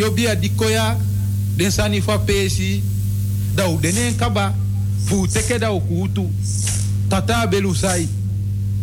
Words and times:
radio 0.00 0.10
bia 0.16 0.34
dikoya 0.34 0.96
den 1.56 1.70
sani 1.70 2.00
fa 2.00 2.18
pesi 2.18 2.82
da 3.54 3.68
u 3.68 3.78
denen 3.80 4.16
kaba 4.16 4.54
fu 5.06 5.26
teke 5.28 5.58
da 5.58 5.72
u 5.72 5.82
tata 7.08 7.46
belu 7.46 7.74
sai 7.74 8.08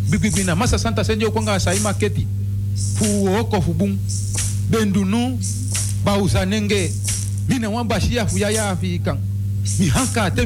bibibina 0.09 0.55
masa 0.55 0.77
santa 0.77 1.03
senjo 1.03 1.31
kwanga 1.31 1.59
sai 1.59 1.79
maketi 1.79 2.27
fu 2.95 3.25
oko 3.39 3.61
fu 3.61 3.73
bendunu 4.69 5.39
bausa 6.05 6.45
nenge 6.45 6.91
mina 7.49 7.69
wan 7.69 7.87
bashia 7.87 8.27
fu 8.27 8.37
ya 8.37 8.49
ya 8.49 8.69
afikan 8.69 9.17
mi 9.79 9.87
hanka 9.89 10.29
te 10.31 10.45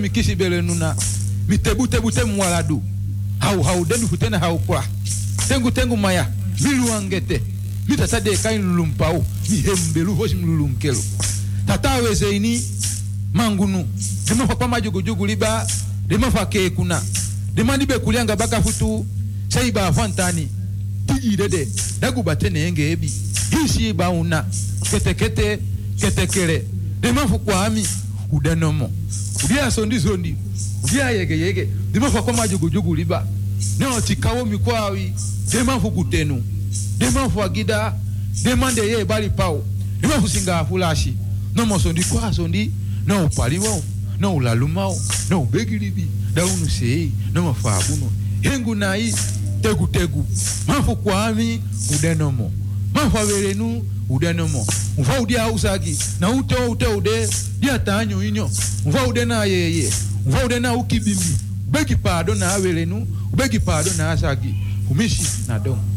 nuna 0.61 0.95
mi 1.47 1.57
tebu 1.57 1.87
tebu 1.87 2.11
te 2.11 2.23
mwaladu 2.23 2.81
hau 3.39 3.61
hau 3.63 3.85
denu 3.85 4.07
futena 4.07 4.39
hau 4.39 4.59
kwa. 4.59 4.83
Tengu 5.47 5.71
tengu 5.71 5.97
maya 5.97 6.27
mi 7.91 7.97
tata 7.97 8.19
de 8.21 8.31
kain 8.37 8.61
lulumpau 8.61 9.23
mi 9.49 9.57
hembelu 9.57 10.15
hoshi 10.15 10.35
mi 10.35 10.45
lulunkelo 10.45 10.99
tata 11.67 11.95
weze 11.95 12.35
ini 12.35 12.61
mangunu 13.33 13.85
dema 14.25 14.47
fa 14.47 14.55
pama 14.55 14.81
jugu 14.81 15.01
jugu 15.01 15.25
liba 15.25 15.67
dema 16.07 16.31
fa 16.31 16.45
ke 16.45 16.69
kuna. 16.69 17.01
Dema 17.53 17.77
ni 17.77 17.85
be 17.85 17.99
kulianga 17.99 18.35
baka 18.35 18.61
futu 18.61 19.05
sai 19.49 19.71
ba 19.71 19.91
fantani. 19.93 20.47
Tiji 21.05 21.35
dede 21.37 21.67
dagu 21.99 22.23
batene 22.23 22.59
enge 22.67 22.91
ebi. 22.91 23.11
Hisi 23.51 23.93
ba 23.93 24.09
una. 24.09 24.45
Kete 24.91 25.13
kete 25.13 25.59
kete 25.99 26.27
kere. 26.27 26.65
Dema 27.01 27.27
fu 27.27 27.39
kwami 27.39 27.85
udanomo 28.31 28.91
udia 29.43 29.71
sondi 29.71 29.99
sondi. 29.99 30.35
Udia 30.83 31.11
yege 31.11 31.37
yege. 31.39 31.67
Dema 31.91 32.09
fa 32.11 32.21
pama 32.21 32.47
jugu 32.47 32.69
jugu 32.69 32.95
liba 32.95 33.27
neo 33.79 34.01
tikawo 34.01 34.45
mikwawi 34.45 35.13
dema 35.51 35.79
fu 35.79 35.91
kutenu 35.91 36.43
Demain, 37.01 37.27
faut 37.29 37.49
guida, 37.49 37.95
demandez 38.43 38.87
ye 38.87 38.99
eh, 38.99 39.03
bali 39.03 39.29
pao. 39.29 39.63
Demain, 39.99 40.19
faut 40.21 40.27
singa 40.27 40.63
fulashi. 40.63 41.15
Non, 41.55 41.65
mon 41.65 41.79
son 41.79 41.93
dit 41.93 42.03
quoi, 42.03 42.31
son 42.31 42.47
dit, 42.47 42.71
non, 43.07 43.27
pali 43.27 43.57
wao, 43.57 43.73
bon. 43.73 43.83
non, 44.19 44.39
la 44.39 44.53
lumao, 44.53 44.93
bon. 44.93 45.35
non, 45.35 45.45
begilibi, 45.45 46.07
da 46.35 46.45
unu 46.45 46.69
sei, 46.69 47.11
non, 47.33 47.45
mon 47.45 47.53
fa 47.55 47.79
uno. 47.91 48.11
Hengu 48.43 48.75
nai, 48.75 49.11
tegu 49.63 49.87
tegu. 49.87 50.23
Man 50.67 50.83
faut 50.83 50.95
kwa 50.95 51.25
ami, 51.25 51.59
udenomo. 51.91 52.51
Man 52.93 53.09
faut 53.09 53.25
vere 53.25 53.55
nous, 53.55 53.83
udenomo. 54.07 54.63
Mfa 54.99 55.21
udi 55.21 55.37
ausagi, 55.37 55.97
na 56.19 56.29
ute 56.29 56.55
ute 56.69 56.85
ude, 56.85 57.27
dia 57.59 57.71
non, 57.73 57.83
tanyo 57.83 58.23
inyo. 58.23 58.49
Mfa 58.85 59.07
ude 59.07 59.25
na 59.25 59.45
yeye, 59.45 59.89
mfa 60.27 60.45
ude 60.45 60.59
na 60.59 60.75
ukibimbi. 60.75 61.35
Begi 61.71 61.95
pardon 61.95 62.37
na 62.37 62.53
awele 62.53 62.85
nu, 62.85 63.07
begi 63.35 63.59
pardon 63.59 63.93
na 63.97 64.11
asagi. 64.11 64.53
Fumishi 64.87 65.23
na 65.47 65.57
don. 65.57 65.90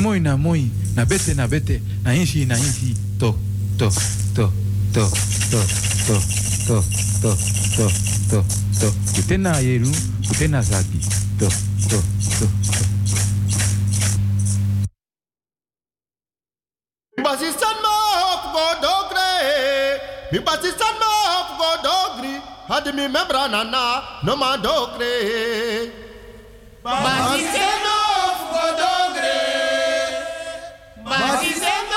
Moi 0.00 0.20
na 0.20 0.36
moi 0.36 0.70
na 0.96 1.04
bete 1.04 1.34
na 1.34 1.46
bete 1.46 1.80
na 2.04 2.14
inshi 2.14 2.46
na 2.46 2.56
inshi 2.56 2.94
to 3.18 3.34
to 3.78 3.90
to 4.34 4.46
to 4.94 5.04
to 5.50 5.60
to 6.08 6.16
to 6.66 6.76
to 7.20 7.32
to 7.76 7.86
to 8.30 8.38
to 8.80 8.88
kutena 9.14 9.58
yeru 9.60 9.90
kutena 10.28 10.62
zagi 10.62 11.00
to 11.38 11.48
to 11.90 11.98
to 12.38 12.46
to 12.66 12.84
Basistan 17.18 17.76
ma 17.84 17.94
hop 18.20 18.42
go 18.54 18.64
dogre. 18.84 19.30
Mi 20.32 20.38
basistan 20.38 20.94
ma 21.02 21.10
hop 21.30 21.48
go 21.58 21.70
dogri. 21.86 22.34
Hadi 22.68 22.92
mi 22.92 23.04
membra 23.08 23.48
nana 23.50 23.82
no 24.24 24.36
ma 24.36 24.56
dogre. 24.56 25.12
Basistan 26.84 27.77
Mas 31.08 31.40
dizendo 31.40 31.96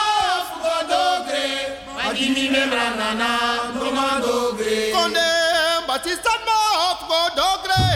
fugodogre, 0.53 1.79
magimi 1.95 2.49
membranana, 2.49 3.73
domandogre. 3.73 4.91
Conde, 4.91 5.19
batista 5.85 6.31
no 6.45 6.95
fugodogre. 6.99 7.90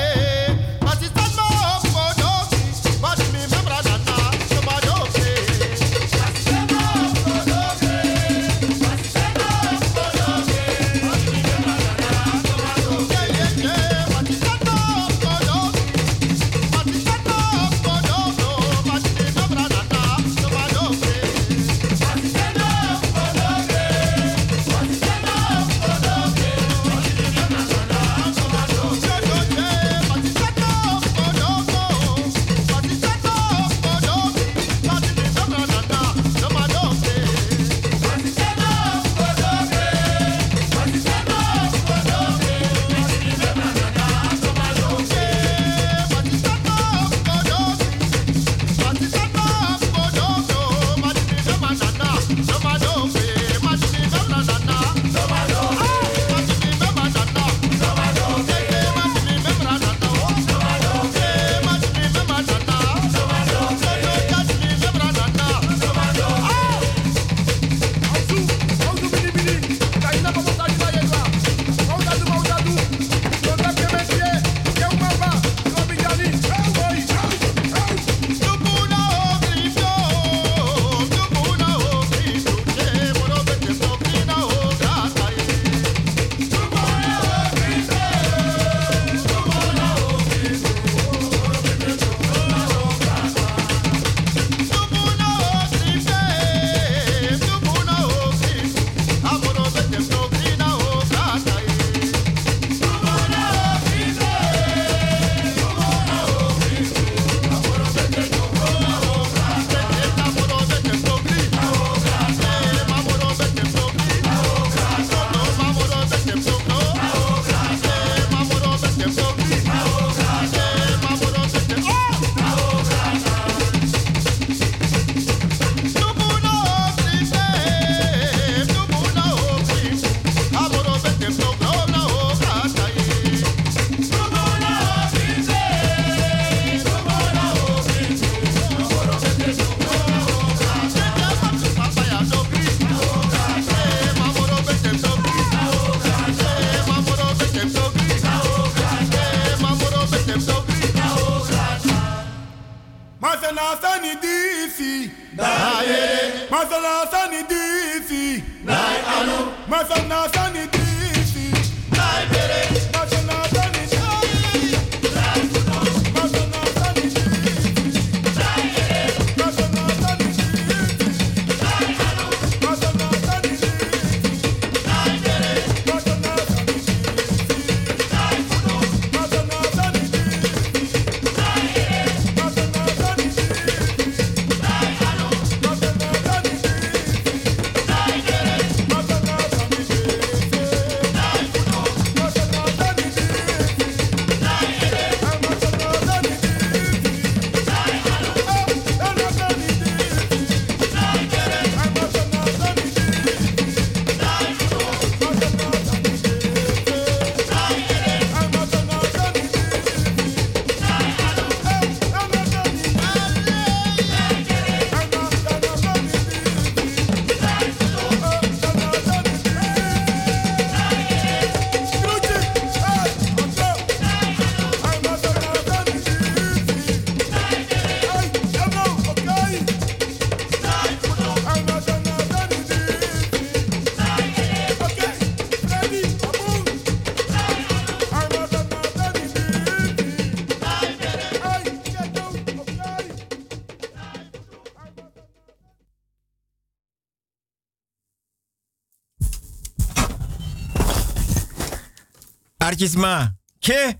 Ke. 253.59 253.99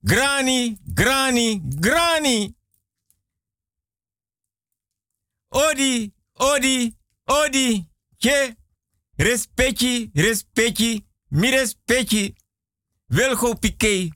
Grani, 0.00 0.78
grani, 0.94 1.62
grani. 1.80 2.56
Odi, 5.48 6.12
odi, 6.32 6.96
odi. 7.24 7.88
Ke. 8.18 8.56
Respecti, 9.16 10.10
respecti, 10.14 11.06
mi 11.28 11.50
respecti. 11.50 12.34
Wilgo 13.06 13.54
pike. 13.54 14.12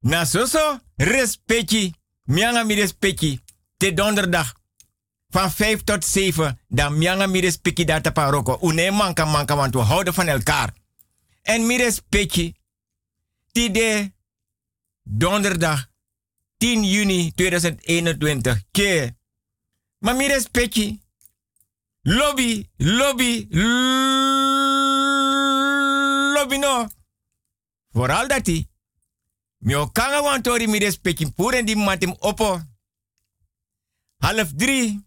Na 0.00 0.24
soso, 0.24 0.80
respecti. 0.96 1.94
Mianga 2.24 2.64
mi 2.64 2.74
respecti. 2.74 3.40
Te 3.76 3.92
donderdag. 3.94 4.52
Van 5.28 5.50
5 5.50 5.82
tot 5.84 6.04
7. 6.04 6.58
Dan 6.68 6.98
mianga 6.98 7.26
mi 7.26 7.40
respecti 7.40 7.84
data 7.84 8.10
paroko. 8.10 8.58
Une 8.60 8.90
manka 8.90 9.24
manka 9.24 9.56
want 9.56 9.74
we 9.74 9.80
houden 9.80 10.14
van 10.14 10.28
elkaar. 10.28 10.74
En 11.42 11.66
mi 11.66 11.76
respecti. 11.76 12.54
Tide 13.52 14.12
donderdag 15.02 15.90
10 16.56 16.84
juni 16.84 17.32
2021. 17.34 18.62
Ke. 18.70 19.14
Maar 19.98 20.16
respecti. 20.16 21.00
Lobby, 22.02 22.70
lobby, 22.76 23.46
lobby 26.34 26.56
no. 26.58 26.88
Vooral 27.90 28.28
dat 28.28 28.44
die. 28.44 28.68
Mi 29.58 29.74
o 29.74 29.86
kanga 29.86 30.22
wan 30.22 30.42
tori 30.42 30.66
mi 30.66 30.78
respecti 30.78 31.32
pure 31.32 31.64
di 31.64 31.76
matim 31.76 32.16
opo. 32.18 32.60
Half 34.18 34.52
drie. 34.52 35.04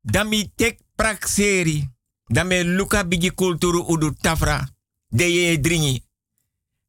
Dan 0.00 0.28
mi 0.28 0.52
tek 0.54 0.80
prakseri. 0.94 1.88
Dan 2.26 2.46
me 2.46 2.64
luka 2.64 3.04
bigi 3.04 3.30
kulturu 3.34 3.84
udu 3.88 4.14
tafra. 4.14 4.68
De 5.10 5.24
ye 5.24 5.58
dringi. 5.58 6.04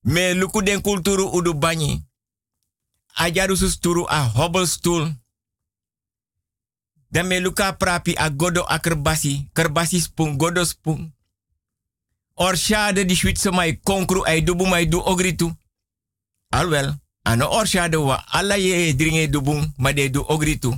Me 0.04 0.34
luku 0.34 0.62
den 0.62 0.82
kulturu 0.82 1.30
udu 1.34 1.54
banyi. 1.54 2.06
Ajaru 3.16 3.58
susturu 3.58 4.06
a 4.10 4.24
hobbelstoel. 4.24 5.16
Dan 7.12 7.28
me 7.28 7.40
luka 7.40 7.74
prapi 7.74 8.16
a 8.18 8.30
godo 8.30 8.64
a 8.64 8.80
kerbasi. 8.80 9.50
Kerbasi 9.54 10.02
spung, 10.02 10.38
godo 10.38 10.66
spung. 10.66 11.14
Orshade 12.36 13.06
di 13.06 13.16
Zwitser 13.16 13.52
mai 13.52 13.80
konkru 13.84 14.24
ai 14.26 14.42
dubu 14.42 14.66
mai 14.66 14.88
du 14.88 15.00
ogritu. 15.00 15.52
Alwel, 16.50 16.96
ano 17.24 17.50
orshade 17.50 17.96
wa 17.96 18.24
alla 18.28 18.56
ye 18.56 18.94
dringe 18.96 19.28
dubung 19.30 19.74
ma 19.78 19.94
de 19.94 20.10
du 20.10 20.26
ogritu. 20.28 20.74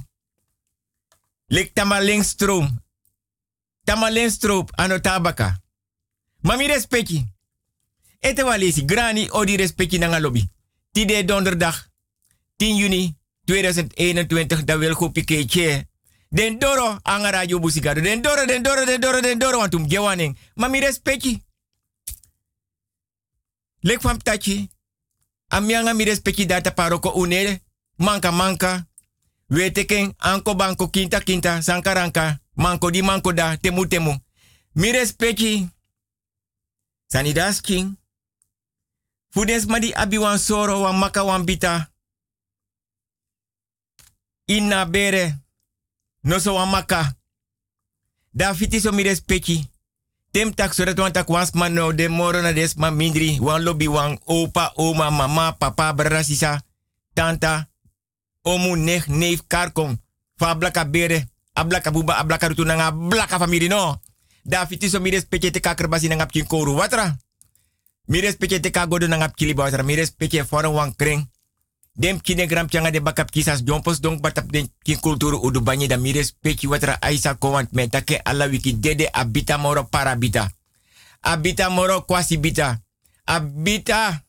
Lik 1.48 1.74
tamaling 1.74 2.24
stroom. 2.24 2.82
Tamaling 3.84 4.30
stroop 4.32 4.72
ano 4.78 5.00
tabaka. 5.00 5.63
Mami 6.44 6.68
respecti. 6.68 7.26
Ete 8.20 8.44
wa 8.44 8.58
lesi 8.58 8.86
grani 8.86 9.28
odi 9.32 9.56
respecti 9.56 9.98
nanga 9.98 10.20
lobby. 10.20 10.50
Tide 10.92 11.24
donderdag 11.26 11.76
10 12.58 12.78
juni 12.78 13.16
2021 13.46 14.64
da 14.66 14.78
wil 14.78 14.94
go 14.94 15.10
piketje. 15.10 15.88
Den 16.30 16.60
doro 16.60 17.00
anga 17.04 17.32
radio 17.32 17.60
busigado. 17.60 18.02
Den 18.02 18.22
doro, 18.22 18.46
den 18.46 18.64
doro, 18.64 18.86
den 18.86 19.02
doro, 19.02 19.22
den 19.22 19.40
doro. 19.40 19.58
Want 19.58 19.74
um 19.76 19.88
gewaning. 19.88 20.38
Mami 20.56 20.80
respecti. 20.80 21.42
Lek 23.80 24.02
van. 24.02 24.20
Amianga 25.48 25.94
mi 25.94 26.04
respecti 26.04 26.46
data 26.46 26.72
paroko 26.72 27.10
unere. 27.10 27.62
Manka 27.96 28.32
manka. 28.32 28.88
Weteken 29.48 30.14
anko 30.18 30.56
banko 30.56 30.90
kinta 30.90 31.20
kinta 31.20 31.62
sankaranka. 31.62 32.40
Manko 32.54 32.90
di 32.90 33.02
manko 33.02 33.34
da 33.34 33.58
temu 33.58 33.88
temu. 33.88 34.18
Mi 34.74 34.92
respecti. 34.92 35.73
Sanidas 37.14 37.62
king. 37.62 37.94
Fudens 39.30 39.70
madi 39.70 39.94
abi 39.94 40.18
wan 40.18 40.42
soro 40.42 40.82
wan 40.82 40.98
maka 40.98 41.22
wan 41.22 41.46
bita. 41.46 41.94
Inna 44.50 44.86
bere. 44.90 45.38
No 46.24 46.40
so 46.40 46.58
wan 46.58 46.74
maka. 46.74 47.14
Da 48.34 48.54
fiti 48.58 48.80
so 48.80 48.92
mi 48.92 49.04
respecti. 49.04 49.62
Tem 50.32 50.50
tak 50.54 50.74
so 50.74 50.86
dat 50.86 50.98
no 51.70 51.92
de 51.92 52.10
moro 52.10 52.42
na 52.42 52.52
des 52.52 52.74
mindri. 52.76 53.38
Wan 53.40 53.64
lobby 53.64 53.88
wan 53.88 54.18
opa, 54.26 54.74
oma, 54.76 55.12
mama, 55.12 55.52
papa, 55.52 55.94
brada, 55.94 56.24
sisa, 56.24 56.62
tanta, 57.14 57.70
omu, 58.42 58.76
nech, 58.76 59.08
neef, 59.08 59.44
karkom. 59.48 60.02
Fa 60.40 60.56
blaka 60.56 60.86
bere, 60.86 61.30
ablaka 61.54 61.92
buba, 61.92 62.18
ablaka 62.18 62.48
rutu 62.48 62.66
nanga 62.66 62.92
blaka 62.92 63.38
famiri 63.38 63.68
no. 63.70 64.02
Da 64.44 64.66
fiti 64.68 64.90
so 64.90 65.00
mi 65.00 65.10
respecti 65.10 65.52
te 65.52 65.60
kaker 65.60 65.88
basi 65.88 66.08
nanga 66.08 66.26
pkin 66.26 66.48
koru. 66.48 66.76
Watra? 66.76 67.18
Mi 68.08 68.20
respecti 68.22 68.60
te 68.60 68.70
kagodo 68.70 69.08
nanga 69.08 69.28
pkili 69.30 69.54
watra. 69.54 69.84
Mi 69.84 69.96
respecti 69.96 70.44
foran 70.44 70.74
wan 70.74 70.96
kring. 70.96 71.32
Dem 71.96 72.22
kine 72.22 72.48
gram 72.48 72.68
changa 72.70 72.92
de 72.92 73.02
bakap 73.02 73.30
kisas 73.32 73.62
jompos 73.64 74.00
dong 74.02 74.20
batap 74.22 74.52
den 74.52 74.68
kin 74.82 75.00
kulturu 75.00 75.38
udu 75.38 75.62
banyi 75.62 75.88
da 75.88 75.98
mires 75.98 76.34
peki 76.42 76.68
watra 76.68 76.98
aisa 77.02 77.36
kowant 77.36 77.72
metake 77.72 78.18
ala 78.24 78.46
wiki 78.48 78.80
dede 78.80 79.10
abita 79.12 79.58
moro 79.58 79.84
parabita. 79.84 80.50
Abita 81.22 81.70
moro 81.70 82.02
kwasi 82.02 82.38
bita. 82.38 82.82
Abita 83.26 84.24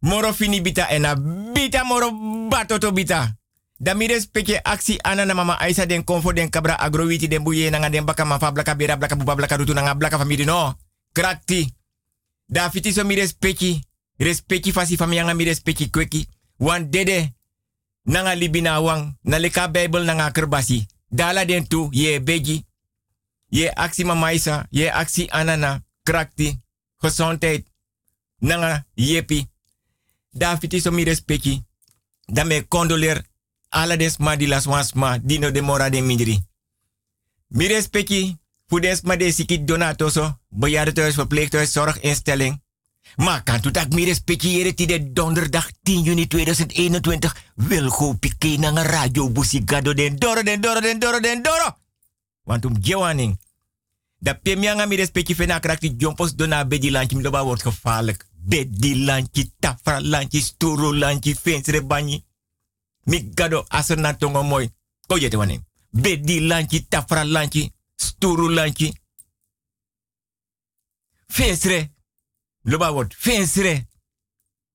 moro 0.00 0.32
fini 0.32 0.60
bita 0.60 0.88
en 0.90 1.04
abita 1.04 1.84
moro 1.84 2.10
batoto 2.48 2.92
bita. 2.92 3.36
Da 3.78 3.94
mires 3.94 4.26
peki 4.26 4.56
aksi 4.64 4.98
ana 5.04 5.24
na 5.24 5.34
mama 5.34 5.58
aisa 5.60 5.86
den 5.86 6.04
konfo 6.04 6.32
den 6.32 6.50
kabra 6.50 6.78
agrowiti 6.78 7.28
den 7.28 7.44
buye 7.44 7.70
nanga 7.70 7.90
den 7.90 8.04
baka 8.04 8.24
mafa 8.24 8.52
blaka 8.52 8.74
bera 8.74 8.96
blaka 8.96 9.16
buba 9.16 9.34
blaka 9.34 9.56
rutu 9.56 9.74
nanga 9.74 9.94
blaka 9.94 10.18
famiri 10.18 10.44
no. 10.44 10.74
Krakti. 11.12 11.74
Da 12.48 12.70
fiti 12.70 12.92
so 12.92 13.04
mires 13.04 13.32
peki. 13.32 13.84
Respecti 14.18 14.72
fasi 14.72 14.96
fami 14.96 15.34
mi 15.34 15.44
respecti 15.44 15.90
kweki. 15.90 16.28
Wan 16.58 16.90
dede 16.90 17.34
nanga 18.04 18.34
libina 18.34 18.80
wang 18.80 19.18
na 19.22 19.38
leka 19.38 19.68
Bible 19.68 20.04
nanga 20.04 20.30
kerbasi. 20.30 20.86
Dala 21.10 21.44
den 21.44 21.66
tu 21.66 21.88
ye 21.92 22.20
begi. 22.20 22.64
Ye 23.48 23.70
aksi 23.70 24.04
mamaisa, 24.04 24.66
ye 24.70 24.90
aksi 24.90 25.28
anana, 25.30 25.82
krakti, 26.02 26.58
gezondheid, 27.02 27.64
nanga 28.40 28.84
yepi. 28.94 29.48
Da 30.32 30.56
fiti 30.56 30.80
so 30.80 30.90
mi 30.90 31.04
respecti. 31.04 31.64
Da 32.26 32.44
me 32.44 32.64
condoleer 32.68 33.22
ala 33.68 33.96
des 33.96 34.18
ma 34.18 34.36
di 34.36 34.46
las 34.46 34.64
wansma 34.64 35.18
dino 35.18 35.50
de 35.50 35.60
mora 35.60 35.90
de 35.90 36.00
mindri. 36.00 36.44
Mi 37.48 37.66
respecti 37.66 38.36
Fudens 38.66 39.02
ma 39.02 39.16
de 39.16 39.30
sikit 39.32 39.66
donatoso, 39.66 40.38
bejaardentehuis, 40.48 41.14
verpleeghuis, 41.14 41.72
zorginstelling. 41.72 42.62
Maar 43.16 43.42
kan 43.42 43.60
tu 43.60 43.70
tak 43.70 43.92
mi 43.94 44.04
respectiëren 44.04 44.76
die 44.76 45.12
donderdag 45.12 45.70
10 45.82 46.02
juni 46.02 46.26
2021 46.26 47.36
wil 47.54 47.88
go 47.88 48.12
pike 48.12 48.58
na 48.58 48.82
radio 48.82 49.30
busigado 49.30 49.94
den 49.94 50.18
doro 50.18 50.42
den 50.42 50.60
doro 50.60 50.80
den 50.80 50.98
doro 50.98 51.20
den 51.20 51.42
doro. 51.42 51.76
Want 52.42 52.64
um 52.64 52.76
gewaning. 52.82 53.38
Da 54.18 54.34
pemianga 54.34 54.86
mi 54.86 54.96
respecti 54.96 55.34
fena 55.34 55.58
krakti 55.58 55.94
jompos 55.96 56.34
dona 56.34 56.66
bedi 56.66 56.90
lanchi 56.90 57.16
mloba 57.16 57.44
wordt 57.44 57.62
gevaarlijk. 57.62 58.26
Bedi 58.32 59.04
lanchi, 59.04 59.52
tafra 59.58 60.00
lanchi, 60.00 60.40
sturo 60.40 60.94
lanchi, 60.94 61.34
fensre 61.34 61.84
banyi. 61.84 62.24
Mi 63.06 63.30
gado 63.34 63.64
aser 63.68 63.98
na 63.98 64.16
tongo 64.16 64.42
moy. 64.42 64.68
Ko. 65.06 65.16
Bedi 65.90 66.40
lanchi, 66.40 66.86
tafra 66.88 67.24
lanchi, 67.24 67.72
sturo 67.94 68.48
lanchi. 68.48 68.92
Fensre 71.26 71.94
Loba 72.62 72.92
wordt 72.92 73.14
fensre. 73.14 73.86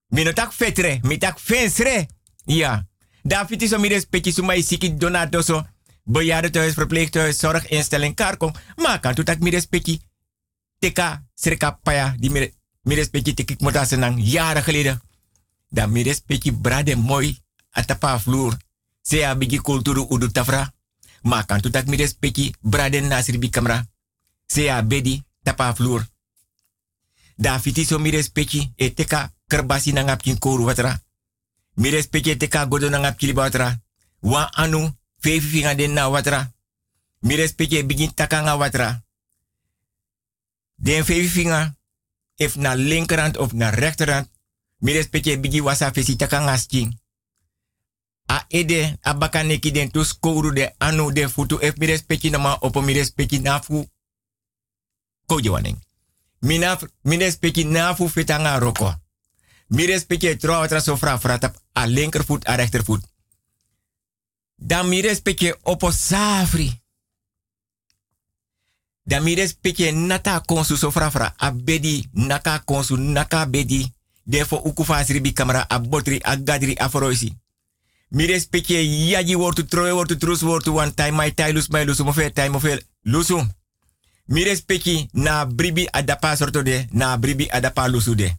Mino 0.07 0.33
tak 0.33 0.53
fetre, 0.53 0.99
mi 1.01 1.17
tak 1.17 1.39
fensre. 1.39 2.07
Ja. 2.45 2.87
David 3.23 3.61
is 3.61 3.73
om 3.73 3.83
hier 3.83 3.99
spetje 3.99 4.31
suma 4.31 4.53
isiki 4.53 4.97
donatoso. 4.97 5.65
Bejaardentehuis, 6.03 6.73
verpleeghuis, 6.73 7.39
zorginstelling, 7.39 8.15
karkom. 8.15 8.53
Maar 8.75 8.99
kan 8.99 9.15
tu 9.15 9.23
tak 9.23 9.39
mi 9.39 9.49
respecti. 9.49 10.01
Teka, 10.79 11.27
sreka 11.35 11.71
paya, 11.83 12.15
die 12.19 12.31
mi 12.81 12.95
respecti 12.95 13.33
tekik 13.33 13.61
mota 13.61 13.85
senang 13.85 14.21
jaren 14.23 14.63
geleden. 14.63 15.01
Dan 15.69 15.91
mi 15.91 16.03
respecti 16.03 16.51
brade 16.51 16.95
mooi 16.95 17.37
atapa 17.71 18.17
vloer. 18.19 18.57
Sea 19.01 19.35
bigi 19.35 19.57
kulturu 19.57 20.05
udu 20.09 20.31
tafra. 20.31 20.73
Maar 21.21 21.45
kan 21.45 21.61
tu 21.61 21.69
tak 21.69 21.85
mi 21.85 21.95
respecti 21.95 22.53
brade 22.61 23.01
nasir 23.01 23.37
bi 23.39 23.49
kamera. 23.49 23.85
Sea 24.45 24.83
bedi 24.83 25.23
tapa 25.43 25.73
vloer. 25.73 26.07
Da 27.35 27.59
fiti 27.59 27.85
so 27.85 27.99
mi 27.99 28.09
respecti 28.09 28.73
e 28.75 28.93
teka 28.93 29.33
kerbasi 29.47 29.91
na 29.91 30.01
ngap 30.01 30.21
kin 30.21 30.39
koru 30.39 30.63
watra. 30.63 31.01
Mi 31.73 31.89
respecti 31.89 32.29
e 32.29 32.37
teka 32.37 32.65
godo 32.65 32.89
na 32.89 32.97
ngap 32.97 33.17
kili 33.17 33.33
watra. 33.33 33.81
Wa 34.19 34.49
anu 34.53 34.97
fefi 35.19 35.47
finga 35.47 35.75
den 35.75 35.93
na 35.93 36.09
watra. 36.09 36.51
Mi 37.19 37.35
respecti 37.35 37.77
e 37.77 37.85
begin 37.85 38.13
taka 38.13 38.41
nga 38.41 38.55
watra. 38.55 39.03
Den 40.75 41.03
fefi 41.03 41.27
finga 41.27 41.75
if 42.35 42.55
na 42.55 42.73
linkerhand 42.75 43.37
of 43.37 43.53
na 43.53 43.69
rechterhand. 43.69 44.29
Mi 44.77 44.93
respecti 44.93 45.31
e 45.31 45.37
bigi 45.37 45.61
wasa 45.61 45.91
fesi 45.91 46.15
taka 46.15 46.39
nga 46.39 46.57
sking. 46.57 47.00
A 48.31 48.45
ede 48.49 48.97
abaka 49.01 49.43
neki 49.43 49.71
den 49.71 49.91
koru 50.19 50.51
de 50.53 50.73
anu 50.77 51.11
de 51.11 51.27
futu 51.29 51.59
if 51.61 51.77
mi 51.77 51.85
respecti 51.85 52.29
na 52.29 52.37
ma 52.37 52.57
opo 52.61 52.81
mi 52.81 52.93
respecti 52.93 53.39
na 53.39 53.59
fu. 53.59 53.85
Waning. 55.31 55.79
Mina, 56.41 56.79
mine 57.01 57.31
speki 57.31 57.63
nafu 57.63 58.09
fitanga 58.09 58.59
roko. 58.59 58.95
Mire 59.67 59.99
speki 59.99 60.37
tro 60.37 60.59
watra 60.59 60.81
so 60.81 60.97
tap 60.97 61.55
a 61.73 61.87
linkervoet 61.87 62.47
a. 62.47 62.57
Dan 64.55 65.15
speki 65.15 65.53
opo 65.63 65.91
safri. 65.91 66.81
Dan 69.03 69.47
speki 69.47 69.91
nata 69.91 70.39
konsu 70.39 70.75
so 70.75 70.91
fra 70.91 71.33
a 71.37 71.51
bedi 71.51 72.09
naka 72.11 72.59
konsu 72.65 72.97
naka 72.97 73.45
bedi. 73.45 73.93
Defo 74.23 74.57
uku 74.57 74.83
fasri 74.83 75.33
kamera 75.33 75.65
a 75.69 75.79
botri 75.79 76.19
a 76.23 76.35
gadri 76.35 76.75
a. 76.77 76.89
Mire 78.11 78.39
speki 78.39 79.09
yaji 79.11 79.35
wortu 79.35 79.65
troe 79.65 79.91
wortu 79.91 80.17
trus 80.17 80.41
wortu 80.41 80.75
one 80.75 80.93
time 80.93 81.11
my 81.11 81.31
tai 81.33 81.53
lus 81.53 81.69
my 81.69 81.85
lusu 81.85 82.03
mo 82.03 82.11
fe 82.11 82.31
time 82.31 82.49
mo 82.49 82.59
fe 82.59 82.81
lusu. 83.01 83.47
Mi 84.25 84.55
speki 84.55 85.09
na 85.11 85.45
bribi 85.45 85.87
adapa 85.91 86.35
sorto 86.35 86.61
de, 86.61 86.87
na 86.91 87.17
bribi 87.17 87.49
adapa 87.49 87.87
lusu 87.87 88.15
de. 88.15 88.35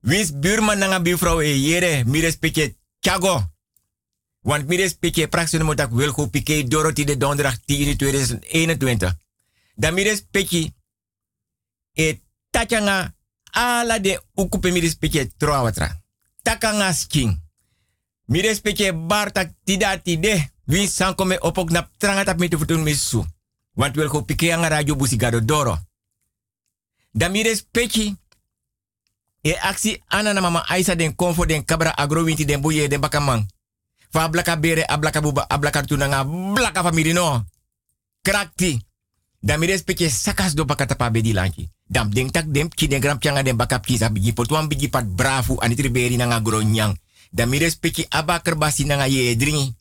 Wins 0.00 0.32
buurman 0.32 0.78
nanga 0.78 1.00
buurvrouw 1.00 1.40
e 1.40 1.60
yere, 1.60 2.04
mi 2.04 2.20
respecte 2.20 2.76
chago. 3.00 3.50
Want 4.42 4.66
mi 4.66 4.76
respecte 4.76 5.28
praxen 5.28 5.64
moet 5.64 5.80
ik 5.80 5.90
wil 5.90 6.12
goed 6.12 6.30
pike 6.30 6.68
Dorothy 6.68 7.04
de 7.04 7.16
donderdag 7.16 7.58
10 7.64 7.96
2021. 7.96 9.16
Dan 9.74 9.94
mi 9.94 10.02
respecte 10.02 10.72
e 11.92 12.20
tachanga 12.50 13.14
ala 13.50 13.98
de 13.98 14.22
ukupe 14.34 14.70
mi 14.70 14.80
respecte 14.80 15.32
trouwatra. 15.36 16.00
Takanga 16.42 16.92
sking. 16.92 17.49
Mi 18.30 18.40
respecte 18.40 18.94
bartak 18.94 19.50
tidati 19.64 20.18
de. 20.18 20.38
Wins 20.64 20.94
sankome 20.94 21.40
opok 21.42 21.70
na 21.70 21.90
trangatap 21.98 22.38
mi 22.38 22.48
te 22.48 22.56
futun 22.56 22.82
misu. 22.82 23.24
Want 23.74 23.96
wel 23.96 24.08
go 24.08 24.22
pike 24.22 24.54
radio 24.54 24.96
busigado 24.96 25.40
doro. 25.40 25.78
Damires 27.10 27.66
pechi. 27.70 28.16
E 29.42 29.56
aksi 29.60 30.02
ana 30.06 30.32
na 30.32 30.40
mama 30.40 30.64
Aisa 30.68 30.94
den 30.94 31.14
konfo 31.14 31.44
den 31.46 31.64
kabra 31.64 31.90
agrowinti 31.90 32.44
den 32.44 32.60
buye 32.60 32.88
den 32.88 33.00
bakamang. 33.00 33.46
Fa 34.10 34.28
blaka 34.28 34.56
bere 34.56 34.84
ablaka 34.86 35.20
buba 35.20 35.46
ablaka 35.48 35.82
tunanga 35.82 36.24
blaka 36.54 36.82
famiri 36.82 37.12
no. 37.12 37.44
Krakti. 38.22 38.86
Damires 39.42 39.82
pechi 39.82 40.10
sakas 40.10 40.54
do 40.54 40.64
bakata 40.64 40.94
pa 40.94 41.10
bedi 41.10 41.32
lanki. 41.32 41.68
Dam 41.86 42.10
den 42.10 42.30
tak 42.30 42.46
dem 42.46 42.68
ki 42.68 42.86
den 42.86 43.00
gram 43.00 43.18
pianga 43.18 43.42
den 43.42 43.56
bakap 43.56 43.86
kisa 43.86 44.10
bigi 44.10 44.32
potuan 44.32 44.68
bigi 44.68 44.88
pat 44.88 45.04
brafu 45.04 45.58
anitri 45.60 45.90
beri 45.90 46.16
nanga 46.16 46.40
gronyang. 46.40 46.96
Damires 47.32 47.76
pechi 47.76 48.06
abaker 48.10 48.54
basi 48.54 48.84
nanga 48.84 49.06
ye 49.06 49.36
dringi. 49.36 49.74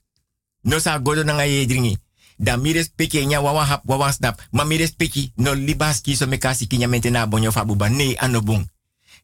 No 0.64 0.80
sa 0.80 1.00
godo 1.00 1.24
nanga 1.24 1.46
ye 1.46 1.66
dringi. 1.66 1.98
Da 2.40 2.58
mi 2.58 2.74
respecte 2.74 3.26
nya 3.26 3.42
wawa 3.42 3.66
hap 3.66 3.82
wawa 3.86 4.12
snap. 4.12 4.42
Ma 4.52 4.64
mi 4.64 4.78
respecte 4.78 5.32
no 5.36 5.54
libas 5.54 6.02
ki 6.02 6.16
so 6.16 6.28
me 6.28 6.38
kasi 6.38 6.68
kinya 6.68 6.88
mentena 6.88 7.28
bonyo 7.28 7.52
fa 7.52 7.66
buba 7.66 7.90
nee 7.90 8.16
anobung. 8.18 8.70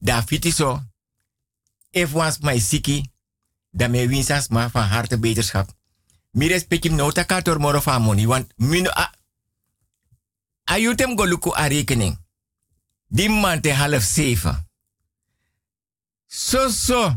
Da 0.01 0.21
fiti 0.21 0.51
so 0.51 0.81
if 1.93 2.13
was 2.13 2.41
my 2.41 2.59
siki 2.59 3.03
me 3.73 4.07
winsas 4.07 4.49
ma 4.49 4.67
van 4.67 4.89
harte 4.89 5.17
beterschap 5.17 5.69
mi 6.33 6.47
respecte 6.47 6.89
no 6.89 7.11
takator 7.11 7.59
moro 7.59 7.81
fa 7.81 7.99
moni 7.99 8.25
want 8.25 8.51
mino 8.57 8.89
a 8.89 9.11
ayutem 10.65 11.15
go 11.15 11.25
luku 11.25 11.51
a 11.55 11.69
rekening. 11.69 12.17
Die 13.07 13.29
man 13.29 13.61
te 13.61 13.69
half 13.69 14.03
zeven 14.03 14.65
so 16.27 16.69
so 16.69 17.15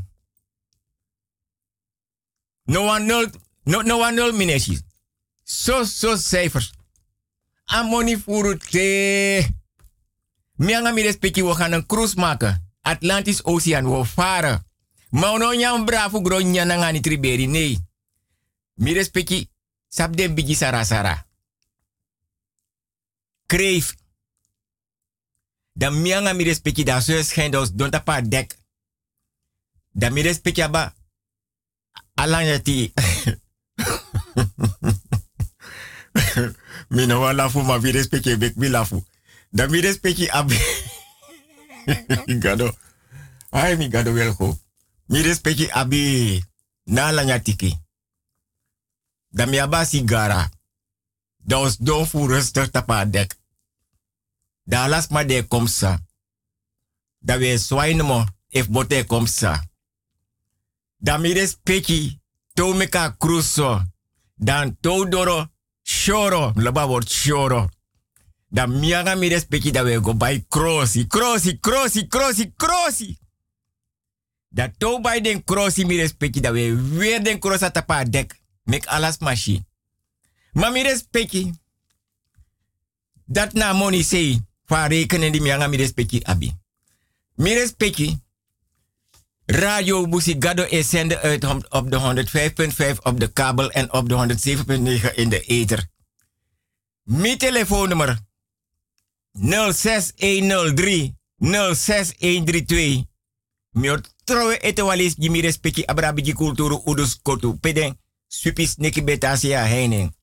no 2.68 2.84
one 2.84 3.04
nul 3.04 3.30
no, 3.64 3.82
no 3.82 3.98
one 3.98 4.14
nul 4.14 4.32
minesis 4.32 4.82
zo, 5.48 5.84
zo 5.84 6.16
cijfers. 6.16 6.72
Amoni 7.64 8.16
furu 8.16 8.56
te. 8.56 9.48
Mianga 10.56 10.92
mi 10.92 11.02
respecti, 11.02 11.44
we 11.44 11.54
gaan 11.54 11.72
een 11.72 11.86
cruise 11.86 12.16
maken. 12.16 12.72
Atlantisch 12.82 13.44
Oceaan, 13.44 13.90
we 13.90 14.04
varen. 14.04 14.66
Maar 15.10 15.38
no 15.38 15.52
nyam 15.52 15.84
bravo 15.84 16.20
gro 16.20 16.38
nyana 16.38 16.76
ngani 16.76 17.00
triberi, 17.00 17.46
nee. 17.46 17.78
Mi 18.74 19.06
den 20.10 20.34
bigi 20.34 20.54
sara 20.54 20.84
sara. 20.84 21.26
Kreef. 23.46 23.94
Dan 25.72 26.02
mianga 26.02 26.32
mi 26.32 26.44
respecti, 26.44 26.84
da 26.84 27.00
so 27.00 27.22
schendos, 27.22 27.70
don 27.72 27.90
tapa 27.90 28.20
dek. 28.20 28.56
Dan. 29.92 30.97
Alanyati. 32.18 32.92
mi 36.90 37.06
no 37.06 37.32
lafu 37.32 37.62
ma 37.62 37.78
vi 37.78 37.90
respecte 37.92 38.36
bek 38.36 38.56
mi 38.56 38.68
lafu. 38.68 39.04
Da 39.50 39.66
mi 39.68 39.80
respecte 39.80 40.30
ab. 40.30 40.50
gado. 42.42 42.76
Ai 43.50 43.76
mi 43.76 43.88
gado 43.88 44.12
wel 44.12 44.34
go. 44.34 44.58
Mi 45.06 45.22
respecte 45.22 45.70
abi 45.72 46.44
na 46.84 47.12
la 47.12 47.24
nyatiki. 47.24 47.78
Da 49.30 49.46
mi 49.46 49.58
aba 49.58 49.84
sigara. 49.84 50.50
Da 51.36 51.58
os 51.58 51.76
don 51.78 52.06
fu 52.06 52.28
tapa 52.72 53.04
dek. 53.04 53.36
Da 54.64 54.88
las 54.88 55.08
ma 55.08 55.24
de 55.24 55.46
komsa. 55.48 55.98
Da 57.18 57.36
we 57.36 57.58
swine 57.58 58.02
mo 58.02 58.26
if 58.50 58.68
bote 58.68 59.04
komsa. 59.06 59.67
Da 61.00 61.18
mi 61.18 61.32
respecte 61.32 62.20
to. 62.54 63.86
Dan 64.34 64.76
to 64.80 65.04
doro 65.08 65.50
Shoro, 65.88 66.52
laba 66.54 66.86
wordt 66.86 67.10
shoro. 67.10 67.68
Da 68.48 68.66
mianga 68.66 69.14
mi 69.14 69.28
we 69.82 70.00
go 70.00 70.14
by 70.14 70.44
crossi, 70.48 71.06
crossi, 71.06 71.58
crossi, 71.60 72.06
crossi, 72.06 72.52
crossi. 72.56 73.18
Da 74.48 74.68
to 74.78 75.00
by 75.00 75.20
den 75.20 75.44
crossi 75.44 75.84
mi 75.84 75.96
respecti 75.96 76.40
da 76.40 76.50
we 76.50 76.72
weer 76.72 77.22
den 77.22 77.38
cross 77.38 77.62
atapa 77.62 78.04
dek. 78.04 78.40
Mek 78.64 78.86
alas 78.86 79.18
machi. 79.18 79.64
Ma 80.52 80.70
mi 80.70 80.82
respecti. 80.82 81.52
Dat 83.24 83.52
na 83.52 83.72
money 83.72 84.02
say. 84.02 84.40
Fa 84.64 84.86
rekenen 84.86 85.32
di 85.32 85.40
mianga 85.40 85.68
mi 85.68 85.76
respecti 85.76 86.20
abi. 86.24 86.52
Mi 87.34 87.54
respecti. 87.54 88.18
Radio 89.50 90.08
Busigado 90.08 90.62
is 90.68 90.88
zenden 90.88 91.20
uit 91.20 91.44
op 91.68 91.90
de 91.90 92.26
105.5 92.94 93.02
op 93.02 93.20
de 93.20 93.32
kabel 93.32 93.70
en 93.70 93.92
op 93.92 94.08
de 94.08 94.36
107.9 95.10 95.14
in 95.14 95.28
de 95.28 95.40
ether. 95.40 95.86
Mijn 97.02 97.38
telefoonnummer 97.38 98.18
06103 99.32 101.16
06132. 101.36 103.04
Mijn 103.70 104.04
trouwe 104.24 104.58
etewalis 104.58 105.14
die 105.14 105.40
respecti 105.40 105.84
abrabiki 105.84 106.32
kulturu 106.32 106.80
udus 106.84 107.20
kotu 107.22 107.54
peden 107.54 107.98
supis 108.26 108.76
neki 108.76 109.02
betasia 109.02 109.64
heining. 109.64 110.16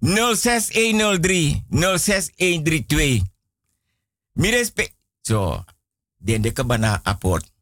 06103 0.00 1.64
06132. 1.68 3.22
Mi 4.32 4.50
respect. 4.50 4.94
Zo, 5.20 5.64
den 6.16 6.42
de 6.42 6.52
kabana 6.52 7.00
apport 7.02 7.56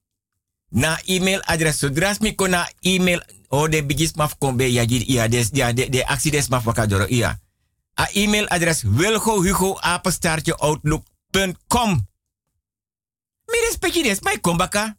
na 0.69 1.01
email 1.05 1.41
adres. 1.45 1.79
Zodra 1.79 2.15
mi 2.21 2.35
kona 2.35 2.71
email 2.81 3.23
o 3.49 3.69
de 3.69 3.85
bigis 3.87 4.13
maf 4.15 4.39
kombe 4.39 4.73
ya 4.73 5.29
des 5.29 5.51
de 5.51 5.89
de 5.91 6.05
accidents 6.07 6.49
maf 6.49 6.65
wakadoro 6.65 7.07
iya. 7.09 7.41
A 7.95 8.09
email 8.13 8.47
adres 8.49 8.83
wilgo 8.83 9.43
hugo 9.43 9.79
apenstaartje 9.81 10.55
outlook.com. 10.59 12.07
Mi 13.47 13.59
respecti 13.69 14.03
des 14.03 14.21
mai 14.21 14.41
kombaka. 14.41 14.97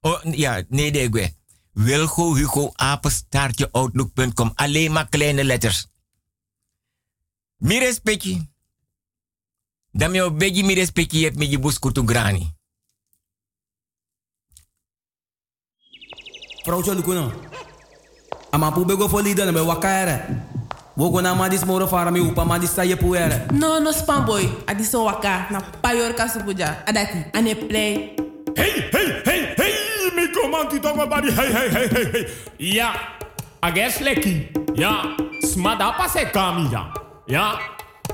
Oh 0.00 0.20
ja, 0.22 0.62
nee 0.68 0.90
de 0.90 1.08
gwe. 1.08 1.34
Wilgo 1.72 2.36
hugo 2.36 2.72
apenstaartje 2.74 3.68
outlook.com. 3.72 4.52
Alleen 4.54 4.92
maar 4.92 5.08
kleine 5.08 5.44
letters. 5.44 5.86
Mi 7.56 7.78
respecti. 7.78 8.48
Dan 9.92 10.10
mi 10.10 10.22
obegi 10.22 10.64
mi 10.64 10.74
respecti 10.74 11.24
het 11.24 11.36
mi 11.36 11.46
jibus 11.46 11.78
kutu 11.78 12.06
grani. 12.06 12.59
Vrouwtje 16.64 16.94
Lukuno. 16.94 17.32
Ama 18.52 18.70
pu 18.72 18.84
bego 18.84 19.08
fo 19.08 19.20
lida 19.20 19.44
na 19.44 19.52
be 19.52 19.60
wakaere. 19.60 20.20
Wogo 20.96 21.22
na 21.22 21.34
madis 21.34 21.64
moro 21.64 21.86
fara 21.86 22.10
mi 22.10 22.20
upa 22.20 22.44
madis 22.44 22.74
sa 22.74 22.82
ye 22.82 22.96
puere. 22.96 23.50
No, 23.52 23.78
no 23.78 23.92
spam 23.92 24.26
boy. 24.26 24.44
Adi 24.68 24.84
so 24.84 25.04
waka 25.04 25.46
na 25.50 25.60
payor 25.60 26.14
kasupuja. 26.14 26.84
Adati. 26.86 27.24
Ane 27.32 27.54
play. 27.54 28.16
Hey, 28.56 28.90
hey, 28.92 29.22
hey, 29.24 29.54
hey, 29.56 30.10
mi 30.14 30.28
komanti 30.28 30.80
tongo 30.80 31.06
body. 31.08 31.30
Hey, 31.30 31.52
hey, 31.52 31.68
hey, 31.68 31.88
hey, 31.88 32.04
hey. 32.12 32.26
Ja, 32.58 32.92
ages 33.62 34.00
leki. 34.00 34.48
Ja, 34.74 35.16
smada 35.42 35.92
pase 35.96 36.30
kami 36.32 36.68
ja. 36.70 36.92
Ja, 37.26 37.58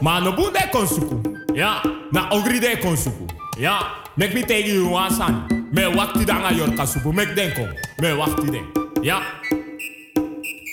ma 0.01 0.21
no 0.21 0.33
bunde 0.33 0.71
konsuku. 0.71 1.23
Ja, 1.55 1.83
na 2.13 2.29
ogri 2.31 2.61
de 2.61 2.77
konsuku. 2.77 3.27
Ja, 3.59 3.79
mek 4.17 4.35
mi 4.35 4.43
tegi 4.43 4.75
you 4.75 4.91
wasan. 4.91 5.56
Me 5.73 5.83
wakti 5.91 6.23
danga 6.23 6.55
yor 6.55 6.71
kasupu. 6.79 7.13
Mek 7.13 7.35
denko. 7.35 7.67
Me 7.99 8.15
wakti 8.15 8.47
den. 8.51 8.67
Ja. 9.03 9.19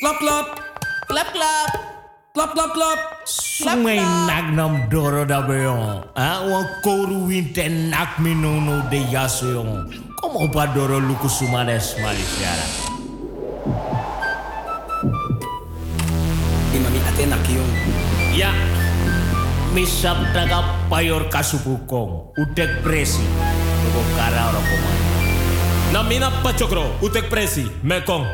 Klap, 0.02 0.18
klap. 0.20 0.48
Klap, 1.10 1.30
klap. 1.34 1.70
Klap, 2.34 2.52
klap, 2.54 2.72
klap. 2.74 3.00
Sumai 3.26 4.02
nak 4.26 4.54
nam 4.54 4.90
doro 4.90 5.26
da 5.26 5.42
beyon. 5.46 6.02
Ah, 6.18 6.46
wan 6.46 6.66
koru 6.82 7.30
winte 7.30 7.70
nak 7.70 8.18
mi 8.18 8.34
no 8.34 8.60
no 8.60 8.82
de 8.90 9.02
yaso 9.10 9.54
yon. 9.54 9.90
Kom 10.18 10.38
op 10.38 10.56
a 10.58 10.66
doro 10.74 10.98
luku 10.98 11.30
sumane 11.30 11.78
smali 11.78 12.26
fiara. 12.26 12.68
Imami 16.74 17.00
ate 17.06 17.24
nak 17.30 17.46
yung. 17.50 17.72
Ya. 18.34 18.50
Misap 19.74 20.18
taga 20.34 20.66
payor 20.90 21.30
kasupukong. 21.30 22.34
Utek 22.38 22.82
presi. 22.82 23.26
Tuko 23.94 24.02
kara 24.18 24.50
oro 24.50 24.62
komando. 24.66 25.06
Na 25.94 26.02
mina 26.02 26.30
pachokro. 26.42 26.98
Utek 27.02 27.30
presi. 27.30 27.70
Mekong. 27.86 28.26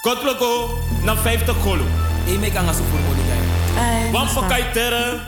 Kotloko 0.00 0.80
na 1.04 1.12
50 1.14 1.52
kolo. 1.60 1.84
E 2.26 2.38
me 2.40 2.48
kan 2.48 2.64
asu 2.64 2.80
furbo 2.88 3.12
di 3.12 3.22
jay. 3.28 3.40
Ai, 3.76 4.08
Wan 4.12 4.26
pakai 4.32 4.72
tere, 4.72 5.20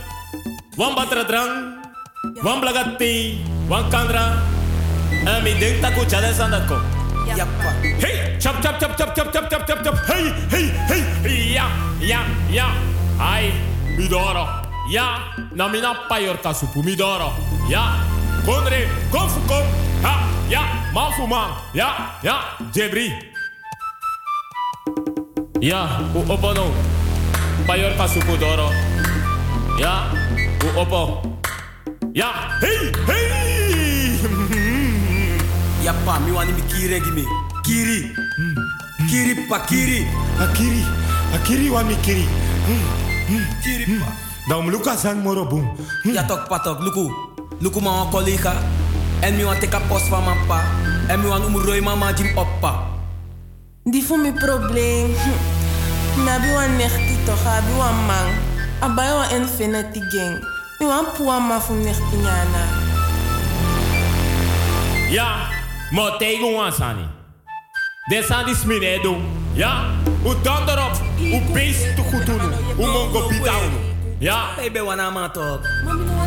wan 0.80 0.94
batra 0.96 1.24
drang, 1.28 1.76
wan 2.42 2.60
blagati, 2.60 3.36
wan 3.68 3.84
kandra. 3.92 4.40
En 5.28 5.42
mi 5.44 5.52
denk 5.60 5.80
taku 5.84 6.08
chade 6.08 6.32
sandat 6.32 6.64
ko. 6.66 6.80
Yappa. 7.36 7.70
Hey, 8.00 8.38
chop 8.40 8.56
chop 8.64 8.80
chop 8.80 8.96
chop 8.96 9.12
chop 9.14 9.28
chop 9.32 9.44
chop 9.50 9.66
chop 9.68 9.80
chop. 9.84 9.96
Hey, 10.08 10.32
hey, 10.48 10.66
hey. 10.88 11.52
Ja, 11.52 11.68
ja, 12.00 12.20
ja. 12.50 12.66
Ai, 13.20 13.52
midoro. 13.96 14.48
Ja, 14.90 15.36
na 15.52 15.68
mina 15.68 15.92
payor 16.08 16.36
kasupu 16.40 16.80
midoro. 16.82 17.32
Ja, 17.68 18.00
Bonre, 18.44 18.88
Ja, 19.08 19.64
Ha, 20.04 20.14
Ya, 20.50 20.62
Malfuma, 20.92 21.56
Ya, 21.72 22.12
Ya, 22.22 22.36
Jebri. 22.72 23.08
Ya, 25.60 25.88
u 26.14 26.20
opono, 26.28 26.68
payor 27.66 27.96
pasupudoro. 27.96 28.68
Ya, 29.80 30.12
u 30.60 30.68
opo. 30.78 31.22
Ya, 32.12 32.60
hey, 32.60 32.92
hey. 33.08 34.20
ya 35.84 35.92
pa, 36.04 36.20
mi 36.20 36.30
wani 36.32 36.52
mi 36.52 36.62
kiri 36.68 37.00
gimi. 37.00 37.24
Kiri. 37.64 38.12
Kiri 39.08 39.48
pa, 39.48 39.64
kiri. 39.64 40.04
A 40.36 40.46
kiri. 40.52 40.84
wani 41.72 41.96
kiri. 42.04 42.28
Kiri 43.64 43.84
pa. 43.96 44.12
Daum 44.48 44.68
luka 44.68 44.96
sang 44.96 45.24
morobum. 45.24 45.64
Ya 46.04 46.28
tok 46.28 46.44
patok 46.44 46.84
luku. 46.84 47.33
Ma 47.60 47.90
wan 47.90 48.10
collega. 48.10 48.52
En 49.20 49.36
mi 49.36 49.44
wan 49.44 49.58
teka 49.58 49.80
post 49.88 50.06
van 50.08 50.24
mijn 50.24 50.46
pa. 50.46 50.64
En 51.08 51.20
mi 51.20 51.28
wan 51.28 51.42
umuroi 51.42 51.80
mama 51.80 52.12
jim 52.12 52.36
oppa. 52.36 52.82
Die 53.84 54.04
voor 54.04 54.18
mijn 54.18 54.34
probleem. 54.34 55.14
Nabi 56.24 56.52
wan 56.52 56.76
nechti 56.76 57.16
toch, 57.24 57.46
abi 57.46 57.72
wan 57.76 57.94
man. 58.06 58.28
Abai 58.80 59.12
wan 59.12 59.30
infinity 59.40 60.00
gang. 60.00 60.44
Mi 60.78 60.86
wan 60.86 61.04
puwa 61.16 61.38
ma 61.38 61.60
fu 61.60 61.74
nechti 61.74 62.16
nyana. 62.16 62.64
Ja, 65.10 65.48
maar 65.90 66.16
tegen 66.18 66.54
ons 66.54 66.80
aan 66.80 66.96
De 68.04 68.22
zijn 68.22 68.44
die 68.46 68.54
smine 68.54 68.98
doen. 69.02 69.22
Ja, 69.52 69.84
u 70.26 70.42
dan 70.42 70.68
erop. 70.68 71.00
U 71.20 71.52
beest 71.52 71.96
te 71.96 72.02
goed 72.02 72.26
doen. 72.26 72.40
U 72.78 72.86
mongo 72.86 73.28
bitaun. 73.28 73.93
Ja. 74.24 74.56
Bebe 74.56 74.80
wana 74.80 75.10
matok. 75.10 75.60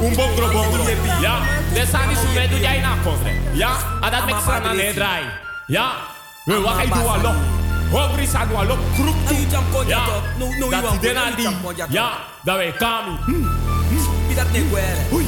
Un 0.01 0.13
bom 0.15 0.35
drop 0.35 0.51
bom 0.53 0.71
drop. 0.71 1.21
Ja. 1.21 1.41
Desa 1.73 2.05
ni 2.05 2.15
sume 2.15 2.47
do 2.47 2.57
jai 2.57 2.79
na 2.81 2.93
kofre. 3.03 3.33
Ja. 3.53 3.71
Adat 4.01 4.25
mek 4.25 4.37
sana 4.45 4.73
ne 4.73 4.93
drai. 4.93 5.23
Ja. 5.67 5.91
We 6.45 6.61
wakai 6.61 6.87
du 6.87 7.01
alo. 7.09 7.33
Hobri 7.91 8.27
sa 8.27 8.45
alo 8.45 8.77
krup 8.95 9.17
tu. 9.27 9.35
Ja. 9.89 10.05
No 10.37 10.45
no 10.59 10.69
you 10.69 10.83
want. 10.83 11.01
Dena 11.01 11.33
di. 11.35 11.47
Ja. 11.89 12.21
Da 12.45 12.57
we 12.57 12.71
kami. 12.71 13.17
Hmm. 13.25 13.43
Hmm. 13.89 14.31
Idat 14.31 14.51
ne 14.53 14.61
kwere. 14.69 15.01
Hui. 15.09 15.25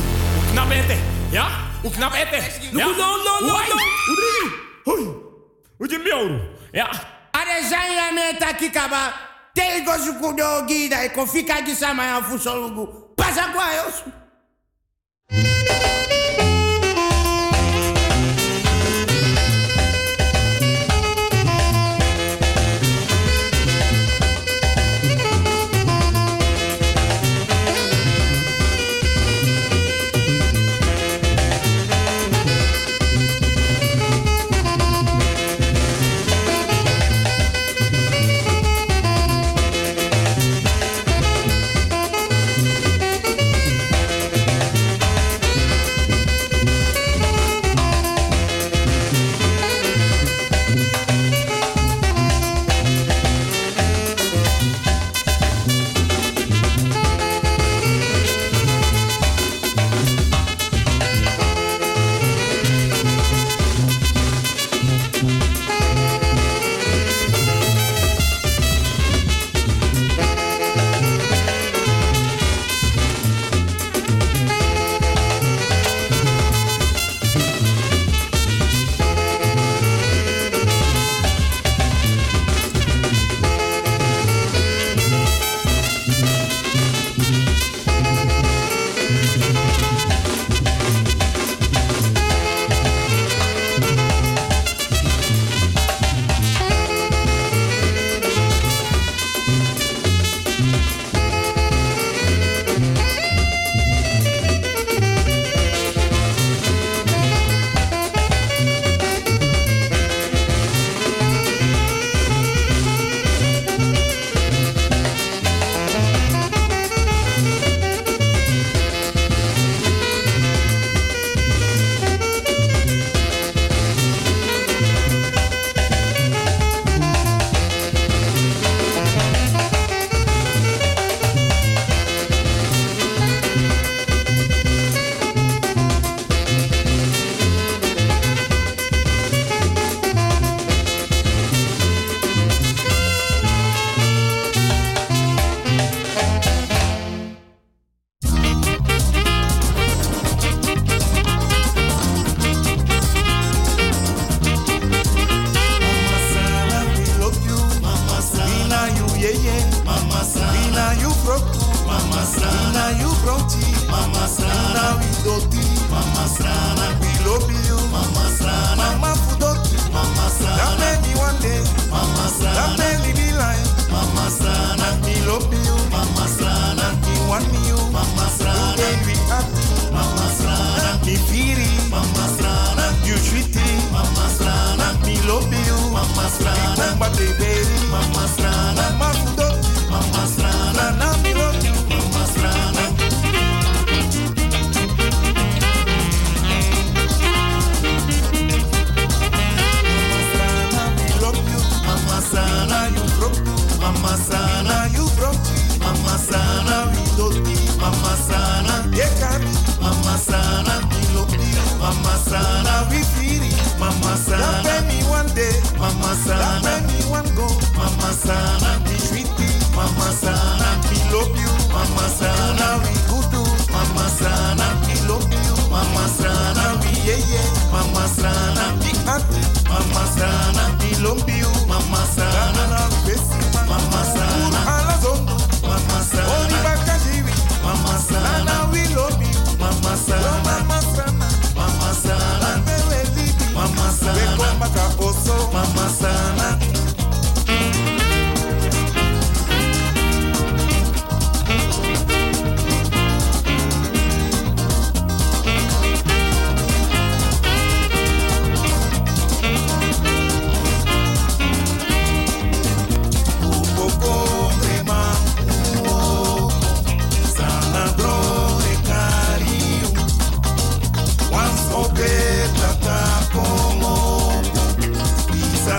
Knap 0.51 0.71
ete. 0.71 0.97
Ja. 1.31 1.45
U 1.83 1.89
knap 1.89 2.13
ete. 2.13 2.39
No 2.71 2.85
no 2.85 3.07
no 3.25 3.33
no. 3.49 3.53
Udri. 4.13 4.45
Hui. 4.85 5.03
Ujim 5.79 6.03
bioru. 6.03 6.37
Ja. 6.73 6.85
Are 7.33 7.61
zanya 7.65 8.11
ne 8.13 8.37
takikaba. 8.37 9.28
Tem 9.53 9.83
gosto 9.83 10.13
com 10.15 10.33
dogi, 10.33 10.89
e 10.93 11.09
com 11.09 11.25
fica 11.27 11.61
de 11.61 11.75
samaya 11.75 12.19
logo. 12.19 13.13
Passa 13.15 13.49
com 13.49 13.59
a 13.59 13.73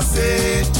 I 0.00 0.02
said. 0.02 0.79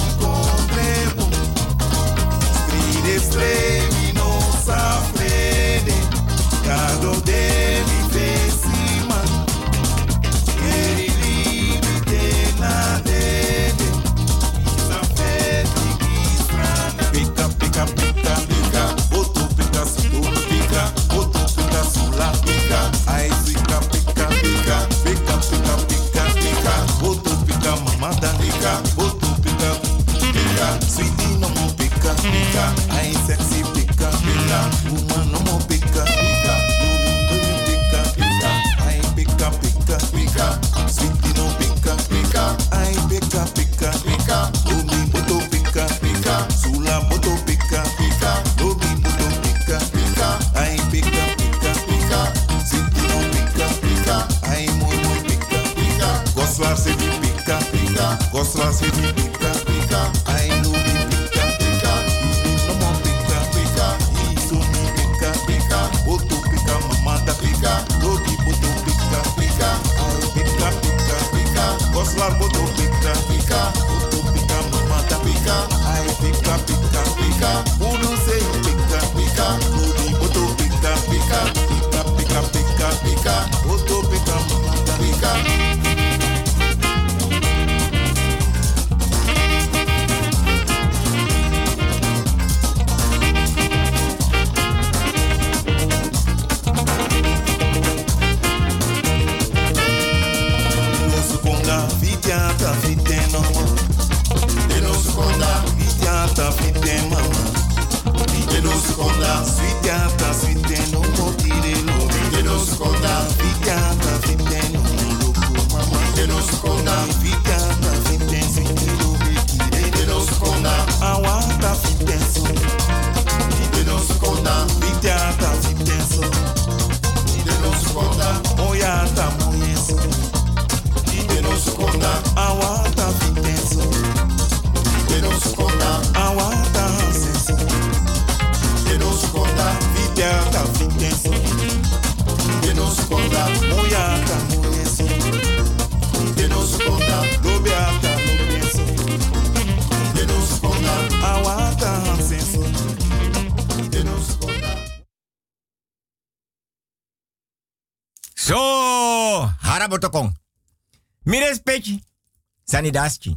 Zani 162.81 162.91
daschi. 162.91 163.37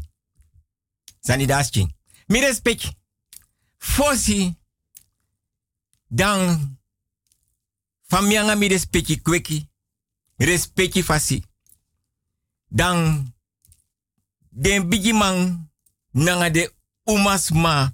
Mire 1.27 1.45
daschi. 1.47 1.87
Mi. 2.27 2.91
Fosi. 3.77 4.55
Dan. 6.07 6.77
Famianga 8.07 8.55
mi 8.55 8.67
respecti 8.67 9.21
kweki. 9.21 9.69
Respecti 10.37 11.03
fasi. 11.03 11.43
Dan. 12.67 13.33
Den 14.49 14.89
bigi 14.89 15.13
man. 15.13 15.69
De 16.51 16.71
umasma. 17.03 17.93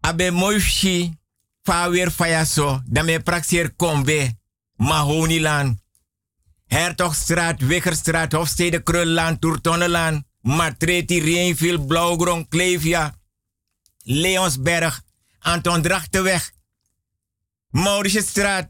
Abe 0.00 0.30
moifshi. 0.30 1.18
Fa 1.62 1.88
fayaso. 2.10 2.82
Dan 2.86 3.04
me 3.04 3.18
praxeer 3.20 3.76
kombe. 3.76 4.36
Mahoniland. 4.76 5.78
Hertogstraat, 6.74 7.60
Wiggerstraat, 7.60 8.32
Hofstede, 8.32 8.82
Krullaan, 8.82 9.38
Toertonnelaan, 9.38 10.24
Matreti, 10.40 11.20
Reenville, 11.20 11.80
Blauwgrond, 11.80 12.48
Klevia, 12.48 13.14
Leonsberg, 14.02 15.02
Anton 15.38 15.82
Drachtenweg, 15.82 16.52
Mauritsstraat, 17.70 18.68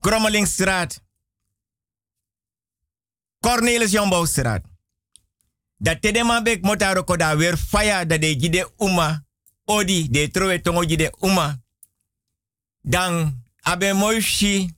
Krommelingstraat, 0.00 1.00
Cornelis 3.40 3.90
Jombouwstraat. 3.90 4.64
Dat 5.76 6.00
tedema 6.00 6.42
bek 6.42 6.62
motaro 6.62 7.04
koda 7.04 7.36
weer 7.36 7.56
faya 7.56 8.04
dat 8.04 8.20
de 8.20 8.34
gide 8.40 8.72
uma, 8.76 9.24
odi 9.64 10.08
de 10.10 10.30
troe 10.30 10.60
tongo 10.60 10.80
gide 10.80 11.12
uma. 11.20 11.62
Dan 12.80 13.44
abe 13.60 13.92
moishi 13.92 14.74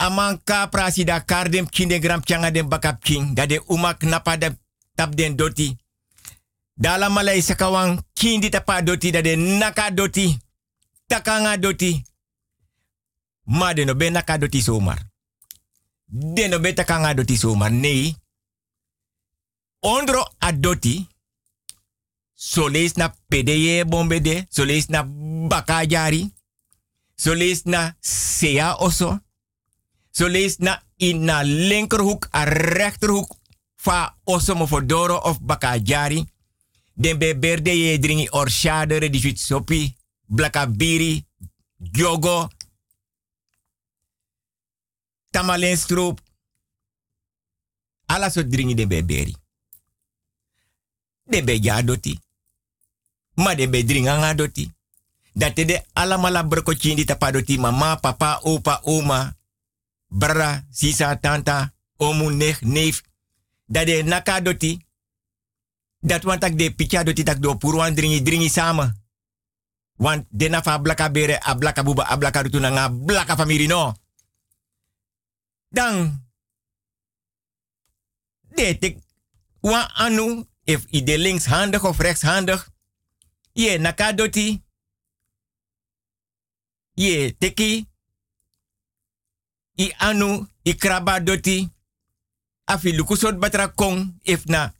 aman 0.00 0.40
ka 0.44 0.66
prasi 0.72 1.04
da 1.04 1.20
kardem 1.20 1.66
kinde 1.68 2.00
gram 2.00 2.22
changa 2.24 2.50
den 2.50 2.68
bakap 2.68 3.04
kin. 3.04 3.34
Da 3.34 3.46
de 3.46 3.60
umak 3.68 4.02
napa 4.02 4.36
da 4.36 4.48
tap 4.96 5.14
den 5.14 5.36
doti. 5.36 5.76
Dala 6.76 7.08
malai 7.08 7.42
sakawan 7.42 8.00
kin 8.14 8.40
tapa 8.50 8.82
doti. 8.82 9.10
Da 9.10 9.20
de 9.22 9.36
naka 9.36 9.90
doti. 9.90 10.38
Takanga 11.06 11.56
doti. 11.56 12.02
Ma 13.44 13.74
de 13.74 13.84
no 13.84 13.94
be 13.94 14.10
naka 14.10 14.38
doti 14.38 14.60
somar 14.62 15.10
de 16.10 16.72
takanga 16.74 17.14
doti 17.14 17.36
somar 17.36 17.70
nei. 17.70 18.16
Ondro 19.80 20.24
adoti 20.38 21.08
soleis 22.34 22.96
na 22.96 23.14
pedeye 23.28 23.84
bombede, 23.84 24.46
na 24.88 25.04
bakajari 25.48 26.32
soleis 27.16 27.64
na 27.64 27.96
sea 28.00 28.76
oso. 28.76 29.20
Zo 30.10 30.26
lees 30.28 30.56
na 30.58 30.82
in 30.96 31.24
na 31.24 31.42
linkerhoek, 31.42 32.28
en 32.30 32.44
rechterhoek 32.44 33.36
fa 33.76 34.16
osomo 34.24 34.66
fodoro 34.66 35.16
of 35.16 35.38
bakajari. 35.40 36.24
Den 36.94 37.18
beberde 37.18 37.70
ye 37.70 37.98
dringi 37.98 38.28
orshadere 38.30 39.10
di 39.10 39.36
sopi, 39.36 39.96
blakabiri, 40.26 41.24
jogo, 41.78 42.48
stroop 45.76 46.20
Ala 48.06 48.30
so 48.30 48.42
dringi 48.42 48.74
den 48.74 48.88
beberi. 48.88 49.34
Den 51.24 51.44
be 51.44 51.60
doti. 51.84 52.18
Ma 53.34 53.54
den 53.54 53.70
be 53.70 53.84
dringa 53.84 54.34
doti. 54.34 54.70
Dat 55.32 55.54
de 55.54 55.84
alamala 55.92 56.42
brokotjindi 56.42 57.04
tapadoti 57.04 57.58
mama, 57.58 57.96
papa, 57.96 58.40
opa, 58.42 58.80
oma 58.82 59.36
brara, 60.10 60.66
sisa, 60.70 61.16
tanta, 61.20 61.72
omu, 61.96 62.30
nech, 62.30 62.60
neef. 62.60 63.02
Dat 63.66 63.86
de 63.86 64.02
naka 64.02 64.40
doti. 64.40 64.86
Dat 66.00 66.22
want 66.22 66.44
ak 66.44 66.58
de 66.58 66.74
picha 66.74 67.02
doti 67.02 67.22
tak 67.22 67.38
do 67.42 67.54
puruan 67.54 67.94
dringi 67.94 68.22
dringi 68.22 68.48
samen. 68.48 69.04
Want 69.96 70.26
de 70.28 70.48
nafa 70.48 70.78
blaka 70.80 71.10
bere, 71.10 71.40
a 71.40 71.54
blaka 71.54 71.82
buba, 71.82 72.02
a 72.04 72.16
blaka 72.16 72.42
rutu 72.42 72.58
nga 72.58 72.90
blaka 72.90 73.36
famiri 73.36 73.66
no. 73.66 73.94
Dan. 75.68 76.26
De 78.54 78.78
tek. 78.78 78.98
Wan 79.60 79.90
anu, 79.94 80.48
if 80.64 80.86
ide 80.90 81.18
linkshandig 81.18 81.84
of 81.84 81.98
rechtshandig. 81.98 82.68
Je 83.52 83.78
naka 83.78 84.12
doti. 84.12 84.62
Ye 86.94 87.36
teki. 87.38 87.89
I 89.80 89.92
anu, 89.98 90.46
i 90.62 90.74
kraba 90.76 91.20
doti. 91.20 91.68
Afi 92.64 92.92
lukusot 92.92 93.38
batra 93.38 93.68
kong, 93.68 94.20
if 94.22 94.44
na. 94.46 94.72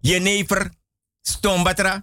Je 0.00 0.18
never, 0.20 0.70
stom 1.22 1.64
batra. 1.64 2.02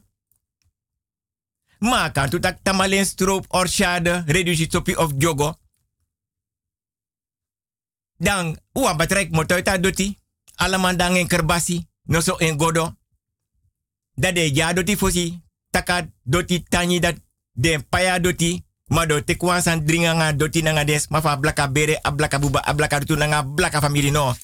Ma 1.80 2.10
tu 2.12 2.39
tak 2.39 2.64
tamalen 2.64 3.06
stroop 3.06 3.45
orshade, 3.49 4.24
reduci 4.28 4.68
topi 4.68 4.95
of 4.95 5.12
jogo. 5.18 5.60
Dan, 8.18 8.58
ua 8.74 8.93
batrek 8.93 9.32
motoita 9.32 9.78
doti. 9.78 10.18
Alaman 10.56 10.97
dan 10.97 11.16
en 11.16 11.28
kerbasi, 11.28 11.88
no 12.03 12.22
so 12.22 12.38
en 12.38 12.58
godo. 12.58 12.95
Dat 14.14 14.36
de 14.36 14.53
ja 14.53 14.74
doti 14.74 14.95
fosi, 14.97 15.41
taka 15.70 16.08
doti 16.24 16.64
tanyi 16.64 16.99
dat 16.99 17.16
de 17.51 17.80
paya 17.89 18.20
doti. 18.20 18.64
Ma 18.88 19.06
do 19.06 19.24
te 19.24 19.36
san 19.62 19.86
dringa 19.86 20.84
des, 20.84 21.08
ma 21.10 21.38
blaka 21.38 21.68
bere, 21.68 22.00
a 22.02 22.12
buba, 22.12 22.60
a 22.60 22.74
blaka 22.74 23.00
rutu 23.00 23.16
blaka 23.56 23.82
family 23.82 24.12
no. 24.12 24.36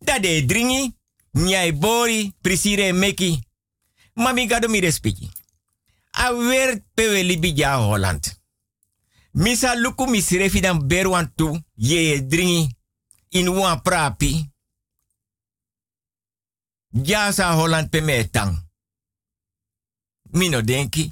Dat 0.00 0.22
de 0.22 0.44
dringi, 0.46 0.94
nyai 1.32 1.72
bori, 1.72 2.32
prisire 2.40 2.92
meki. 2.92 3.46
Mami 4.14 4.46
gado 4.46 4.68
mi 4.68 4.80
respecti. 4.80 5.30
A 6.10 6.32
wer 6.32 6.82
pewe 6.94 7.22
libi 7.22 7.52
ja 7.52 7.76
Holland. 7.76 8.40
Misa 9.32 9.74
luku 9.74 10.06
misrefi 10.06 10.60
dan 10.60 10.86
berwan 10.86 11.32
tu, 11.34 11.62
ye 11.74 12.26
dringi, 12.26 12.76
in 13.28 13.48
wan 13.48 13.82
prapi. 13.82 14.50
Ja 16.90 17.32
sa 17.32 17.54
Holland 17.54 17.88
pe 17.88 18.30
tang. 18.30 18.66
Mino 20.30 20.62
denki. 20.62 21.08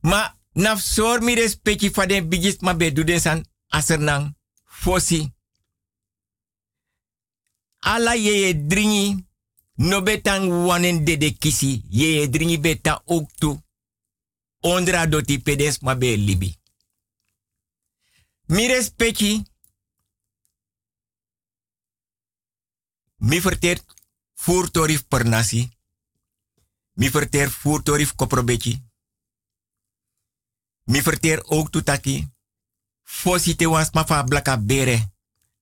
Ma 0.00 0.36
naf 0.54 0.80
sor 0.80 1.20
mi 1.22 1.34
respecti 1.34 1.90
fa 1.90 2.06
den 2.06 2.28
bigis 2.28 2.60
ma 2.60 2.74
be 2.74 2.92
asernang 3.68 4.34
fosi. 4.64 5.32
Ala 7.80 8.14
ye 8.14 8.32
ye 8.40 8.66
dringi 8.66 9.26
no 9.74 10.02
betang 10.02 10.66
wanen 10.66 11.04
de 11.04 11.16
de 11.16 11.30
kisi 11.30 11.82
ye 11.90 12.14
ye 12.14 12.28
dringi 12.28 12.58
beta 12.58 13.02
ook 13.04 13.30
tu. 13.38 13.62
Ondra 14.60 15.06
doti 15.06 15.38
pedes 15.38 15.80
ma 15.80 15.94
libi. 15.94 16.58
Mi 18.46 18.66
respecti 18.66 19.42
mi 23.16 23.40
verteer 23.40 23.80
voertorif 24.34 25.02
per 25.08 25.24
nasi. 25.24 25.68
Mi 26.92 27.08
verteer 27.08 27.50
voertorif 27.50 28.14
koprobeki. 28.14 28.93
Mi 30.84 31.02
verteer 31.02 31.44
ook 31.44 31.70
tutaki. 31.70 32.28
Fosi 33.02 33.56
te 33.56 33.68
wans 33.68 33.90
ma 33.90 34.04
fa 34.04 34.22
blaka 34.24 34.58
bere. 34.60 35.12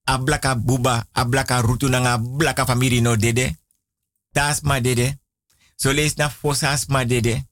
A 0.04 0.18
blaka 0.18 0.56
buba, 0.56 1.06
a 1.12 1.24
blaka 1.24 1.60
rutu 1.60 1.88
nanga 1.88 2.18
blaka 2.18 2.66
famiri 2.66 3.00
no 3.00 3.16
dede. 3.16 3.58
Das 4.30 4.60
ma 4.60 4.80
dede. 4.80 5.20
So 5.76 5.92
lees 5.92 6.14
na 6.14 6.30
fosas 6.30 6.86
ma 6.86 7.04
dede. 7.04 7.46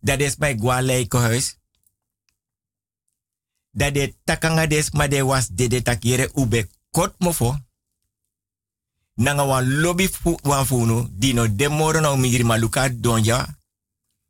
Dat 0.00 0.20
is 0.20 0.36
mijn 0.36 0.58
gualeiko 0.58 1.18
huis. 1.18 1.58
Dat 3.70 3.94
de 3.94 4.16
takanga 4.24 4.66
des 4.66 4.88
was 5.22 5.48
dede 5.48 5.82
takire 5.82 6.30
ube 6.34 6.68
kot 6.90 7.14
mofo. 7.18 7.58
Nanga 9.14 9.46
wan 9.46 9.80
lobby 9.80 10.08
fu 10.08 10.38
wan 10.42 10.66
funu 10.66 11.08
dino 11.10 11.54
demoro 11.54 12.00
na 12.00 12.12
umidiri 12.12 12.44
maluka 12.44 12.88
donja. 12.88 13.58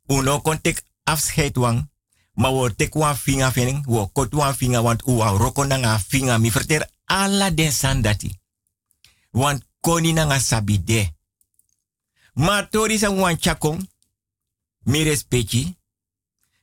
Uno 0.05 0.41
kontek 0.41 0.83
afscheid 1.07 1.57
wang. 1.57 1.89
Ma 2.37 2.49
wo 2.49 2.69
tek 2.69 2.95
wan 2.95 3.15
finga 3.15 3.51
fening, 3.51 3.81
wo 3.85 4.07
kot 4.13 4.33
wan 4.33 4.53
finga 4.53 4.81
want 4.81 5.01
u 5.07 5.17
wan 5.17 5.37
roko 5.37 5.63
nanga 5.65 5.99
finga 5.99 6.37
mi 6.37 6.51
verter 6.51 6.89
ala 7.05 7.51
den 7.51 7.71
sandati. 7.71 8.29
Want 9.31 9.63
koni 9.81 10.13
nanga 10.13 10.39
sabide. 10.39 11.15
Ma 12.33 12.67
tori 12.69 12.97
sa 12.97 13.09
wan 13.09 13.39
chakong, 13.39 13.89
mi 14.83 15.03
respecti. 15.03 15.77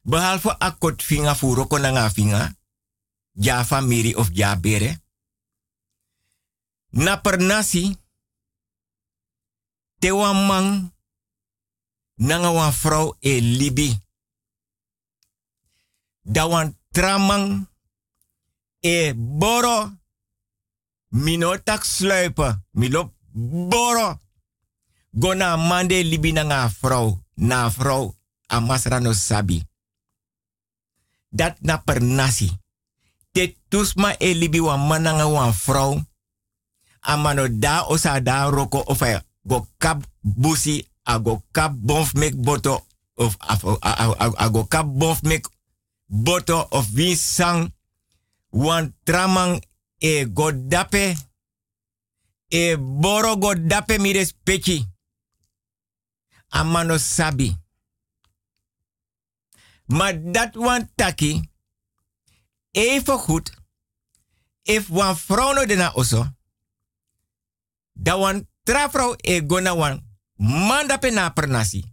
Behalve 0.02 0.56
akot 0.58 1.02
finga 1.02 1.34
fu 1.34 1.54
roko 1.54 1.78
nanga 1.78 2.10
finga, 2.10 2.54
ja 3.32 3.64
famiri 3.64 4.14
of 4.14 4.28
ja 4.32 4.56
bere. 4.56 5.02
Na 6.90 7.16
per 7.16 7.40
nasi, 7.40 7.98
te 9.98 10.10
wan 10.12 10.46
man, 10.46 10.92
nanga 12.14 12.70
vrouw 12.70 13.16
e 13.20 13.40
libi. 13.40 14.03
Da 16.24 16.48
wan 16.48 16.72
tramang 16.92 17.68
e 18.80 19.12
boro. 19.14 19.92
Mino 21.08 21.56
tak 21.62 21.84
sluipen. 21.84 22.64
Milo 22.72 23.12
boro. 23.68 24.20
Gona 25.12 25.56
mande 25.56 26.02
libi 26.02 26.32
na 26.32 26.42
nga 26.42 26.68
vrouw. 26.80 27.20
Na 27.34 27.70
vrouw. 27.70 28.14
Amasra 28.46 28.98
no 29.00 29.12
sabi. 29.12 29.62
Dat 31.28 31.60
na 31.60 31.76
per 31.76 32.02
nasi. 32.02 32.50
Te 33.30 33.56
tusma 33.68 34.16
e 34.18 34.34
libi 34.34 34.60
wan 34.60 34.86
mananga 34.86 35.28
wan 35.28 35.52
vrouw. 35.52 36.02
Amano 37.00 37.48
da 37.48 37.84
osa 37.86 38.20
da 38.20 38.48
roko 38.48 38.80
of 38.86 39.02
a 39.02 39.22
go 39.42 39.66
kap 39.78 40.02
busi. 40.20 40.88
A 41.04 41.18
go 41.20 41.42
kap 41.52 41.72
bonf 41.76 42.14
mek 42.14 42.34
boto. 42.34 42.86
Of 43.14 43.36
a 44.40 44.50
go 44.50 44.64
kap 44.64 44.86
bonf 44.86 45.22
mek 45.22 45.46
boto 46.06 46.66
of 46.70 46.88
wie 46.92 47.16
sang 47.16 47.74
wan 48.50 48.94
tramang 49.02 49.62
e 49.98 50.24
godape 50.32 51.16
e 52.48 52.76
boro 52.78 53.36
godape 53.36 53.98
mi 53.98 54.12
respecti. 54.12 54.92
Amano 56.48 56.98
sabi. 56.98 57.56
Maar 59.84 60.32
dat 60.32 60.54
wan 60.54 60.90
taki 60.94 61.50
even 62.70 63.18
goed 63.18 63.52
if 64.62 64.88
wan 64.88 65.16
vrouw 65.16 65.52
no 65.52 65.66
dena 65.66 65.92
oso 65.94 66.36
da 67.92 68.16
wan 68.18 68.48
trafrau 68.62 69.14
e 69.20 69.40
gona 69.46 69.74
wan 69.74 70.00
mandape 70.36 71.10
na 71.10 71.30
pernasi. 71.30 71.92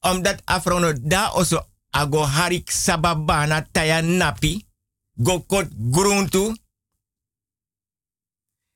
Omdat 0.00 0.42
afro 0.44 0.78
no 0.78 0.92
da 0.92 1.32
oso 1.32 1.69
ago 1.90 2.24
harik 2.26 2.70
sababana 2.70 3.62
taya 3.62 4.02
napi, 4.02 4.66
go 5.14 5.40
kot 5.40 5.68
gruntu. 5.70 6.54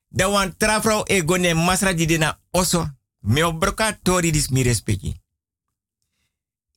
Da 0.09 0.29
wan 0.29 0.57
trafrau 0.57 1.03
e 1.07 1.21
gone 1.21 1.53
masra 1.53 1.93
di 1.93 2.05
dena 2.05 2.39
oso, 2.51 2.89
me 3.19 3.43
obroka 3.43 3.93
tori 4.01 4.31
dis 4.31 4.49
mi 4.49 4.63
respecti. 4.63 5.21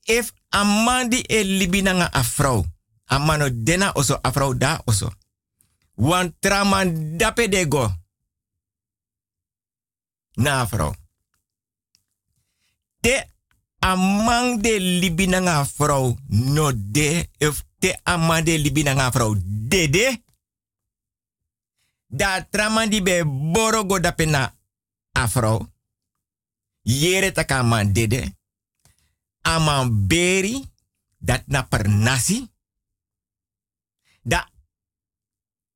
If 0.05 0.32
amandi 0.51 1.20
e 1.28 1.43
libina 1.43 1.93
nga 1.93 2.12
afrau, 2.12 2.66
amano 3.07 3.49
dena 3.51 3.93
oso 3.95 4.18
afrau 4.22 4.55
da 4.55 4.80
oso. 4.84 5.12
Wan 5.95 6.34
traman 6.39 7.16
dape 7.18 7.49
de 7.49 7.68
go. 7.68 7.93
Na 10.36 10.61
afrau. 10.61 10.95
Te 13.01 13.26
amang 13.79 14.61
de 14.61 15.26
nga 15.41 15.64
vrouw 15.64 16.16
no 16.26 16.72
de 16.74 17.29
if 17.39 17.64
te 17.79 17.99
amang 18.03 18.45
de 18.45 19.11
vrouw 19.12 19.35
dede 19.43 20.22
da 22.09 22.41
traman 22.51 22.89
di 22.89 23.03
be 23.03 23.24
boro 23.24 23.85
go 23.85 24.01
dapena 24.01 24.59
afro. 25.12 25.72
Yere 26.83 27.33
taka 27.33 27.62
man 27.62 27.93
dede. 27.93 28.37
Aman 29.43 30.07
beri. 30.07 30.64
Dat 31.18 31.47
na 31.47 31.66
per 31.66 31.89
nasi. 31.89 32.47
Da. 34.22 34.51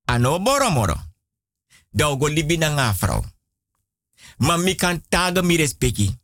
Ano 0.04 0.38
boro 0.40 0.70
moro. 0.70 0.96
Da 1.90 2.08
ogo 2.08 2.28
libi 2.28 2.56
na 2.56 2.68
nga 2.68 2.88
afro. 2.88 3.24
Ma 4.36 4.56
mi 4.56 4.74
kan 4.74 5.02
taga 5.08 5.42
mi 5.42 5.56
respecti. 5.56 6.21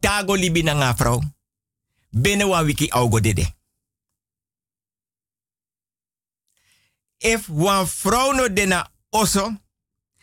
Tago 0.00 0.36
libi 0.36 0.62
na 0.62 0.74
nga. 0.74 1.20
Bene 2.12 2.44
wa 2.44 2.60
wiki 2.60 2.88
augo 2.90 3.20
dede. 3.20 3.54
If 7.18 7.48
wan 7.48 7.86
vrouw 7.86 8.32
no 8.32 8.48
dena 8.48 8.90
oso, 9.10 9.52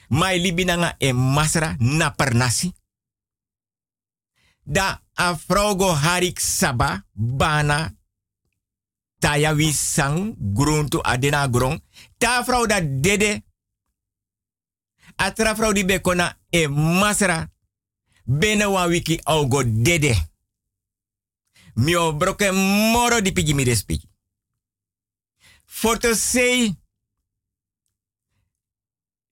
mai 0.10 0.40
libi 0.40 0.66
nanga 0.66 0.96
e 1.00 1.14
masra 1.14 1.76
na 1.80 2.10
per 2.10 2.34
nasi. 2.34 2.74
Da 4.64 5.02
a 5.16 5.38
go 5.76 5.94
harik 5.94 6.40
saba, 6.40 7.06
bana, 7.14 7.96
taya 9.20 9.54
wi 9.54 9.72
sang, 9.72 10.36
gruntu 10.38 11.00
adena 11.04 11.48
grong. 11.48 11.82
Ta 12.18 12.44
vrouw 12.44 12.66
da 12.66 12.82
dede. 12.82 13.44
Atra 15.16 15.56
vrouw 15.56 15.72
di 15.72 15.86
bekona 15.86 16.38
e 16.50 16.68
masra. 16.68 17.50
Bene 18.28 18.68
wan 18.68 18.90
wiki 18.90 19.20
au 19.24 19.48
go 19.48 19.64
dede. 19.64 20.28
Mio 21.74 22.14
broke 22.14 22.52
moro 22.92 23.22
di 23.22 23.32
pigi 23.32 23.54
mi 23.54 23.64
respiki. 23.64 24.10
For 25.66 25.98
to 25.98 26.16
say, 26.16 26.76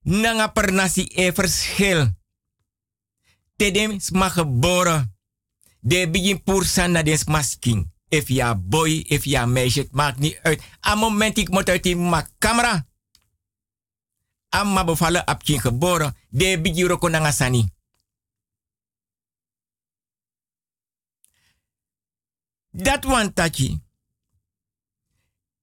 nanga 0.01 0.47
per 0.47 0.71
nasi 0.71 1.01
e 1.01 1.31
verschil. 1.31 2.15
Tedem 3.55 3.99
sma 3.99 4.29
geboren. 4.29 5.13
De 5.79 6.09
begin 6.09 6.43
pursan 6.43 6.91
na 6.91 7.03
des 7.03 7.23
masking. 7.23 7.91
If 8.09 8.27
ja 8.27 8.55
boy, 8.55 9.03
if 9.07 9.25
ja 9.25 9.45
meisje, 9.45 9.79
het 9.79 9.91
maakt 9.91 10.19
niet 10.19 10.39
uit. 10.41 10.61
A 10.87 10.95
moment 10.95 11.37
ik 11.37 11.49
moet 11.49 11.69
uit 11.69 11.83
die 11.83 11.95
ma 11.95 12.27
camera. 12.39 12.87
Amma 14.49 14.83
bevallen 14.83 15.37
kin 15.43 15.59
geboren. 15.59 16.15
De 16.29 16.61
begin 16.61 16.87
roko 16.87 17.07
nanga 17.07 17.31
sani. 17.31 17.74
Dat 22.75 23.05
one 23.05 23.33
tachi. 23.33 23.79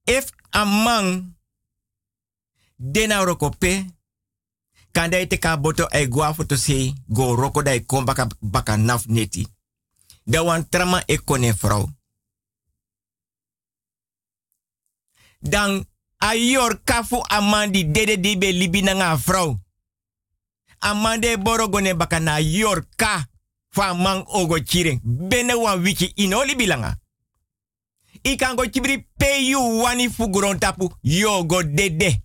If 0.05 0.31
a 0.51 0.65
man 0.65 1.37
dena 2.77 3.25
roko 3.25 3.51
pe, 3.51 3.85
kan 4.93 5.11
dai 5.11 5.27
boto 5.61 5.87
e 5.93 6.09
se 6.57 6.95
go 7.07 7.35
roko 7.35 7.63
dai 7.63 7.85
kom 7.85 8.05
baka, 8.05 8.27
baka 8.41 8.77
naf 8.77 9.07
neti. 9.07 9.47
Da 10.25 10.43
wan 10.43 10.69
trama 10.69 11.03
e 11.07 11.19
kone 11.19 11.53
vrouw. 11.53 11.89
Dan 15.39 15.85
ayor 16.19 16.81
kafu 16.85 17.21
dede 17.71 18.21
di 18.21 18.39
be 18.39 18.53
libi 18.53 18.83
na 18.83 18.93
nga 18.95 19.17
vrouw. 19.17 19.61
Amande 20.79 21.39
boro 21.39 21.69
gone 21.69 21.95
baka 21.95 22.19
na 22.19 22.39
yor 22.39 22.87
ka 22.97 23.27
fa 23.69 23.95
man 23.95 24.25
ogo 24.27 24.59
chiring. 24.59 25.01
Bene 25.03 25.55
wan 25.55 25.83
wiki 25.83 26.13
inoli 26.15 26.57
bilanga. 26.57 27.02
I 28.25 28.37
kan 28.37 28.57
go 28.57 28.63
chibri 28.65 29.07
pay 29.19 29.43
you 29.43 29.61
wani 29.83 30.09
fuguron 30.09 30.59
tapu 30.59 30.89
yo 31.03 31.45
go 31.45 31.63
dede. 31.63 32.23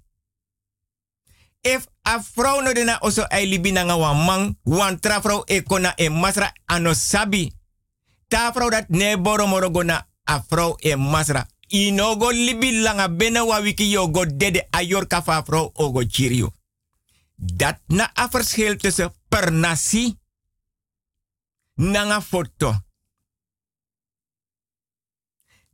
If 1.64 1.88
a 2.06 2.20
vrouw 2.36 2.62
no 2.62 2.74
dena 2.74 3.00
oso 3.02 3.26
ai 3.30 3.45
libi 3.45 3.72
na 3.72 3.84
nga 3.84 3.98
wan 3.98 4.26
man, 4.26 4.58
wan 4.64 5.00
tra 5.00 5.20
vrouw 5.20 5.43
e 5.48 5.64
e 5.98 6.10
masra 6.10 6.54
ano 6.66 6.93
sabi. 6.93 7.52
Ta 8.28 8.52
vrouw 8.52 8.70
dat 8.70 8.89
ne 8.89 9.18
boro 9.18 9.48
moro 9.48 9.72
a 10.26 10.43
e 10.80 10.95
masra. 10.95 11.48
Ino 11.70 12.16
go 12.16 12.32
libi 12.32 12.82
langa 12.82 13.10
bene 13.10 13.39
wa 13.39 13.60
wiki 13.60 13.98
dede 14.38 14.68
a 14.72 14.82
yor 14.82 15.08
ka 15.08 15.22
fa 15.22 15.43
vrouw 15.43 15.72
o 15.74 15.91
go 15.91 16.04
chirio. 16.06 16.54
Dat 17.36 17.80
na 17.88 18.12
a 18.14 18.28
verschil 18.28 18.78
tussen 18.78 19.14
per 19.30 19.52
nasi 19.52 20.18
nanga 21.76 22.22
foto. 22.22 22.87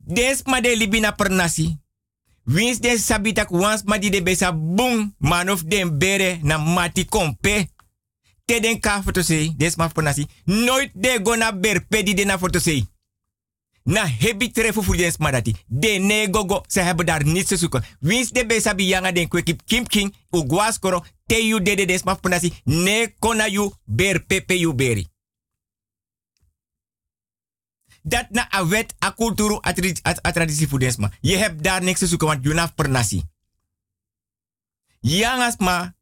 Des 0.06 0.42
ma 0.44 0.60
de 0.60 0.76
libi 0.76 1.00
na 1.00 1.12
per 1.12 1.30
nasi. 1.30 1.78
Wins 2.44 2.80
den 2.80 2.98
sabitak 2.98 3.50
wans 3.50 3.82
ma 3.84 3.98
di 3.98 4.10
de 4.10 4.22
besa 4.22 4.52
boom 4.52 5.14
manof 5.18 5.62
den 5.64 5.98
bere 5.98 6.38
na 6.42 6.58
mati 6.58 7.04
kompe. 7.04 7.68
Te 8.44 8.60
den 8.60 8.80
ka 8.80 9.02
foto 9.02 9.22
sei, 9.22 9.54
des 9.56 9.74
per 9.74 10.02
nasi. 10.02 10.26
Nooit 10.44 10.90
de 10.94 11.20
gona 11.22 11.52
ber 11.52 11.86
pedi 11.88 12.14
de 12.14 12.24
na 12.24 12.38
foto 12.38 12.58
sei. 12.58 12.86
Na 13.82 14.06
hebi 14.06 14.50
trefu 14.50 14.82
voor 14.82 14.96
den 14.96 15.12
smadati. 15.12 15.54
De 15.66 15.88
ne 15.88 16.28
gogo, 16.30 16.62
ze 16.66 16.80
hebben 16.80 17.06
daar 17.06 17.24
niets 17.24 17.48
te 17.48 17.56
zoeken. 17.56 17.84
Wins 18.00 18.30
de 18.30 18.46
besa 18.46 18.74
bi 18.74 18.86
yanga 18.86 19.12
den 19.12 19.28
kwekip 19.28 19.60
kim 19.64 19.86
king, 19.86 20.14
u 20.30 20.44
guaskoro, 20.48 21.04
te 21.26 21.46
yu 21.46 21.62
de 21.62 21.74
de 21.74 21.84
des 21.84 22.02
ma 22.02 22.14
per 22.14 22.30
nasi. 22.30 22.52
Ne 22.64 23.14
kona 23.18 23.46
ber 23.84 24.24
pepe 24.26 24.58
yu 24.58 24.74
beri. 24.74 25.06
Dat 28.06 28.30
na 28.30 28.44
a 28.52 28.60
wet, 28.68 28.94
a 29.00 29.14
cultuur, 29.14 29.58
a, 29.64 29.72
tradi- 29.72 30.04
a, 30.04 30.12
a 30.28 30.32
traditie 30.32 30.78
desma. 30.78 31.10
Je 31.20 31.36
hebt 31.36 31.62
daar 31.62 31.82
niks 31.82 31.98
te 31.98 32.06
zoeken, 32.06 32.26
want 32.26 32.44
je 32.44 32.54
naf 32.54 32.74
per 32.74 32.88
nasi. 32.88 33.22
Yangas 35.00 35.56
ma, 35.56 35.94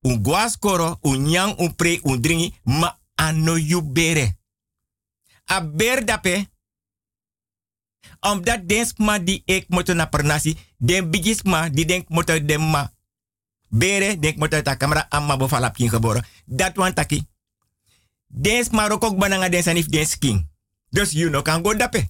un 0.00 0.24
guaskoro, 0.24 0.98
un 1.02 1.28
yang, 1.30 1.58
un 1.58 1.74
pre, 1.74 2.00
un 2.02 2.20
dringi, 2.20 2.54
ma 2.64 2.98
ano 3.14 3.56
yu 3.56 3.82
bere. 3.92 4.36
A 5.50 5.60
ber 5.60 6.04
dape, 6.04 6.48
omdat 8.20 8.68
die 9.24 9.42
ik 9.44 9.68
moet 9.68 9.94
na 9.94 10.06
per 10.06 10.24
nasi, 10.24 10.56
den 10.78 11.10
bigisma 11.10 11.68
die 11.68 11.84
denk 11.84 12.08
moet 12.08 12.26
den 12.26 12.70
ma 12.70 12.92
bere, 13.68 14.18
denk 14.18 14.36
moet 14.36 14.64
ta 14.64 14.76
camera 14.76 15.06
amma 15.08 15.36
bofalap 15.36 15.74
kin 15.74 15.88
geboren. 15.88 16.24
Dat 16.44 16.76
wan 16.76 16.94
taki. 16.94 17.26
Dens 18.26 18.70
ma 18.70 18.86
rokok 18.86 19.18
bananga 19.18 19.48
den 19.48 19.62
sanif 19.62 19.86
den 19.86 20.06
skin. 20.06 20.51
Dus 20.92 21.12
you 21.16 21.30
know 21.30 21.42
kan 21.42 21.64
go 21.64 21.72
dape. 21.74 22.04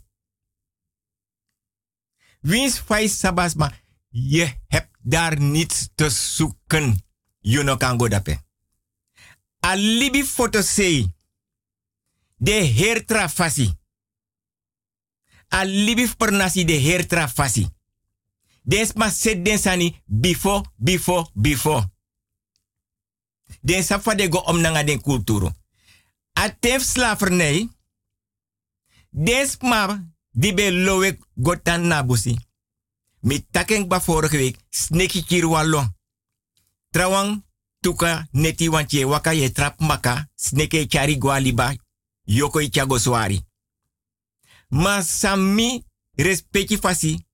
Wins 2.42 2.78
fai 2.78 3.08
sabasma, 3.08 3.70
je 4.08 4.54
hebt 4.66 4.96
daar 5.02 5.40
niets 5.40 5.88
te 5.94 6.10
zoeken. 6.10 7.04
You 7.40 7.62
know 7.62 7.78
kan 7.78 7.98
go 7.98 8.08
dape. 8.08 8.40
Alibi 9.60 10.24
foto 10.24 10.62
sei. 10.62 11.14
De 12.36 12.50
heer 12.50 13.06
trafasi. 13.06 13.70
Alibi 15.48 16.08
pernasi 16.16 16.64
de 16.64 16.72
heer 16.72 17.06
trafasi. 17.06 17.68
Desma 18.62 19.10
set 19.10 19.44
den 19.44 19.58
sani 19.58 20.02
before, 20.04 20.64
before, 20.76 21.30
before. 21.34 21.90
Den 23.60 23.82
safa 23.82 24.14
de 24.14 24.28
go 24.30 24.38
om 24.38 24.60
nanga 24.60 24.82
den 24.82 25.00
kulturu. 25.00 25.50
A 26.38 26.50
tef 26.60 26.82
slavernij. 26.82 27.68
Desma 29.12 30.00
di 30.32 30.52
be 30.52 30.70
lowe 30.70 31.18
gotan 31.36 31.86
nabusi. 31.86 32.38
Mi 33.22 33.46
taken 33.50 33.88
ba 33.88 33.98
vorige 33.98 34.36
week 34.36 34.58
sneki 34.70 35.22
kirwalo. 35.22 35.88
Trawang 36.90 37.42
tuka 37.80 38.26
neti 38.32 38.68
wantje 38.68 39.04
waka 39.04 39.32
ye 39.32 39.50
trap 39.50 39.80
maka 39.80 40.28
sneke 40.36 40.86
chari 40.86 41.16
gwaliba 41.16 41.76
yoko 42.24 42.60
ichago 42.60 42.98
swari. 42.98 43.44
Ma 44.70 45.02
sami 45.02 45.84
respecti 46.16 46.76
fasi 46.78 47.26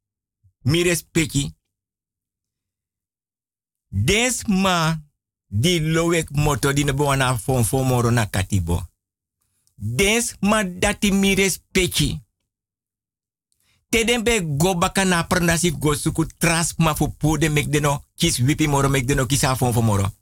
mi 0.64 0.82
respecti. 0.82 1.54
Desma 3.90 5.00
di 5.50 5.80
lowek 5.80 6.30
moto 6.30 6.72
di 6.72 6.84
nebo 6.84 7.04
wana 7.04 7.38
fon 7.38 7.64
fon 7.64 8.26
katibo. 8.30 8.87
Des 9.80 10.34
ma 10.40 10.64
dati 10.64 11.10
mi 11.12 11.34
respecti. 11.34 12.20
Teden 13.88 14.22
be 14.22 14.56
go 14.56 14.74
baka 14.74 15.04
na 15.04 15.22
pernasi 15.26 15.70
go 15.78 15.94
suku 15.94 16.26
tras 16.38 16.74
ma 16.76 16.94
fu 16.94 17.08
pode 17.16 17.48
mek 17.48 17.68
deno 17.68 18.04
kis 18.14 18.38
wipi 18.38 18.66
moro 18.68 18.88
mek 18.88 19.06
deno 19.06 19.26
kisa 19.26 19.56
fon 19.56 19.72
fon 19.72 19.84
moro. 19.84 20.12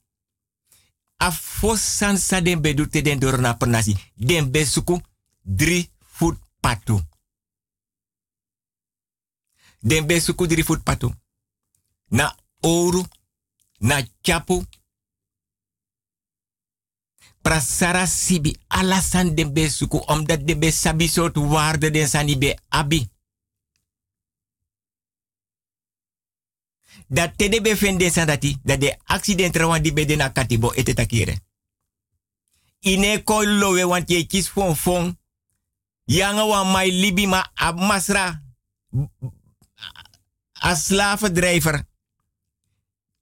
A 1.17 1.31
fo 1.33 1.77
sansa 1.77 2.41
den 2.41 2.61
be 2.61 2.75
du 2.75 2.87
teden 2.89 3.19
doro 3.19 3.37
na 3.37 3.55
pernasi. 3.55 3.97
Den 4.15 4.51
be 4.51 4.65
suku 4.65 5.01
drie 5.43 5.89
foot 6.01 6.39
patu. 6.61 7.01
Den 9.81 10.07
be 10.07 10.21
suku 10.21 10.47
drie 10.47 10.65
foot 10.65 10.83
patu. 10.83 11.15
Na 12.11 12.37
oru, 12.61 13.05
na 13.79 14.03
chapu, 14.21 14.65
prasara 17.47 18.07
sibi 18.07 18.57
alasan 18.69 19.35
den 19.35 19.53
be 19.53 19.69
suku 19.71 20.03
omdat 20.07 20.43
den 20.47 20.59
be 20.59 20.71
sabi 20.71 21.07
soort 21.09 21.37
waarde 21.37 21.91
den 21.91 22.09
sani 22.09 22.39
be 22.39 22.59
abi. 22.69 23.09
Dat 27.07 27.39
te 27.39 27.49
de 27.49 27.61
be 27.61 27.77
fende 27.77 28.11
san 28.11 28.27
dati, 28.27 28.59
dat 28.63 28.81
de 28.81 28.97
accident 29.05 29.57
rawan 29.57 29.83
di 29.83 29.93
be 29.93 30.05
de 30.05 30.17
na 30.17 30.33
katibo 30.33 30.73
ete 30.75 30.95
takire. 30.95 31.39
Ine 32.81 33.23
ko 33.23 33.45
lowe 33.45 33.87
want 33.87 34.27
kis 34.27 34.49
fon 34.49 34.77
fon. 34.77 35.19
Yanga 36.05 36.45
wa 36.47 36.65
mai 36.65 36.91
libi 36.91 37.27
ma 37.27 37.51
ab 37.55 37.79
masra. 37.79 38.43
As 40.53 40.87
slavendrijver. 40.87 41.85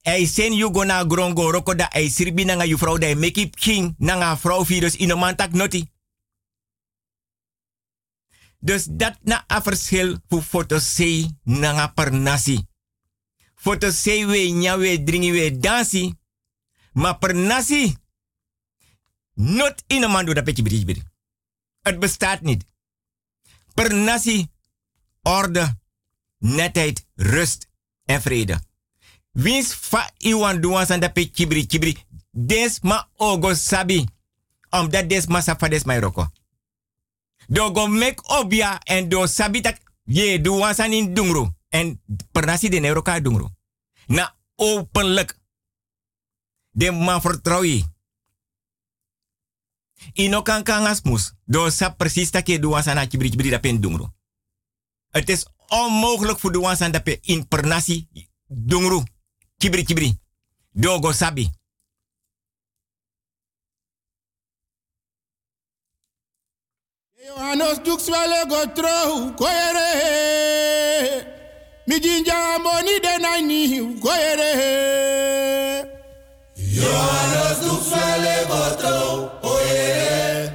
Hij 0.05 0.25
sen 0.25 0.53
you 0.53 0.73
gona 0.73 1.03
grongo 1.07 1.51
roko 1.51 1.75
da 1.75 1.87
hij 1.89 2.09
sirbi 2.09 2.43
nanga 2.45 2.63
you 2.63 2.77
vrouw 2.77 2.97
da 2.97 3.15
make 3.15 3.41
it 3.41 3.55
king 3.55 3.95
nanga 3.97 4.37
vrouw 4.37 4.65
virus 4.65 4.95
in 4.95 5.09
een 5.09 5.17
mantak 5.17 5.51
noti. 5.51 5.89
Dus 8.59 8.85
dat 8.85 9.17
na 9.21 9.45
a 9.51 9.61
verschil 9.61 10.19
voor 10.27 10.41
foto 10.41 10.79
sei 10.79 11.37
nanga 11.43 11.87
per 11.87 12.13
nasi. 12.13 12.65
Foto 13.55 13.91
sei 13.91 14.25
we 14.25 14.37
nya 14.37 14.77
we 14.77 15.03
dringi 15.03 15.31
we 15.31 15.57
dansi. 15.57 16.13
Maar 16.93 17.17
per 17.17 17.35
nasi. 17.35 17.95
Not 19.33 19.83
in 19.87 20.03
een 20.03 20.11
man 20.11 20.25
doet 20.25 20.35
dat 20.35 20.43
petje 20.43 20.63
bridge 20.63 21.03
Het 21.81 21.99
bestaat 21.99 22.41
niet. 22.41 22.65
Per 23.73 23.95
nasi. 23.95 24.47
Orde. 25.21 25.79
Netheid. 26.37 27.05
Rust. 27.15 27.67
En 28.03 28.21
vrede. 28.21 28.64
Wins 29.35 29.73
fa 29.75 30.11
iwan 30.17 30.61
duwan 30.61 30.85
san 30.85 30.99
da 30.99 31.09
pe 31.09 31.29
kibri 31.31 31.65
kibri. 31.65 31.97
Des 32.31 32.79
ma 32.81 33.09
ogo 33.17 33.53
sabi. 33.53 34.05
Omdat 34.69 35.09
des 35.09 35.27
ma 35.27 35.41
safa 35.41 35.67
des 35.67 35.83
mai 35.83 35.99
roko. 35.99 36.27
Do 37.47 37.71
go 37.71 37.87
mek 37.87 38.21
obia 38.31 38.79
en 38.83 39.09
do 39.09 39.27
sabi 39.27 39.61
tak 39.61 39.79
ye 40.03 40.41
duwan 40.41 40.73
san 40.75 40.93
in 40.93 41.13
dungro. 41.13 41.53
En 41.69 42.01
pernasi 42.31 42.69
de 42.69 42.79
neuroka 42.79 43.19
dungro. 43.19 43.49
Na 44.07 44.35
openlijk. 44.55 45.39
De 46.71 46.91
man 46.91 47.21
vertrouw 47.21 47.63
je. 47.63 47.83
Ino 50.13 50.41
kan 50.41 50.63
kan 50.63 50.85
asmus. 50.85 51.33
Do 51.45 51.69
sa 51.69 51.89
precies 51.89 52.29
tak 52.29 52.47
je 52.47 52.59
duwan 52.59 52.83
san 52.83 52.95
na 52.95 53.05
kibri 53.05 53.29
kibri 53.29 53.49
da 53.49 53.59
pen 53.59 53.81
dungro. 53.81 54.13
Het 55.09 55.29
is 55.29 55.45
onmogelijk 55.67 56.39
voor 56.39 56.51
duwan 56.51 56.77
san 56.77 56.91
da 56.91 56.99
pe 56.99 57.17
in 57.21 57.47
pernasi 57.47 58.07
dungro. 58.47 59.03
Kibri 59.59 59.83
kibri. 59.85 60.13
Dogo 60.75 61.11
sabi. 61.13 61.49
Johannes 67.25 67.79
Duxwelle 67.83 68.45
go 68.49 68.65
trouw, 68.75 69.33
koyere. 69.39 69.89
Mi 71.87 71.99
jinja 71.99 72.57
moni 72.63 72.99
de 72.99 73.13
naini, 73.21 73.99
koyere. 74.03 74.51
Johannes 76.55 77.59
Duxwelle 77.65 78.35
go 78.49 78.61
trouw, 78.81 79.29
koyere. 79.41 80.51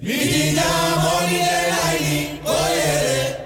Mi 0.00 0.16
jinja 0.32 0.70
moni 1.02 1.38
de 1.48 1.60
naini, 1.74 2.40
koyere. 2.44 3.36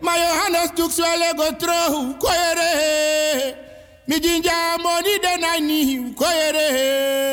Ma 0.00 0.12
Johannes 0.16 0.70
Duxwelle 0.76 1.30
go 1.36 1.48
trouw, 1.62 2.14
koyere. 2.18 3.61
Mi 4.12 4.20
jinja 4.20 4.76
moni 4.84 5.14
de 5.24 5.36
naini, 5.40 6.12
koyere. 6.14 7.31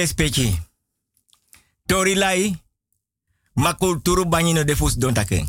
respecti. 0.00 0.48
Tori 1.86 2.14
lai, 2.14 2.50
ma 3.52 3.74
kulturu 3.74 4.24
banyi 4.28 4.52
no 4.52 4.64
defus 4.64 4.96
don 4.96 5.14
taken. 5.14 5.48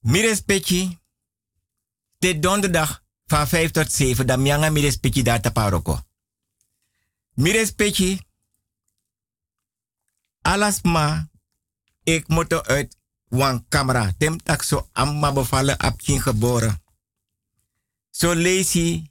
Mi 0.00 0.20
respecti, 0.20 0.98
te 2.18 2.38
donderdag 2.38 3.02
van 3.26 3.48
5 3.48 3.70
tot 3.70 3.92
7, 3.92 4.26
dan 4.26 4.42
mianga 4.42 4.70
mi 4.70 4.80
respecti 4.80 5.22
daar 5.22 5.40
te 5.40 5.50
paroko. 5.50 5.98
Mi 7.34 7.50
respecti, 7.50 8.20
alas 10.42 10.82
ma, 10.82 11.28
ik 12.04 12.28
moet 12.28 12.52
uit 12.52 12.96
wan 13.28 13.66
camera. 13.68 14.12
Tem 14.18 14.42
tak 14.42 14.62
so 14.62 14.88
amma 14.92 15.32
bevallen 15.32 15.78
apchin 15.78 16.20
geboren. 16.20 16.82
So 18.10 18.34
leesie, 18.34 19.10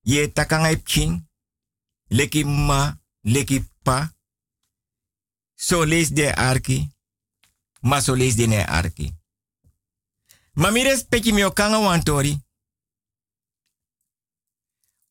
je 0.00 0.32
takangai 0.32 0.80
chin 0.84 1.27
leki 2.08 2.44
ma, 2.44 2.98
leki 3.22 3.64
pa. 3.82 4.12
De 6.10 6.34
arki, 6.34 6.88
ma 7.80 8.00
so 8.00 8.14
lees 8.14 8.36
de 8.36 8.46
ne 8.46 8.64
arki. 8.64 9.14
Ma 10.52 10.70
mi 10.70 10.82
respecti 10.82 11.32
mi 11.32 11.44
okanga 11.44 11.78
wan. 11.78 12.02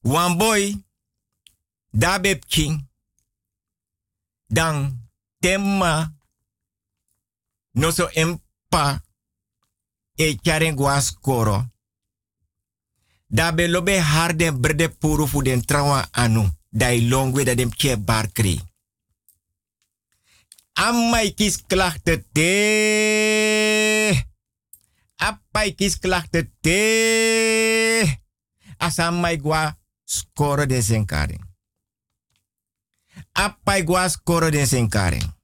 Wan 0.02 0.38
boy, 0.38 0.86
da. 1.89 2.20
Dan 4.50 5.10
temma 5.39 6.16
no 7.72 7.91
so 7.91 8.10
empa 8.14 9.04
e 10.16 10.38
charen 10.41 10.76
gwas 10.76 11.12
koro. 11.20 11.70
Da 13.28 13.52
be 13.52 13.68
lobe 13.68 14.00
harde 14.00 14.52
brede 14.52 14.89
puru 14.89 15.41
den 15.43 15.66
trawa 15.66 16.08
anu. 16.12 16.57
Dai 16.70 17.07
longwe 17.07 17.43
da 17.43 17.55
dem 17.55 17.70
che 17.70 17.97
bar 17.97 18.32
kri. 18.32 18.61
Amai 20.74 21.34
kis 21.34 21.61
klachten 21.68 22.26
te. 22.32 24.26
Appai 25.15 25.76
kis 25.76 25.99
klachten 25.99 26.53
te. 26.61 28.22
Asamai 28.78 29.38
gwa 29.38 29.78
skoro 30.03 30.65
den 30.65 30.84
senkaring. 30.84 31.43
Appai 33.32 33.84
gwa 33.84 34.09
skoro 34.09 34.49
den 34.49 34.68
senkaring. 34.68 35.36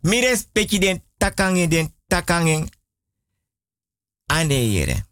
Mires 0.00 0.48
peki 0.52 0.78
den 0.78 1.02
takangen 1.16 1.70
den 1.70 1.94
takangen. 2.06 2.68
Ane 4.26 4.72
yere. 4.72 5.06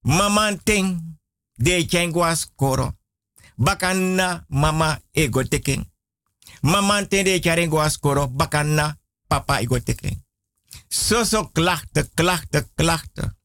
Mamanting 0.00 1.13
de 1.54 1.84
chengwa 1.88 2.34
skoro. 2.34 2.98
Bakana 3.56 4.44
mama 4.48 5.02
ego 5.10 5.48
teken. 5.48 5.92
Mamante 6.60 7.22
de 7.22 7.40
charengwa 7.40 7.88
skoro. 7.88 8.28
Bakana 8.28 9.00
papa 9.26 9.58
ego 9.58 9.82
teken. 9.82 10.26
Zo 10.88 11.24
zo 11.24 11.48
klachten, 11.48 12.10
klachten, 12.14 12.70
klachten. 12.74 13.38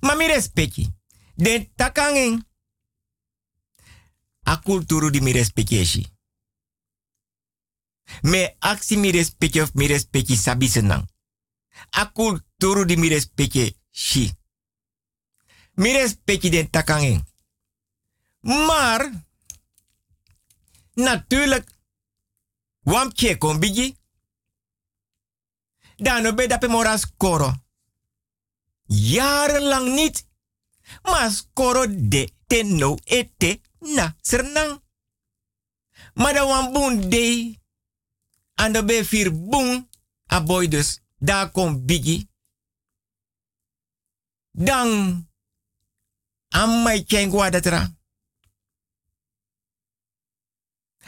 Maar 0.00 0.16
respecti. 0.16 0.88
Den 1.34 1.72
takangen. 1.74 2.48
A 4.42 4.60
di 5.10 5.20
mi 5.20 5.32
respecti. 5.32 6.06
Me 8.22 8.56
aksi 8.58 8.96
mi 8.96 9.10
respecti 9.10 9.60
of 9.60 9.74
mi 9.74 9.86
respecti 9.86 10.36
sabi 10.36 10.68
senang. 10.68 11.08
A 11.90 12.12
di 12.86 12.96
mi 12.96 13.08
respecti. 13.08 13.78
Mi 15.80 15.92
respecti 15.92 16.50
den 16.50 16.70
takangen. 16.70 17.24
Maar, 18.40 19.24
natuurlijk, 20.92 21.70
wam 22.80 23.12
che 23.14 23.38
kon 23.38 23.58
bigi. 23.58 23.96
Dan 25.96 26.22
no 26.22 26.34
be 26.34 26.46
dape 26.46 26.68
moras 26.68 27.16
koro. 27.16 27.54
Jarenlang 28.86 29.94
niet. 29.94 30.26
Maar 31.02 31.30
skoro 31.30 31.86
de 31.88 32.32
te 32.46 32.62
no 32.62 32.96
ete 33.04 33.60
na 33.78 34.16
sernang. 34.20 34.82
Maar 36.14 36.34
da 36.34 36.46
wan 36.46 36.72
boen 36.72 37.10
de. 37.10 37.58
En 38.54 38.72
de 38.72 38.84
be 38.84 39.04
vier 39.04 39.40
boen. 39.40 39.88
A 40.32 40.42
boy 40.42 40.68
dus. 40.68 41.00
Daar 41.18 41.50
komt 41.50 41.86
bigi. 41.86 42.28
Dan. 44.50 45.29
Amai 46.50 47.04
kengwa 47.04 47.50
datra. 47.50 47.88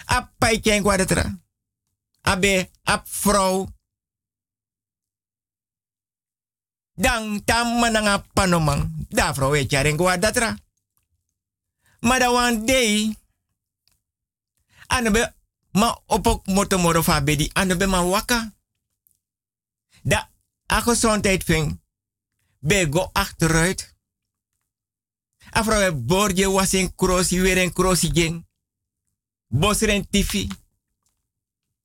Appai 0.07 0.61
kengwa 0.61 0.97
datra. 0.97 1.39
Abe 2.23 2.71
ap 2.85 3.09
vrouw. 3.09 3.67
Dan 6.95 7.45
tam 7.45 7.79
mananga 7.79 8.19
panomang. 8.33 9.07
Da 9.09 9.35
vrouw 9.35 9.55
e 9.55 9.67
charengo 9.67 10.17
datra. 10.17 10.57
Maar 12.01 12.33
wan 12.33 12.67
day. 12.67 13.17
Anobe 14.87 15.35
ma 15.73 16.01
opok 16.07 16.47
motomoro 16.47 17.03
fa 17.03 17.23
bedi. 17.23 17.51
Anobe 17.53 17.87
ma 17.87 18.03
waka. 18.03 18.53
Da 20.03 20.31
a 20.67 20.81
gezondheid 20.81 21.45
ving. 21.45 21.81
Be 22.59 22.89
go 22.89 23.11
achteruit. 23.13 23.92
A 25.55 25.63
vrouw 25.65 25.81
e 25.81 25.93
borje 25.93 26.51
was 26.51 26.75
in 26.75 26.95
krosi 26.95 27.41
weer 27.41 27.57
in 27.57 27.73
krosi 27.73 28.09
jeng. 28.09 28.47
Tifi. 30.11 30.49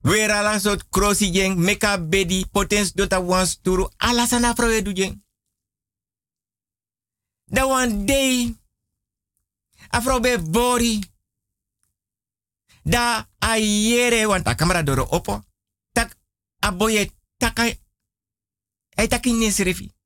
Ala 0.01 0.59
soort 0.59 0.89
krosi. 0.89 1.53
Meka 1.55 2.07
bedi. 2.07 2.45
Potens 2.51 2.93
dota 2.93 3.21
wan 3.21 3.47
sturu. 3.47 3.89
Ala 3.97 4.25
sana 4.25 4.53
vrouw 4.53 4.69
e 4.69 4.81
du 4.81 4.91
jeng. 4.91 5.23
Da 7.45 7.67
wan 7.67 8.05
day. 8.05 8.55
A 9.89 10.01
vrouw 10.01 10.19
be 10.19 10.39
bori. 10.39 11.03
Da 12.83 13.29
a 13.39 13.57
yere 13.57 14.25
wan 14.27 14.43
ta 14.43 14.55
kamera 14.55 14.83
doro 14.83 15.03
opo. 15.03 15.43
Tak 15.91 16.15
a 16.59 16.71
boye 16.71 17.11
takai. 17.37 17.79
Ay 18.95 19.07
takin 19.07 19.37
nesrefi. 19.37 19.96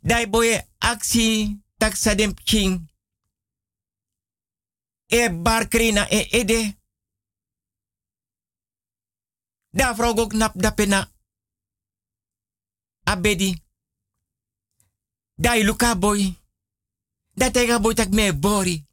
Dai 0.00 0.26
boye 0.28 0.68
aksi 0.78 1.58
tak 1.78 1.96
sadem 1.96 2.34
king. 2.34 2.90
E 5.06 5.30
barkrina 5.30 6.06
e 6.10 6.28
ede. 6.30 6.76
Da 9.70 9.94
vrouw 9.94 10.14
gok 10.14 10.32
nap 10.32 10.54
dapena. 10.54 11.10
Abedi. 13.04 13.62
Dai 15.34 15.62
luka 15.62 15.96
boy. 15.96 16.36
Da 17.34 17.50
tega 17.50 17.78
boy 17.80 17.94
tak 17.94 18.10
me 18.10 18.34
bori. 18.34 18.86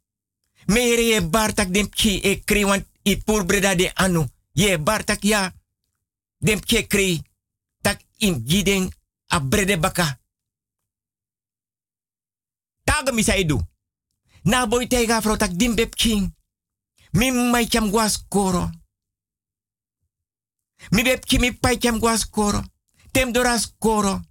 Me 0.68 0.80
here 0.80 1.02
ye 1.02 1.22
bar 1.22 1.54
tak 1.54 1.70
dem 1.70 1.90
e 2.04 2.44
kri 2.44 2.84
i 3.04 3.24
pur 3.24 3.46
breda 3.46 3.76
de 3.76 3.92
anu. 3.94 4.26
Ye 4.52 4.78
bar 4.80 5.04
tak 5.04 5.24
ya. 5.24 5.54
Dem 6.38 6.60
ki 6.60 6.88
kri. 6.88 7.22
Tak 7.82 8.02
im 8.18 8.44
giden 8.46 8.90
a 9.28 9.40
brede 9.40 9.78
baka. 9.80 10.25
Taga 12.96 13.12
misa 13.12 13.36
edu. 13.36 13.60
Na 14.44 14.68
boy 14.68 14.88
tega 14.88 15.22
vrouw 15.22 15.38
tak 15.38 15.52
dim 15.60 15.76
beb 15.76 15.96
king. 15.96 16.36
Mi 17.12 17.32
mai 17.32 17.68
cham 17.68 17.90
guas 17.90 18.26
koro. 18.28 18.70
Mi 20.90 21.20
ki 21.20 21.40
mi 21.40 21.52
pai 21.52 21.78
cham 21.78 22.00
guas 22.00 22.30
koro. 22.30 22.62
Tem 23.12 23.32
doras 23.32 23.76
koro. 23.78 24.22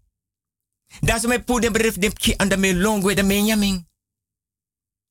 Das 1.00 1.24
me 1.24 1.44
pu 1.44 1.60
dem 1.60 1.72
bref 1.72 1.98
dem 1.98 2.12
ki 2.12 2.36
anda 2.36 2.56
me 2.56 2.72
longwe 2.72 3.14
da 3.14 3.22
me 3.22 3.42
nyaming. 3.42 3.88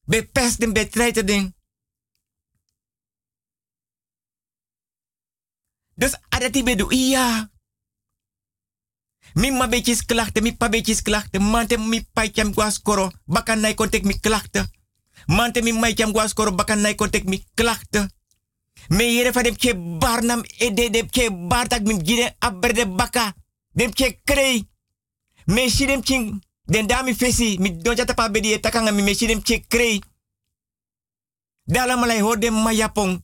Be 0.05 0.23
pest 0.25 0.59
dem 0.59 0.73
ding. 1.25 1.55
Dus 5.95 6.17
adati 6.29 6.63
bedu 6.63 6.91
iya. 6.91 7.52
Mi 9.33 9.51
ma 9.51 9.67
betjes 9.67 10.05
klachten, 10.05 10.43
mi 10.43 10.55
pa 10.55 10.69
betjes 10.69 11.01
klachten. 11.01 11.41
Mante 11.41 11.77
mi 11.77 12.05
paitjam 12.13 12.53
guas 12.53 12.79
koro. 12.81 13.11
Bakan 13.25 13.59
nai 13.59 13.73
kontek 13.73 14.03
mi 14.03 14.19
klachten. 14.19 14.69
Mante 15.25 15.61
mi 15.61 15.71
maitjam 15.71 16.11
guas 16.11 16.33
koro. 16.33 16.51
Bakan 16.51 16.81
nai 16.81 16.95
kontek 16.95 17.23
mi 17.23 17.43
klachten. 17.53 18.09
Me 18.89 19.03
yere 19.03 19.31
dem 19.31 19.55
ke 19.55 19.73
barnam 19.99 20.43
ede 20.59 20.89
dem 20.89 21.09
ke 21.09 21.29
bartak 21.47 21.81
mi 21.81 21.97
gide 22.01 22.35
aberde 22.39 22.85
baka. 22.85 23.33
Dem 23.71 23.93
ke 23.93 24.19
krei. 24.23 24.67
Me 25.45 25.69
shi 25.69 25.85
dem 25.85 26.03
ching. 26.03 26.43
Den 26.65 26.87
dami 26.87 27.15
fesi. 27.15 27.57
Mi 27.59 27.77
donja 27.81 28.05
tapa 28.05 28.29
bedi 28.29 28.53
etakanga 28.53 28.91
mi 28.91 29.01
me 29.01 29.13
shi 29.13 29.27
dem 29.27 29.41
ke 29.41 29.65
krei. 29.67 30.01
Dala 31.65 31.95
malai 31.95 32.21
mayapong. 32.51 33.21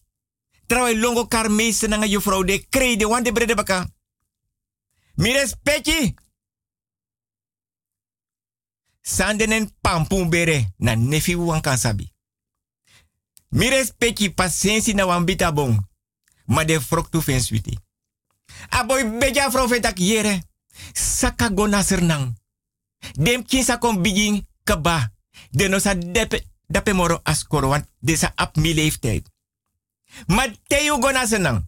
Trawai 0.68 0.96
longo 0.96 1.28
kar 1.28 1.50
meese 1.50 1.88
nanga 1.88 2.08
juffrouw 2.08 2.44
de 2.44 2.68
krei 2.70 2.96
de 2.96 3.06
wande 3.06 3.32
brede 3.32 3.56
baka. 3.56 3.88
Mi 5.20 5.32
respecti. 5.32 6.16
Sandenen 9.02 9.76
pampun 9.82 10.30
bere 10.30 10.74
na 10.78 10.96
nefi 10.96 11.36
wan 11.36 11.62
kansabi. 11.62 12.14
Mi 13.50 13.70
respecti 13.70 14.34
pasensi 14.34 14.94
na 14.94 15.06
wan 15.06 15.26
bita 15.26 15.52
bon. 15.52 15.88
Ma 16.46 16.64
de 16.64 16.82
frok 16.82 17.10
tu. 17.10 17.22
Aboy 18.70 19.18
beja 19.20 19.50
vrouw 19.50 19.68
fen 19.68 19.82
tak 19.82 19.98
yere. 19.98 20.42
Saka 20.94 21.50
go 21.50 21.68
na 21.68 21.84
sernang. 21.84 22.36
Dem 23.14 23.44
kinsa 23.44 23.78
kon 23.78 24.02
biging 24.02 24.48
kaba. 24.64 25.12
De 25.52 25.68
no 25.68 25.80
sa 25.80 25.96
depe, 25.96 26.46
dape 26.68 26.94
moro 26.94 27.20
askoro 27.24 27.78
desa 28.00 28.32
ap 28.36 28.56
mi 28.56 28.74
leeftijd. 28.74 29.30
Maar 30.28 30.56
teyu 30.68 31.00
go 31.00 31.12
na 31.12 31.26
sernang. 31.26 31.68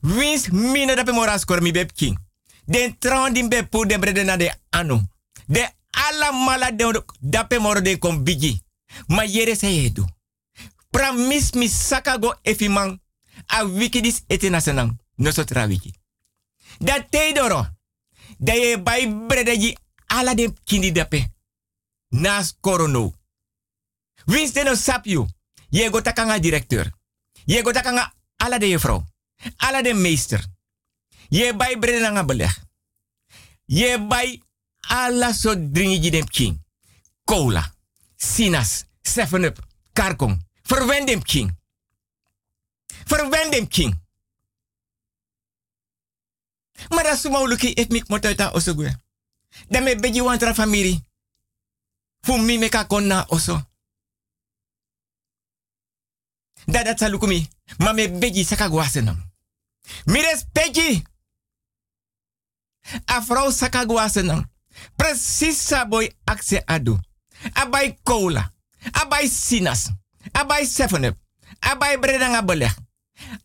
Wins 0.00 0.48
dape 0.94 1.12
moro 1.12 1.30
askoro 1.30 1.60
mi 1.60 1.72
beb 1.72 1.92
king. 1.92 2.30
Den 2.72 2.98
trouw 2.98 3.32
din 3.32 3.48
be 3.48 3.66
pu 3.66 3.86
de 3.86 3.98
brede 3.98 4.22
na 4.22 4.36
de 4.36 4.54
anu. 4.70 5.00
De 5.46 5.70
Alla 5.92 6.32
mala 6.32 6.70
de 6.70 7.04
dape 7.20 7.58
moro 7.58 7.80
de 7.80 7.98
kom 7.98 8.24
bigi. 8.24 8.62
Ma 9.06 9.24
yere 9.24 9.54
se 9.54 9.66
yedu. 9.66 10.04
Pra 10.90 11.12
mis 11.12 11.52
mis 11.52 11.86
sakago 11.88 12.34
efimang. 12.42 13.00
A 13.46 13.64
wikidis 13.64 14.22
etena 14.26 14.60
senang. 14.60 15.00
No 15.14 15.30
so 15.30 15.44
tra 15.44 15.66
wiki. 15.66 15.94
Da 16.78 17.06
teidoro. 17.10 17.66
Da 18.38 18.54
ye 18.54 18.82
bai 18.82 19.08
bredeji 19.26 19.76
ala 20.06 20.34
de 20.34 20.52
kindi 20.64 20.92
dape. 20.92 21.30
Nas 22.08 22.56
korono. 22.60 23.12
Winste 24.24 24.62
no 24.62 24.74
sapju. 24.74 25.26
Je 25.70 25.90
go 25.90 26.00
takanga 26.00 26.38
directeur. 26.38 26.90
Je 27.44 27.62
go 27.62 27.72
takanga 27.72 28.12
ala 28.36 28.58
de 28.58 28.68
juffrouw. 28.68 29.04
Ala 29.56 29.82
de 29.82 29.94
meester. 29.94 30.44
Je 31.32 31.54
bai 31.56 31.78
brede 31.78 32.10
nga. 32.10 32.24
Je 33.64 34.06
bai 34.08 34.42
ala 34.80 35.32
so 35.32 35.54
dringi 35.56 36.10
dem 36.10 36.28
king. 36.28 36.64
Cola. 37.24 37.74
Sinas. 38.16 38.84
Seven 39.02 39.44
up. 39.44 39.58
Karkong. 39.92 40.36
Verwend 40.62 41.06
dem 41.06 41.22
king. 41.22 41.58
Verwend 43.04 43.68
king. 43.68 44.00
Maar 46.88 47.02
dat 47.04 47.14
is 47.14 47.28
maar 47.28 47.46
lukken 47.46 47.76
ik 47.76 47.88
mik 47.88 48.52
osogwe. 48.52 49.00
Dan 49.68 49.84
beji 49.84 50.22
wantra 50.22 50.54
familie. 50.54 51.04
Fu 52.20 52.36
mi 52.38 52.58
me 52.58 52.68
ka 52.68 52.84
konna 52.84 53.24
oso. 53.28 53.62
Dat 56.64 56.84
dat 56.84 56.98
salukumi. 56.98 57.48
Ma 57.78 57.92
me 57.92 58.10
beji 58.10 58.44
saka 58.44 58.68
gwasenam. 58.68 59.32
Mi 60.04 60.20
respecti. 60.20 61.10
A 63.04 63.20
vrouw 63.20 63.50
saka 63.50 63.84
gwasenam. 63.84 64.50
Precies 64.96 65.72
boy 65.88 66.10
akse 66.24 66.62
adu. 66.66 66.98
Abai 67.52 67.98
cola. 68.02 68.52
Abai 68.92 69.28
sinas. 69.28 69.90
Abai 70.32 70.66
seven. 70.66 71.16
Abai 71.60 71.98
bredanga 71.98 72.42
beleg. 72.42 72.74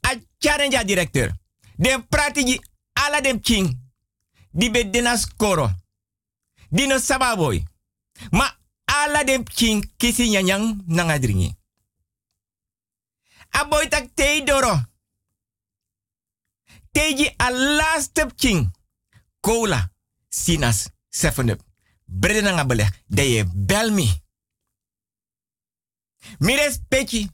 A 0.02 0.16
challenge 0.38 0.86
directeur. 0.86 1.32
De 1.76 2.00
pratigi 2.10 2.62
ala 2.94 3.22
dem 3.22 3.40
king. 3.42 3.80
Di 4.52 4.70
be 4.70 4.90
dena 4.90 5.18
skoro. 5.18 5.70
Dino 6.70 6.98
sababoy. 6.98 7.64
Ma 8.32 8.58
ala 8.86 9.24
dem 9.24 9.44
king 9.44 9.92
kisi 9.98 10.30
nyanyang 10.30 10.82
nanga 10.86 11.20
dringi. 11.20 11.56
Aboy 13.50 13.88
tak 13.88 14.14
tei 14.14 14.44
doro. 14.44 14.82
Teji 16.92 17.34
a 17.38 17.52
last 17.52 18.26
king. 18.36 18.72
Cola. 19.48 19.92
Sinas. 20.30 20.90
Seven 21.10 21.50
up. 21.50 21.62
Brede 22.06 22.42
nanga 22.42 22.66
beleg. 22.66 23.04
De 23.06 23.22
je 23.22 23.46
bel 23.56 23.92
me. 23.92 24.22
Mires 26.40 26.80
pechi. 26.88 27.30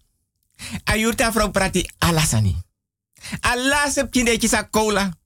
Ayurta 0.84 1.32
vrouw 1.32 1.51
prati 1.51 1.91
alasani. 1.97 2.61
Alas 3.39 3.93
king 4.09 4.26
de 4.26 4.38
kisa 4.38 4.70
cola. 4.70 5.18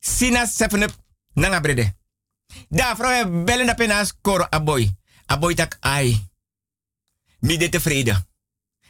Sinas 0.00 0.56
seven 0.56 0.82
up. 0.82 0.92
Nanga 1.32 1.60
brede. 1.60 1.96
Da 2.68 2.96
vrouw 2.96 3.12
je 3.12 3.44
bellen 3.44 3.66
na 3.66 3.74
penas 3.74 4.12
koro 4.20 4.46
aboy. 4.50 4.90
Aboy 5.26 5.54
tak 5.54 5.76
ai. 5.80 6.28
Mi 7.38 7.56
de 7.56 7.68
tevreden. 7.68 8.28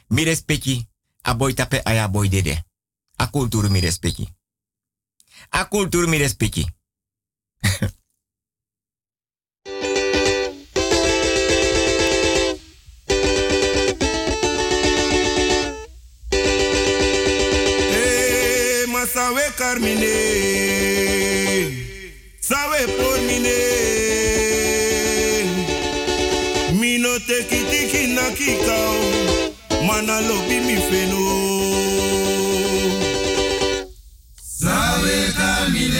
Mi 0.07 0.23
respecti. 0.23 0.87
Aboy 1.21 1.53
tape 1.53 1.83
ay 1.83 1.99
aboy 1.99 2.29
dede. 2.29 2.63
A 3.15 3.27
kulturu 3.29 3.69
mi 3.69 3.79
respecti. 3.79 4.29
A 5.49 5.67
kulturu 5.67 6.07
mi 6.07 6.17
respecti. 6.17 6.79
Eh, 17.93 18.85
sawe 19.13 19.41
carmine. 19.57 20.15
Sawe 22.39 22.79
por 22.97 23.19
mine. 23.27 23.57
Mino 26.79 27.19
te 27.27 27.43
kitiki 27.49 28.07
na 28.15 28.25
kikao. 28.37 28.95
Mana 29.87 30.21
lobi 30.21 30.59
mi 30.67 30.75
feno. 30.89 31.23
Sawe 34.59 35.15
carmine. 35.37 35.90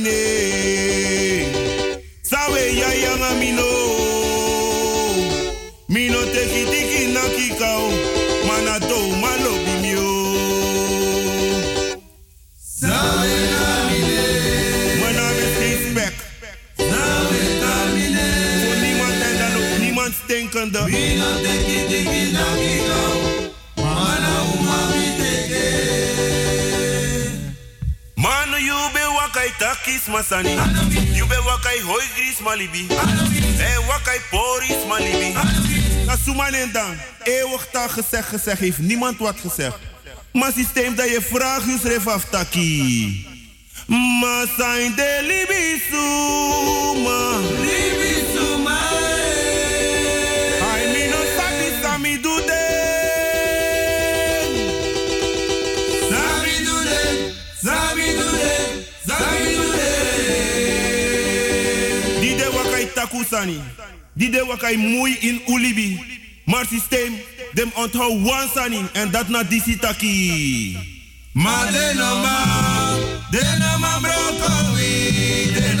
Carmine. 0.00 1.46
Sawe 2.22 2.76
ya 2.76 2.94
yanga 2.94 3.30
mino. 3.40 3.68
Mino 5.88 6.20
teki 6.32 6.64
tiki 6.70 7.06
na 7.12 7.20
kikao. 7.20 7.90
Mana 8.46 8.78
malo 9.20 9.50
bimio. 9.64 10.10
Sawe 12.80 13.30
carmine. 13.58 14.20
Mana 15.00 15.24
met 15.38 15.54
respect. 15.58 16.18
Sawe 16.76 17.40
carmine. 17.62 18.26
Voor 18.64 18.76
niemand 18.82 19.22
en 19.22 19.34
dan 19.38 19.52
ook 19.56 19.78
niemand. 19.80 20.14
Mino. 20.26 20.86
Wakai 29.48 29.52
takis 29.58 30.08
masani. 30.08 30.54
You 31.16 31.26
be 31.26 31.36
wakai 31.36 31.80
hoi 31.80 32.06
gris 32.14 32.40
malibi. 32.40 32.86
Eh, 33.58 33.78
wakai 33.88 34.20
poris 34.30 34.84
malibi. 34.86 35.34
Kasumanen 36.06 36.72
dan. 36.72 36.96
Eeuwig 37.24 37.66
taal 37.72 37.88
gezegd, 37.88 38.28
gezegd 38.28 38.60
heeft 38.60 38.78
niemand 38.78 39.18
wat 39.18 39.36
gezegd. 39.40 39.78
Maar 40.32 40.52
systeem 40.52 40.94
dat 40.94 41.08
je 41.08 41.22
vraagt, 41.22 41.66
schreef 41.80 42.06
af 42.06 42.24
taki. 42.24 43.26
Ma 43.86 44.44
zijn 44.56 44.94
de 44.94 45.18
libisuma. 45.22 45.78
Libisuma. 47.60 47.97
Takusani. 63.08 63.60
Die 64.12 64.30
de 64.30 64.44
wakai 64.44 64.76
moei 64.76 65.16
in 65.20 65.40
ulibi. 65.46 66.00
Maar 66.44 66.66
systeem, 66.66 67.14
dem 67.52 67.70
onthou 67.74 68.22
wansani 68.22 68.80
en 68.92 69.10
dat 69.10 69.28
na 69.28 69.42
disi 69.42 69.78
taki. 69.78 70.78
Ma 71.32 71.70
de 71.70 71.92
no 71.94 72.20
ma, 72.20 72.96
de 73.30 73.56
no 73.58 73.78
ma 73.78 73.98
brokowi, 74.00 75.52
de 75.52 75.74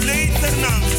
De 0.00 0.26
Fernández. 0.40 0.91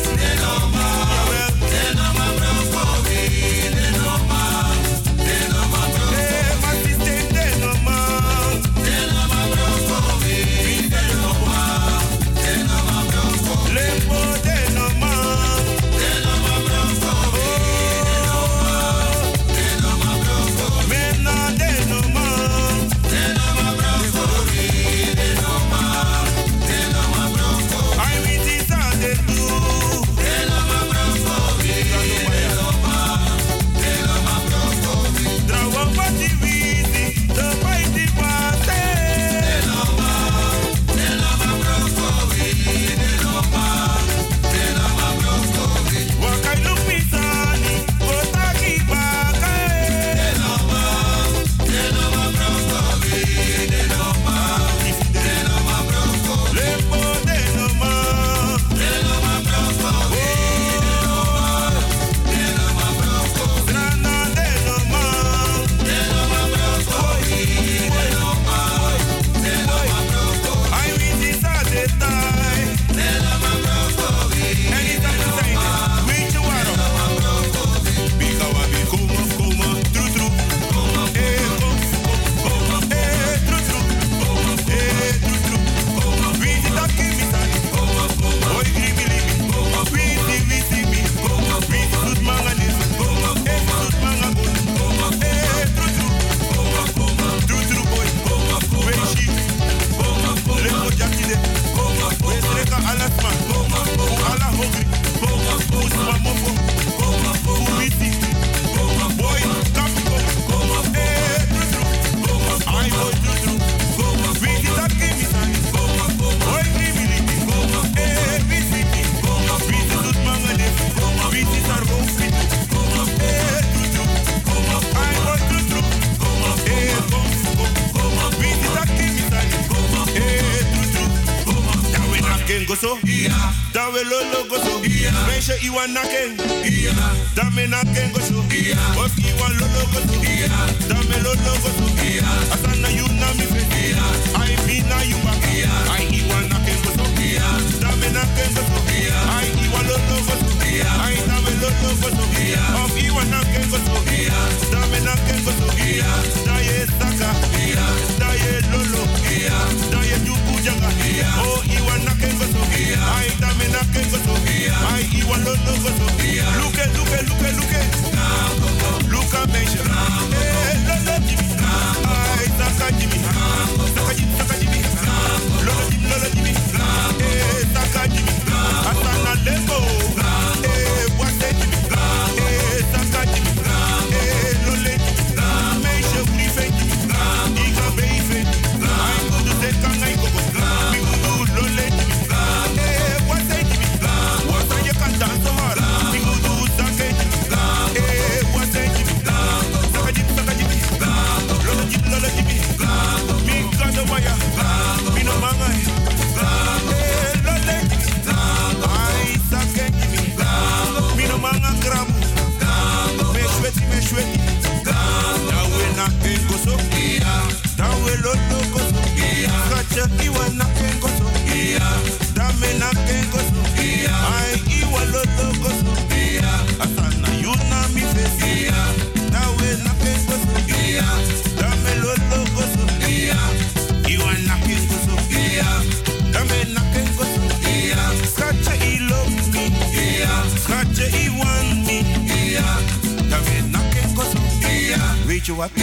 Weet 245.43 245.55
je 245.55 245.61
wat? 245.61 245.75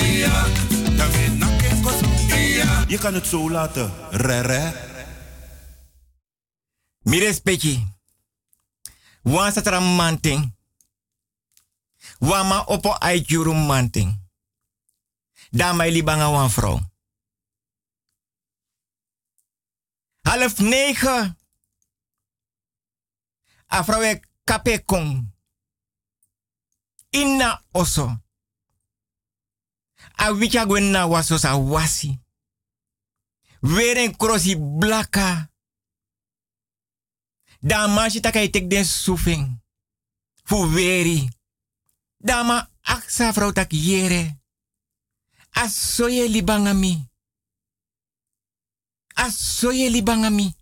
Na 1.38 1.56
kengo 1.56 1.90
so. 1.90 2.06
Je 2.86 2.98
kan 3.00 3.14
het 3.14 3.26
zo 3.26 3.50
laten. 3.50 4.10
Rere. 4.10 4.72
Mire 6.98 7.32
speki. 7.32 7.94
Wan 9.22 9.52
satra 9.52 9.80
manting. 9.80 10.56
Wama 12.18 12.64
opo 12.64 12.92
aikuru 12.92 13.54
manting. 13.54 14.28
Dama 15.50 15.84
ili 15.84 16.04
banga 16.04 16.30
wan 16.30 16.50
vrouw. 16.50 16.80
Half 20.20 20.58
negen. 20.58 21.38
A 23.72 23.84
vrouw 23.84 24.02
e 24.02 24.20
kape 24.44 24.84
kong. 24.84 25.32
Inna 27.10 27.62
oso. 27.72 28.20
A 30.22 30.32
wicha 30.32 30.66
gwenna 30.66 31.06
waso 31.06 31.38
sa 31.38 31.56
wasi. 31.56 32.18
Weren 33.62 34.16
krosi 34.16 34.56
blaka. 34.56 35.48
Da 37.62 37.88
mashi 37.88 38.20
taka 38.20 38.42
itek 38.42 38.68
den 38.68 38.84
sufing. 38.84 39.60
Fu 40.44 40.56
weri. 40.74 41.28
Dama 42.18 42.70
aksa 42.82 43.32
vrouw 43.32 43.52
tak 43.52 43.72
yere. 43.72 44.36
Asoye 45.51 46.28
libangami. 46.28 47.09
Asoye 49.14 49.88
libangami. 49.88 50.55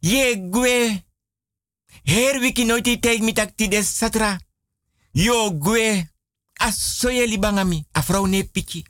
Ye 0.00 0.36
gwe. 0.36 1.04
Her 2.04 2.40
wiki 2.40 2.64
noiti 2.64 3.00
take 3.00 3.22
mi 3.22 3.32
tak 3.32 3.56
ti 3.56 3.68
des 3.68 3.98
satra. 3.98 4.38
Yo 5.12 5.50
gwe. 5.50 6.13
Asoye 6.54 7.26
libangami. 7.26 7.86
A 7.92 8.02
vrouw 8.02 8.26
ne 8.26 8.44
piki. 8.44 8.84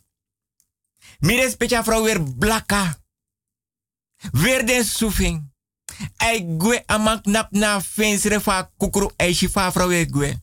Mire 1.18 1.50
specha 1.50 1.84
vrouw 1.84 2.02
weer 2.02 2.22
blaka. 2.22 2.96
Weer 4.32 4.66
den 4.66 4.84
sufing. 4.84 5.52
Ai 6.16 6.56
gwe 6.58 6.82
amak 6.86 7.24
nap 7.24 7.50
na 7.50 7.80
fensre 7.80 8.40
fa 8.40 8.72
kukuru 8.76 9.10
ai 9.16 9.34
shifa 9.34 9.72
vrouw 9.72 9.88
weer 9.88 10.10
gwe. 10.10 10.42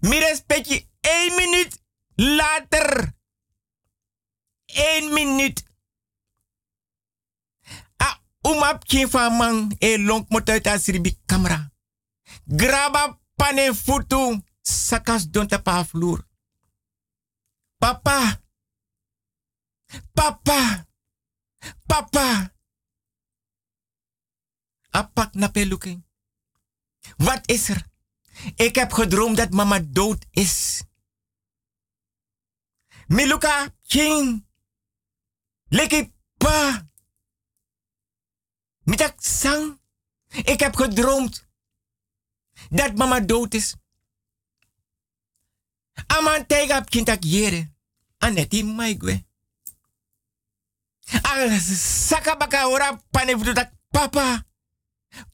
Mire 0.00 0.34
spechi 0.36 0.88
1 1.00 1.34
minuut 1.36 1.78
later. 2.14 3.14
1 4.66 5.12
minuut. 5.12 5.62
A 7.96 8.20
umap 8.42 8.84
kin 8.84 9.08
fa 9.08 9.30
man 9.30 9.74
e 9.78 9.98
long 9.98 10.26
ta 10.62 10.78
siribi 10.78 11.18
camera. 11.26 11.70
Graba 12.44 13.20
pane 13.36 13.74
futu 13.74 14.42
sakas 14.62 15.30
don 15.30 15.46
tapa 15.46 15.84
vloer. 15.84 16.26
Papa. 17.78 18.42
Papa. 20.14 20.86
Papa. 21.86 22.54
Apak 24.90 25.34
na 25.34 25.48
peluking. 25.48 26.04
Wat 27.16 27.48
is 27.50 27.68
er? 27.68 27.86
Ik 28.54 28.74
heb 28.74 28.92
gedroomd 28.92 29.36
dat 29.36 29.50
mama 29.50 29.80
dood 29.80 30.26
is. 30.30 30.82
Miluka, 33.06 33.74
king. 33.82 34.46
Leki 35.68 36.12
pa. 36.36 36.88
Mitak 38.84 39.20
sang. 39.20 39.80
Ik 40.28 40.60
heb 40.60 40.76
gedroomd 40.76 41.46
dat 42.70 42.96
mama 42.96 43.20
dood 43.20 43.54
is. 43.54 43.76
Aman 46.06 46.46
tega 46.46 46.78
op 46.78 46.90
kintak 46.90 47.22
yere. 47.24 47.70
Aneti 48.18 48.64
maigwe. 48.64 49.24
Al 51.22 51.60
sakabaka 52.06 52.68
ora 52.68 53.02
pane 53.10 53.52
dat 53.52 53.72
papa. 53.90 54.46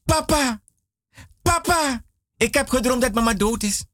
Papa. 0.04 0.62
Papa. 1.42 2.04
Ik 2.36 2.54
heb 2.54 2.68
gedroomd 2.68 3.02
dat 3.02 3.14
mama 3.14 3.34
dood 3.34 3.62
is. 3.62 3.84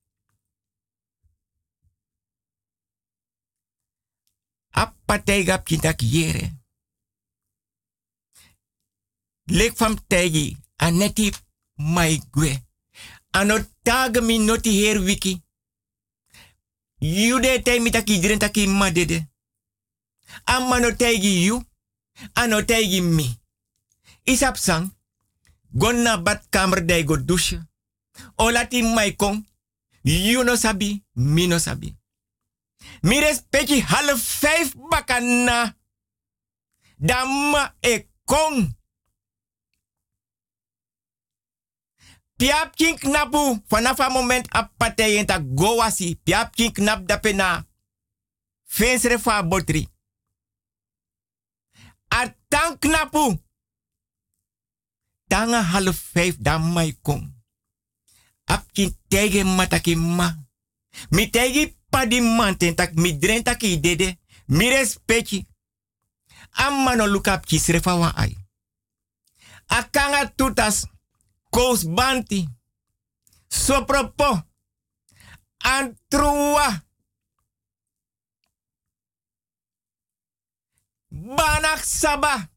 Appa 4.70 5.22
tega 5.22 5.54
op 5.54 5.64
kintak 5.64 6.00
yere. 6.00 6.62
Lek 9.44 9.76
fam 9.76 10.06
tegi. 10.06 10.56
Aneti 10.76 11.32
maigwe. 11.74 12.64
Ano 13.30 13.66
taga 13.82 14.20
mi 14.20 14.38
noti 14.38 14.84
her 14.84 15.02
wiki. 15.02 15.43
Yude 17.00 17.62
te 17.62 17.80
mi 17.80 17.90
taki 17.90 18.18
dren 18.20 18.38
taki 18.38 18.66
madede. 18.66 19.26
Amma 20.44 20.80
no 20.80 20.90
tegi 20.90 21.44
you. 21.44 21.62
Ano 22.34 22.62
tegi 22.62 23.00
mi. 23.00 23.40
Isap 24.24 24.56
sang. 24.56 24.90
Gonna 25.72 26.16
badkamer 26.18 26.84
dai 26.84 27.04
go 27.04 27.16
douche. 27.16 27.58
O 28.36 28.50
lati 28.50 28.82
mai 28.82 29.16
kong. 29.16 29.44
You 30.02 30.44
no 30.44 30.56
sabi, 30.56 31.02
mi 31.14 31.46
no 31.46 31.58
sabi. 31.58 31.96
Mi 33.02 33.20
respecti 33.20 33.80
half 33.80 34.40
vijf 34.40 34.74
bakana. 34.90 35.74
Damma 36.98 37.74
e 37.82 38.06
kong. 38.24 38.76
Piap 42.44 42.76
king 42.76 43.00
knapu 43.00 43.56
vanaf 43.72 44.04
moment 44.12 44.44
apate 44.52 45.08
yenta 45.14 45.40
go 45.40 45.76
wasi. 45.76 46.20
Piap 46.24 46.52
king 46.52 46.76
dapena. 47.06 47.64
Fensre 48.68 49.18
fa 49.18 49.42
botri. 49.42 49.88
Atan 52.08 52.78
knapu. 52.78 53.40
tanga 55.28 55.62
half 55.62 56.12
vijf 56.12 56.36
dan 56.38 56.72
mai 56.72 56.92
kom. 57.02 57.34
Apkin 58.44 58.98
tege 59.08 59.44
mataki 59.44 59.96
ma. 59.96 60.36
Mi 61.10 61.30
tegi 61.30 61.76
padi 61.88 62.20
manten 62.20 62.74
tak 62.74 62.94
mi 62.94 63.18
dren 63.18 63.42
taki 63.42 63.80
dede. 63.80 64.18
Mi. 64.46 64.68
Amma 66.50 66.92
up 67.32 67.46
kisrefa 67.46 67.96
wa 67.96 68.12
ai. 68.16 68.36
Akanga 69.66 70.32
tutas 70.36 70.93
kous 71.54 71.84
banti. 71.84 72.48
Sopropo. 73.48 74.42
Antrua. 75.58 76.68
Banak 81.08 81.84
saba. 81.84 82.50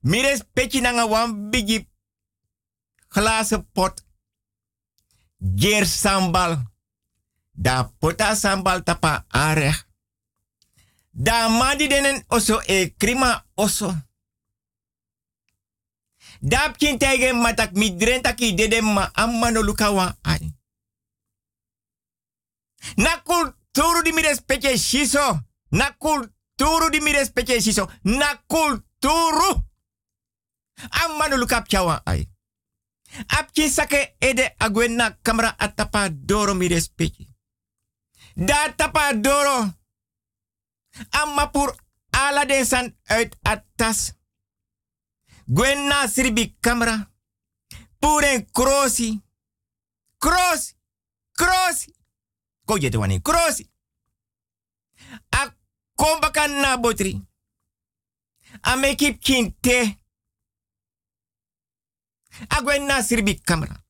Mires 0.00 0.44
petje 0.52 0.80
nanga 0.80 1.06
wan 1.06 1.50
bigi 1.50 1.88
glazen 3.08 3.64
pot. 3.72 4.04
Geer 5.38 5.86
sambal. 5.86 6.62
Da 7.52 7.92
pota 7.98 8.34
sambal 8.34 8.82
tapa 8.82 9.24
arech. 9.28 9.86
Da 11.10 11.48
madi 11.48 11.88
denen 11.88 12.24
oso 12.28 12.60
e 12.66 12.94
krima 12.96 13.46
oso. 13.54 14.07
Dap 16.40 16.76
kin 16.78 16.98
tegen 16.98 17.36
matak 17.36 17.72
midren 17.72 18.22
taki 18.22 18.54
dede 18.54 18.80
ma 18.82 19.10
amma 19.14 19.50
no 19.50 19.62
lukawa 19.62 20.16
ai. 20.22 20.54
Na 22.96 23.22
kulturu 23.22 24.02
di 24.02 24.12
mi 24.12 24.22
respecte 24.22 24.76
shiso. 24.78 25.40
Na 25.70 25.90
kulturu 25.98 26.90
di 26.90 27.00
mi 27.00 27.12
respecte 27.12 27.60
shiso. 27.60 27.90
Na 28.02 28.42
kulturu. 28.46 29.66
Amma 31.04 31.28
no 31.28 31.46
ai. 32.04 32.28
Apki 33.26 33.68
sake 33.68 34.16
ede 34.20 34.54
agwena 34.58 35.18
kamera 35.22 35.54
atapa 35.58 36.08
doro 36.10 36.54
mi 36.54 36.68
respecte. 36.68 37.26
Da 38.34 38.72
tapa 38.76 39.12
doro. 39.14 39.74
Amma 41.10 41.50
pur 41.50 41.74
ala 42.10 42.44
den 42.44 42.64
san 42.64 42.96
uit 43.10 43.36
atas. 43.42 44.17
Gwenna 45.50 46.08
sribi 46.08 46.56
kamera. 46.60 47.10
Puren 48.00 48.46
krosi. 48.52 49.20
Krosi. 50.18 50.74
Krosi. 51.32 51.94
Ko 52.64 52.76
je 52.76 52.90
te 52.90 52.98
wani. 52.98 53.20
A 55.30 55.54
kombakan 55.94 56.60
na 56.60 56.76
botri. 56.76 57.26
A 58.60 58.76
kinte. 59.20 59.98
A 62.48 62.62
gwenna 62.62 63.02
sribi 63.02 63.40
kamera. 63.40 63.84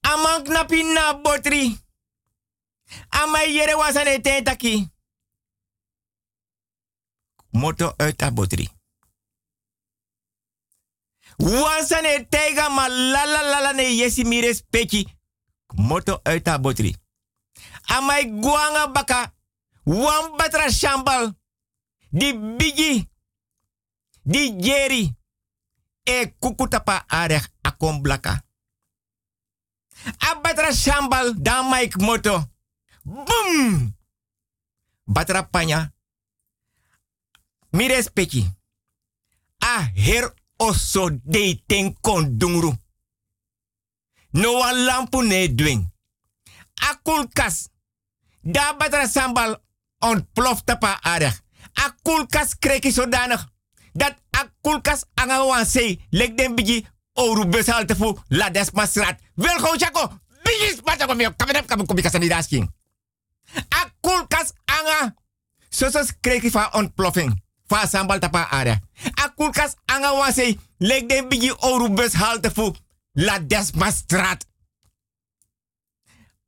A 0.00 0.16
mank 0.16 0.48
na 0.48 0.64
pin 0.64 0.92
na 0.94 1.12
botri. 1.14 1.78
A 3.10 3.26
mai 3.26 3.54
yere 3.54 3.74
wasane 3.74 4.20
tentaki. 4.20 4.88
Moto 7.50 7.94
uit 7.98 8.22
a 8.22 8.30
botri. 8.30 8.75
Wansane 11.36 12.26
tega 12.28 12.68
ma 12.68 12.88
lala 12.88 13.42
lala 13.42 13.72
ne 13.72 13.94
yesi 13.96 14.24
mires 14.24 14.62
peki. 14.70 15.06
Moto 15.74 16.20
uit 16.22 16.48
a 16.48 16.58
botri. 16.58 16.96
Amai 17.86 18.30
guanga 18.40 18.86
baka. 18.92 19.34
Wan 19.84 20.36
batra 20.36 20.70
shambal. 20.70 21.34
Di 22.10 22.32
bigi. 22.34 23.08
Di 24.22 24.56
jeri. 24.56 25.14
E 26.04 26.34
kukutapa 26.38 27.04
arech 27.08 27.48
akon 27.62 28.00
blaka. 28.00 28.44
Abatra 30.18 30.72
shambal 30.72 31.34
dan 31.42 31.68
maik 31.68 31.96
moto. 31.96 32.44
Boom! 33.04 33.94
Batra 35.04 35.42
panya. 35.42 35.92
Mires 37.70 38.08
peki. 38.10 38.46
A 39.58 39.82
her 39.94 40.34
oso 40.56 41.10
kon 42.00 42.38
dungru. 42.38 42.74
No 44.30 44.58
wan 44.58 44.84
lampu 44.84 45.22
ne 45.22 45.54
dwing. 45.54 45.94
A 46.74 46.98
kulkas. 47.02 47.68
Da 48.40 48.74
batra 48.78 49.06
sambal 49.08 49.62
on 49.98 50.28
plof 50.32 50.64
tapa 50.64 50.98
aardig. 51.00 51.40
A 51.72 51.94
kulkas 52.02 52.58
kreki. 52.58 52.92
Dat 53.92 54.14
a 54.30 54.50
kulkas 54.60 55.04
anga 55.14 55.44
wan. 55.44 55.64
Lek 56.10 56.36
den 56.36 56.54
bigi 56.54 56.86
oru 57.12 57.48
besalte 57.48 57.96
fu 57.96 58.18
la 58.28 58.50
desmasrat. 58.50 59.20
Wel 59.34 59.58
go 59.60 59.76
chako. 59.76 60.10
Bigi 60.42 60.76
spata 60.76 61.06
kom 61.06 61.20
yo. 61.20 61.30
Kamerap 61.36 61.66
kam 61.66 61.86
kom. 61.86 61.98
A 63.68 63.90
kulkas 64.00 64.52
anga. 64.64 65.14
Sosos 65.68 66.12
kreki 66.20 66.50
fa 66.50 66.70
ontploffing. 66.72 67.44
Fa 67.66 67.86
sambal 67.86 68.18
tapa 68.18 68.46
aardig. 68.50 68.78
A 69.14 69.28
kulkas 69.34 69.74
anga 69.84 70.12
wan 70.14 70.32
sei. 70.32 70.58
Lek 70.78 71.08
den 71.08 71.28
bigi 71.28 71.50
oru 71.50 71.88
besalte 71.94 72.50
fu 72.50 72.72
la 73.12 73.38
desmasrat. 73.38 74.46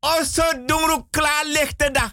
Oso 0.01 0.43
dungru 0.67 1.09
klaar 1.11 1.45
lichte 1.45 1.91
dag. 1.91 2.13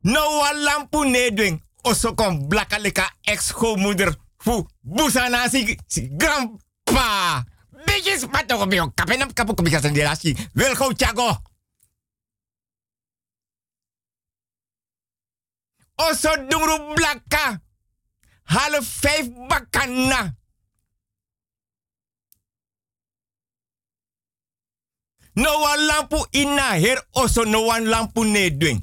No 0.00 0.20
wa 0.38 0.52
lampu 0.52 1.04
nedwing. 1.04 1.62
Oso 1.82 2.14
kom 2.14 2.48
blaka 2.48 2.78
leka 2.78 3.10
ex-schoonmoeder. 3.22 4.14
Fu 4.36 4.66
busana 4.80 5.48
si, 5.48 5.78
si 5.86 6.08
grandpa. 6.16 7.44
Bitches 7.86 8.26
mato 8.26 8.58
kom 8.58 8.72
yo. 8.72 8.90
Kapenam 8.94 9.32
kapu 9.32 9.54
kom 9.54 9.66
ikasan 9.66 9.92
dirasi. 9.92 10.36
Wil 10.52 10.74
go 10.76 10.92
chago. 10.92 11.36
Oso 15.96 16.36
dungru 16.48 16.94
blaka. 16.94 17.60
Half 18.44 19.00
vijf 19.02 19.28
bakana. 19.48 20.36
No 25.36 25.60
wan 25.60 25.86
lampu 25.86 26.26
ina 26.32 26.62
her 26.78 27.02
oso 27.14 27.44
no 27.44 27.66
wan 27.66 27.84
lampu 27.84 28.24
ne 28.24 28.50
doen. 28.50 28.80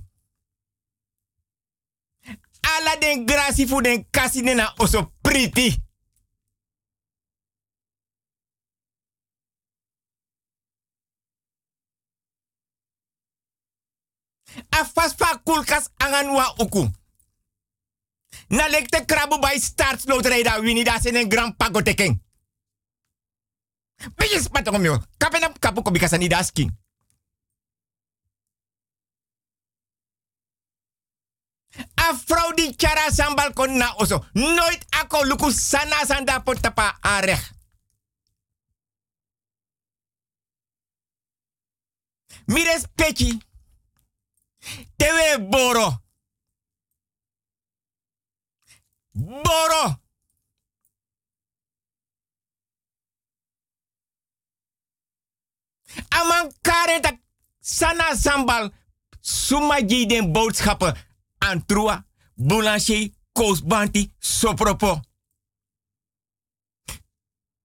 Ala 2.64 2.96
den 2.96 3.26
grasi 3.26 3.68
fu 3.68 3.82
den 3.82 4.06
kasi 4.12 4.42
nena 4.42 4.74
oso 4.80 5.12
priti. 5.24 5.78
A 14.72 14.86
fast 14.86 15.18
fa 15.18 15.38
kulkas 15.46 15.90
anganwa 16.00 16.56
uku. 16.60 16.90
Na 18.52 18.68
lekte 18.68 19.06
krabu 19.06 19.40
by 19.40 19.56
start 19.60 20.04
loterij 20.08 20.44
da 20.44 20.60
wini 20.60 20.84
da 20.84 21.00
sen 21.00 21.16
en 21.16 21.32
grand 21.32 21.58
pagoteken. 21.58 22.22
Bijis 24.16 24.48
patong 24.48 24.78
myo. 24.78 24.98
Kapenap 25.18 25.60
kapu 25.60 25.82
ko 25.82 25.92
bikasa 25.92 26.18
ni 26.18 26.28
dasking. 26.28 26.72
A 31.96 32.14
vrouw 32.26 32.52
die 32.54 32.76
chara 32.76 33.12
sambal 33.12 33.54
kon 33.54 33.78
na 33.78 33.94
oso. 33.96 34.26
Nooit 34.34 34.86
ako 34.90 35.24
luku 35.26 35.52
sana 35.52 36.06
sanda 36.06 36.40
potapa 36.44 36.98
arech. 37.02 37.52
Mires 42.46 42.84
pechi. 42.96 43.38
Tewe 44.98 45.40
boro. 45.50 46.02
Boro. 49.14 50.00
Aman 56.10 56.52
kare 56.62 57.00
tak 57.00 57.20
sana 57.60 58.16
sambal. 58.16 58.72
Sumaji 59.22 60.06
den 60.06 60.32
boodschappen. 60.32 60.96
Antrua, 61.38 62.06
boulanger, 62.36 63.10
koosbanti, 63.32 64.12
sopropo. 64.20 65.02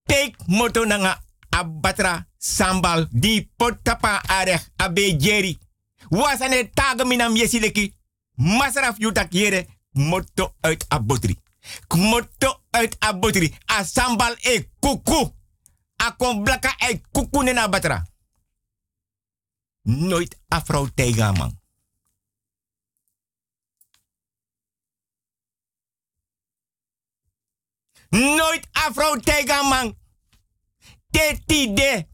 Take 0.07 0.37
moto 0.47 0.85
nanga 0.85 1.23
abatra 1.51 2.27
sambal 2.39 3.09
di 3.11 3.51
potapa 3.57 4.21
arech 4.29 4.69
abe 4.77 5.17
jeri. 5.19 5.59
Wasane 6.11 6.71
taga 6.75 7.05
yesileki. 7.35 7.95
Masraf 8.37 8.99
yutak 8.99 9.33
yere 9.33 9.67
moto 9.97 10.55
uit 10.61 10.85
abotri. 10.89 11.39
Moto 11.89 12.63
uit 12.71 12.97
abotri. 12.99 13.55
A 13.67 13.85
sambal 13.85 14.37
e 14.41 14.69
kuku. 14.79 15.35
A 15.97 16.13
kon 16.17 16.43
blaka 16.43 16.75
e 16.89 17.01
kuku 17.13 17.43
nena 17.43 17.69
batra. 17.69 18.07
Nooit 19.83 20.37
afro 20.49 20.89
tega 20.95 21.33
man. 21.33 21.61
Nooit 28.09 28.69
afro 28.73 29.17
tega 29.21 29.63
man. 29.63 29.97
Te 31.11 31.41
ti 31.47 31.73
de. 31.73 32.07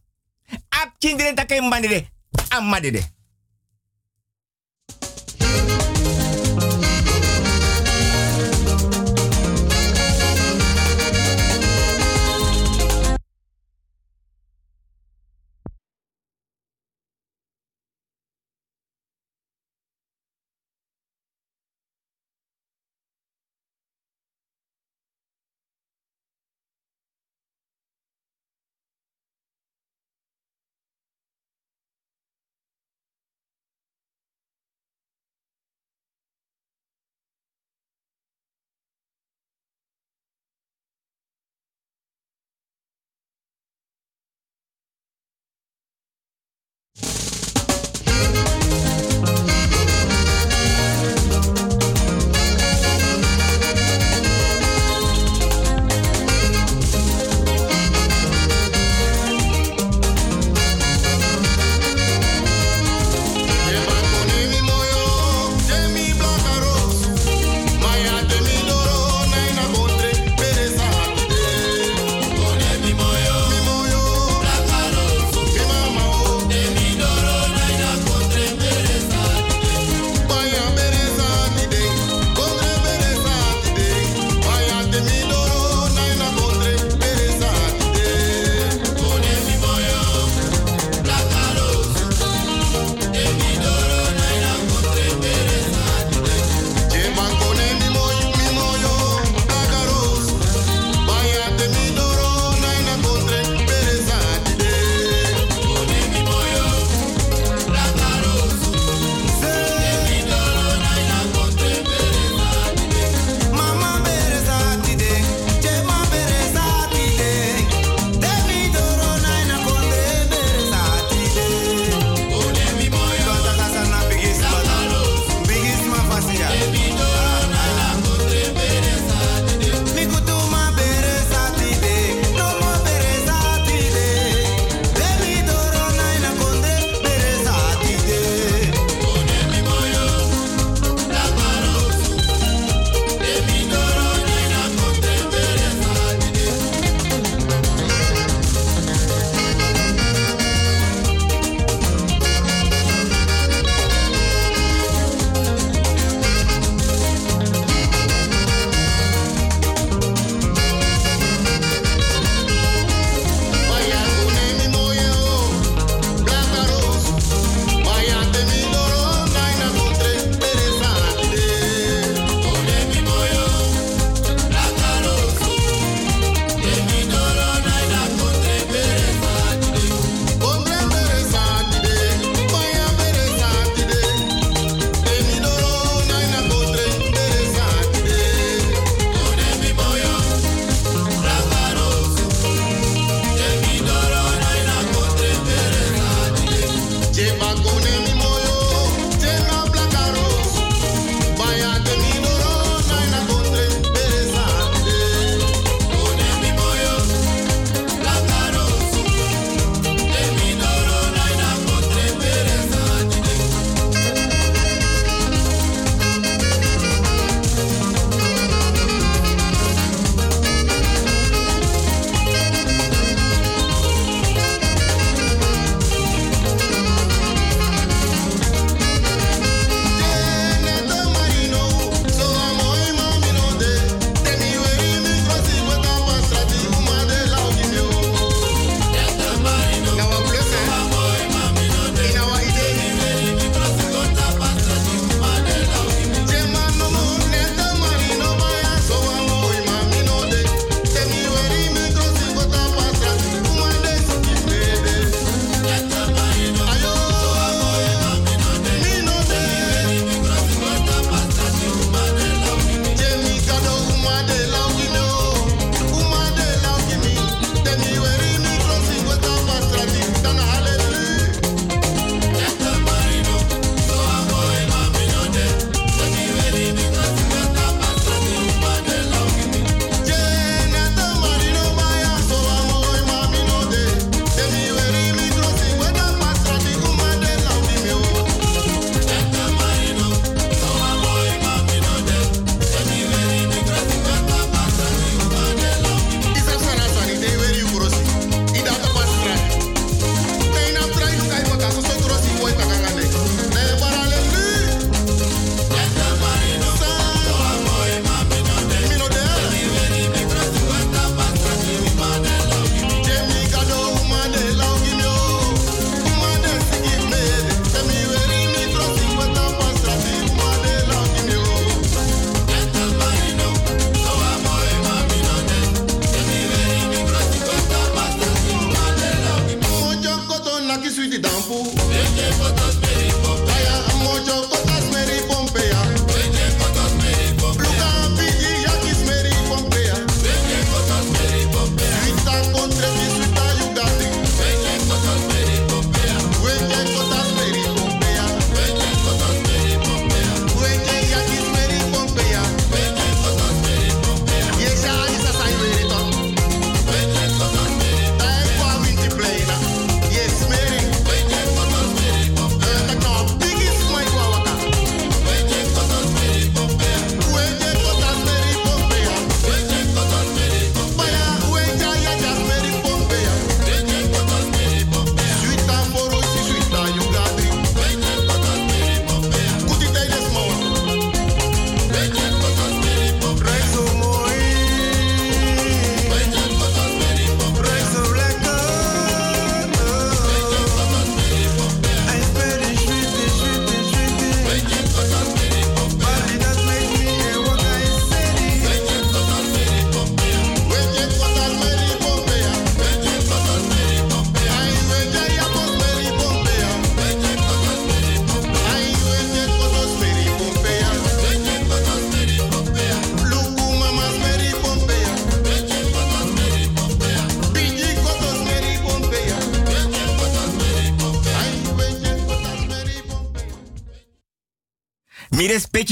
Ap 0.69 0.95
chindren 0.99 1.35
take 1.35 1.61
mandede. 1.61 2.11
Amadede. 2.49 3.03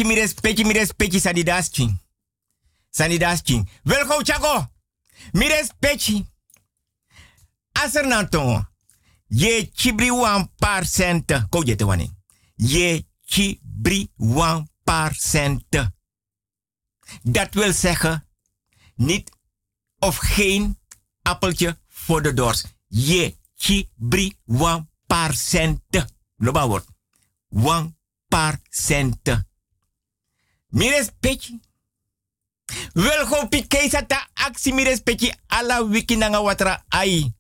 Mi 0.05 0.15
respecti, 0.15 0.15
mi 0.15 0.15
respecti, 0.15 0.65
mi 0.65 0.73
respecti 0.73 1.21
sanidaschi. 1.21 2.01
Sanidaschi. 2.91 3.63
Welkom 3.83 4.25
Chago. 4.25 4.73
Mi 5.33 5.49
respecti. 5.49 6.27
Aser 7.73 8.07
nanton. 8.07 8.69
Je 9.27 9.71
chibri 9.73 10.11
wan 10.11 10.53
par 10.57 10.87
cent. 10.87 11.47
Ko 11.49 11.63
je 11.65 11.75
te 11.77 11.85
wani. 11.85 12.11
Je 12.55 13.07
chibri 13.21 14.09
wan 14.17 14.69
par 14.85 15.15
cent. 15.15 15.91
Dat 17.23 17.55
wil 17.55 17.73
zeggen, 17.73 18.27
niet 18.95 19.31
of 19.99 20.17
geen 20.17 20.79
appeltje 21.23 21.79
voor 21.89 22.23
de 22.23 22.35
dors. 22.35 22.65
Je 22.87 23.37
chibri 23.55 24.39
wan 24.45 24.91
par 25.07 25.35
cent. 25.35 25.81
Loba 26.37 26.67
woord. 26.67 26.87
Wan 27.49 27.97
par 28.29 28.61
cent. 28.69 29.49
Mi 30.71 30.91
respecti. 30.91 31.61
Wel 32.93 33.27
go 33.27 33.49
pike 33.49 33.89
sata 33.91 34.31
aksi 34.35 34.73
mi 34.73 34.85
respecti 34.85 35.33
ala 35.47 35.83
wiki 35.83 36.17
nanga 36.17 36.41
watra 36.41 36.85
ai. 36.89 37.35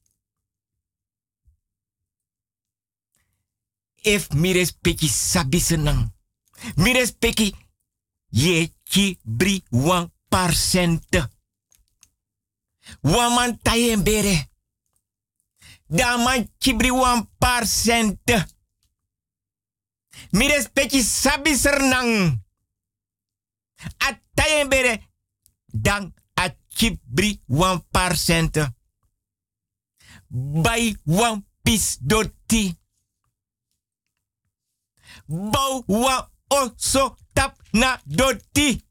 If 4.03 4.31
mi 4.33 4.53
respecti 4.53 5.09
sabi 5.09 5.61
senang. 5.61 6.13
Mi 6.77 6.93
respecti 6.93 7.55
ye 8.29 8.73
chi 8.85 9.19
bri 9.23 9.63
wan 9.71 10.13
par 10.29 10.55
cent. 10.55 11.29
Wan 13.01 13.35
man 13.35 13.59
tayen 13.63 14.03
bere. 14.03 14.49
Da 15.87 16.17
man 16.17 16.51
chibri 16.59 16.91
wan 16.91 17.31
par 17.39 17.67
cent. 17.67 18.47
Mi 20.31 20.47
respecti 20.49 21.03
sabi 21.03 21.55
sernang. 21.55 22.41
A 23.99 24.13
tayen 24.35 24.69
bere 24.69 25.01
dan 25.67 26.13
a 26.35 26.49
chibri 26.69 27.41
wan 27.47 27.81
par 27.91 28.17
cent. 28.17 28.59
Bai 30.65 30.97
wan 31.05 31.45
pis 31.63 31.99
doti. 32.01 32.75
Bau 35.27 35.85
wan 35.87 36.27
oso 36.49 37.17
tap 37.35 37.57
na 37.73 38.01
doti. 38.05 38.85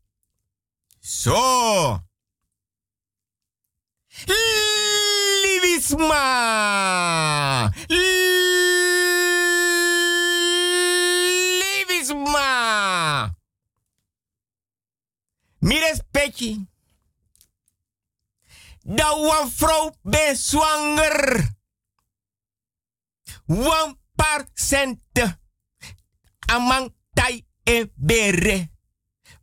So. 1.01 1.99
Livisma. 5.43 6.25
Livisma. 7.89 8.68
Mi 15.59 15.79
respecti. 15.79 16.67
Da 18.81 19.19
wan 19.19 19.49
vrouw 19.51 19.95
ben 20.01 20.35
zwanger. 20.35 21.47
Wan 23.45 23.99
par 24.15 24.47
cent. 24.53 24.99
Amang 26.45 26.95
tai 27.13 27.45
bere. 27.95 28.71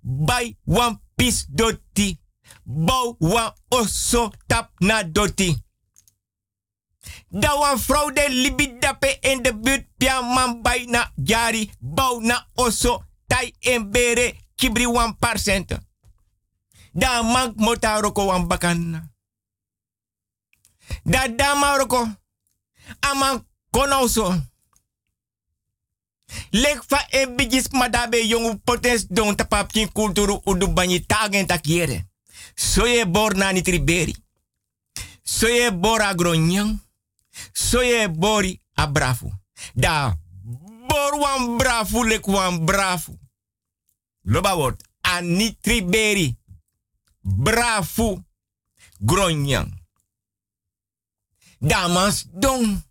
Bai 0.01 0.59
wan 0.65 1.03
pis 1.15 1.47
doti. 1.49 2.21
Bau 2.63 3.17
wan 3.19 3.53
oso 3.69 4.33
tap 4.47 4.71
na 4.79 5.03
doti. 5.03 5.65
Da 7.29 7.59
wan 7.59 7.79
vrouw 7.79 8.11
de 8.11 8.29
libidape 8.31 9.19
in 9.21 9.43
de 9.43 9.57
buurt 9.57 9.87
pia 9.97 10.21
man 10.21 10.63
bai 10.63 10.87
na 10.87 11.13
jari. 11.15 11.71
Bau 11.79 12.21
na 12.21 12.49
oso 12.55 13.05
tai 13.27 13.55
en 13.61 13.91
bere. 13.91 14.35
Kibri 14.55 14.87
wan 14.87 15.17
par 15.19 15.39
cent. 15.39 15.86
Da 16.97 17.23
man 17.23 17.53
mota 17.57 18.01
roko 18.01 18.27
wan 18.27 18.47
bakan. 18.49 19.11
Da 21.05 21.29
dama 21.29 21.77
roko. 21.79 22.09
Aman 23.01 23.45
konoso. 23.71 24.35
Lek 26.51 26.83
fa 26.89 27.07
e 27.11 27.27
bigis 27.27 27.69
madabe 27.73 28.17
yongu 28.27 28.61
potens 28.65 29.07
don 29.09 29.37
tapap 29.37 29.73
kin 29.73 29.93
kulturu 29.93 30.41
udu 30.45 30.67
banyi 30.69 31.07
tagen 31.07 31.47
takiere. 31.47 32.05
Soye 32.55 33.05
bor 33.07 33.35
na 33.35 33.53
ni 33.53 33.63
triberi. 33.63 34.17
Soye 35.23 35.71
bor 35.71 36.01
agronyang. 36.01 36.79
Soye 37.53 38.09
bori 38.09 38.61
abrafu. 38.75 39.33
Da 39.75 40.17
bor 40.89 41.19
wan 41.21 41.57
brafu 41.59 42.05
lek 42.05 42.27
wan 42.27 42.65
brafu. 42.65 43.19
Loba 44.25 44.57
word 44.57 44.83
ani 45.03 45.57
triberi. 45.61 46.37
Brafu. 47.27 48.25
Gronyang. 49.01 49.85
Damas 51.59 52.27
don. 52.33 52.83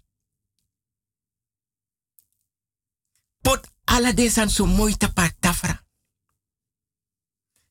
Pot 3.42 3.72
ala 3.86 4.14
desan 4.14 4.50
so 4.50 4.66
mooi 4.66 4.98
tafra. 5.40 5.84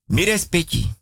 Mi 0.05 0.25
respecti. 0.25 0.93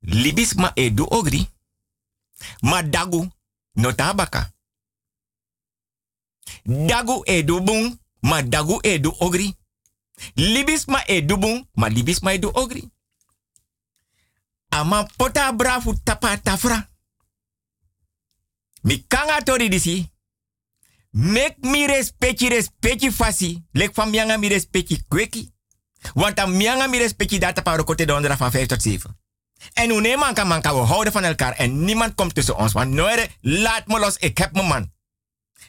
Libis 0.00 0.54
ma 0.54 0.72
edu 0.74 1.06
ogri. 1.10 1.48
Ma 2.60 2.82
dagu. 2.82 3.30
Dagu 6.64 7.22
edu 7.24 7.60
bung, 7.60 7.98
ma 8.20 8.42
dagu 8.42 8.78
edu 8.82 9.14
ogri. 9.18 9.56
Libis 10.34 10.86
ma 10.86 11.02
edu 11.06 11.38
bung, 11.38 11.68
ma 11.72 11.86
libis 11.86 12.20
ma 12.20 12.32
edu 12.32 12.50
ogri. 12.52 12.90
Ama 14.68 15.08
pota 15.16 15.52
brafu 15.52 15.94
tapa 16.02 16.36
tafra. 16.42 16.88
Mi 18.82 19.04
kanga 19.06 19.42
tori 19.42 19.68
disi. 19.68 20.12
Mek 21.10 21.56
mi 21.60 21.86
respecti 21.86 22.48
respecti 22.48 23.12
fasi. 23.12 23.64
Lek 23.72 23.94
van 23.94 24.10
mianga 24.10 24.36
mi 24.36 24.48
respecti 24.48 25.04
kweki. 25.08 25.52
Want 26.14 26.36
dan 26.36 26.56
mianga 26.56 26.86
mi 26.86 26.98
respecti 26.98 27.38
data 27.38 27.62
para 27.62 27.82
kote 27.82 28.04
donderdag 28.04 28.38
van 28.38 28.50
5 28.50 28.66
tot 28.66 28.82
7. 28.82 29.18
En 29.72 29.90
hoe 29.90 30.00
nee 30.00 30.16
man 30.16 30.34
kan 30.34 30.46
man 30.46 30.60
kan 30.60 30.74
we 30.74 30.80
houden 30.80 31.12
van 31.12 31.24
elkaar 31.24 31.52
en 31.52 31.84
niemand 31.84 32.14
komt 32.14 32.34
tussen 32.34 32.56
ons. 32.56 32.72
Want 32.72 32.90
noire, 32.90 33.28
laat 33.40 33.86
me 33.86 33.98
los, 33.98 34.16
ik 34.16 34.38
heb 34.38 34.52
mijn 34.52 34.66
man. 34.66 34.92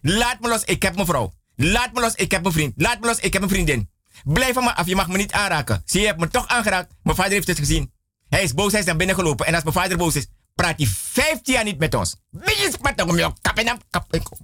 Laat 0.01 0.39
me 0.39 0.47
los, 0.47 0.63
ik 0.63 0.83
heb 0.83 0.95
mijn 0.95 1.07
vrouw. 1.07 1.33
Laat 1.55 1.93
me 1.93 1.99
los, 2.01 2.15
ik 2.15 2.31
heb 2.31 2.41
mijn 2.41 2.53
vriend. 2.53 2.73
Laat 2.75 2.99
me 2.99 3.05
los, 3.05 3.19
ik 3.19 3.33
heb 3.33 3.41
mijn 3.41 3.53
vriendin. 3.53 3.89
Blijf 4.23 4.53
van 4.53 4.63
me 4.63 4.75
af, 4.75 4.85
je 4.85 4.95
mag 4.95 5.07
me 5.07 5.17
niet 5.17 5.31
aanraken. 5.31 5.81
Zie 5.85 6.01
je, 6.01 6.07
hebt 6.07 6.19
me 6.19 6.27
toch 6.27 6.47
aangeraakt. 6.47 6.93
Mijn 7.03 7.15
vader 7.15 7.31
heeft 7.31 7.47
het 7.47 7.57
gezien. 7.57 7.93
Hij 8.29 8.43
is 8.43 8.53
boos, 8.53 8.71
hij 8.71 8.79
is 8.79 8.85
naar 8.85 8.95
binnen 8.95 9.15
gelopen. 9.15 9.45
En 9.45 9.53
als 9.53 9.63
mijn 9.63 9.75
vader 9.75 9.97
boos 9.97 10.15
is, 10.15 10.27
praat 10.55 10.77
hij 10.77 10.87
15 10.87 11.53
jaar 11.53 11.63
niet 11.63 11.79
met 11.79 11.93
ons. 11.93 12.15
Is 12.41 12.77
met 12.77 12.99
hem, 12.99 13.17
joh? 13.17 13.33
Kap 13.41 13.57
en 13.57 13.79
kap 13.89 14.13
en 14.13 14.23
kom. 14.23 14.37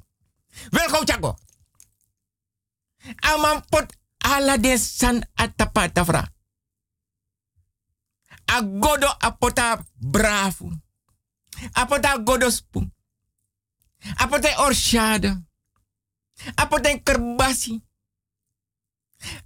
Welkom, 0.70 1.08
Chago. 1.08 1.38
Aman 3.16 3.66
pot 3.70 3.96
san 4.78 5.24
atapata 5.36 6.06
fra. 6.06 6.30
Agodo 8.46 9.08
apota 9.20 9.86
bravo. 9.96 10.72
Apota 11.72 12.22
godo 12.26 12.50
spoon. 12.50 12.94
Apota 14.16 14.66
orshade. 14.66 15.44
Apota 16.56 16.98
kerbasi. 17.04 17.82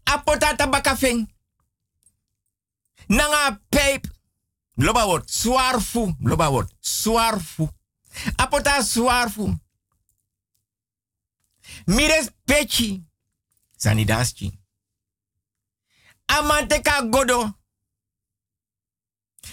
Apota 0.05 0.55
tabakafeng. 0.55 1.27
Nanga 3.09 3.59
peep. 3.69 4.07
Loba 4.77 5.05
word 5.07 5.27
swarfu. 5.29 6.15
Loba 6.21 6.49
word 6.51 6.69
swarfu. 6.81 7.69
Apota 8.37 8.83
swarfu. 8.83 9.55
Mires 11.87 12.29
pechi. 12.45 13.03
Sanidaschi. 13.77 14.59
Amanteka 16.27 17.01
godo. 17.01 17.53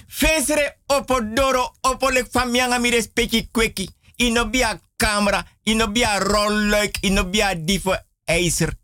Fesre 0.08 0.78
opo 0.88 1.20
doro 1.20 1.76
opo 1.82 2.10
lek 2.10 2.30
famianga 2.32 2.78
mi 2.78 2.90
respecti 2.90 3.48
kweki. 3.52 3.90
Inobia 4.16 4.80
camera, 4.96 5.44
inobia 5.64 6.18
rolluik, 6.18 6.98
inobia 7.02 7.54
divo 7.54 7.96
ijzer. 8.26 8.74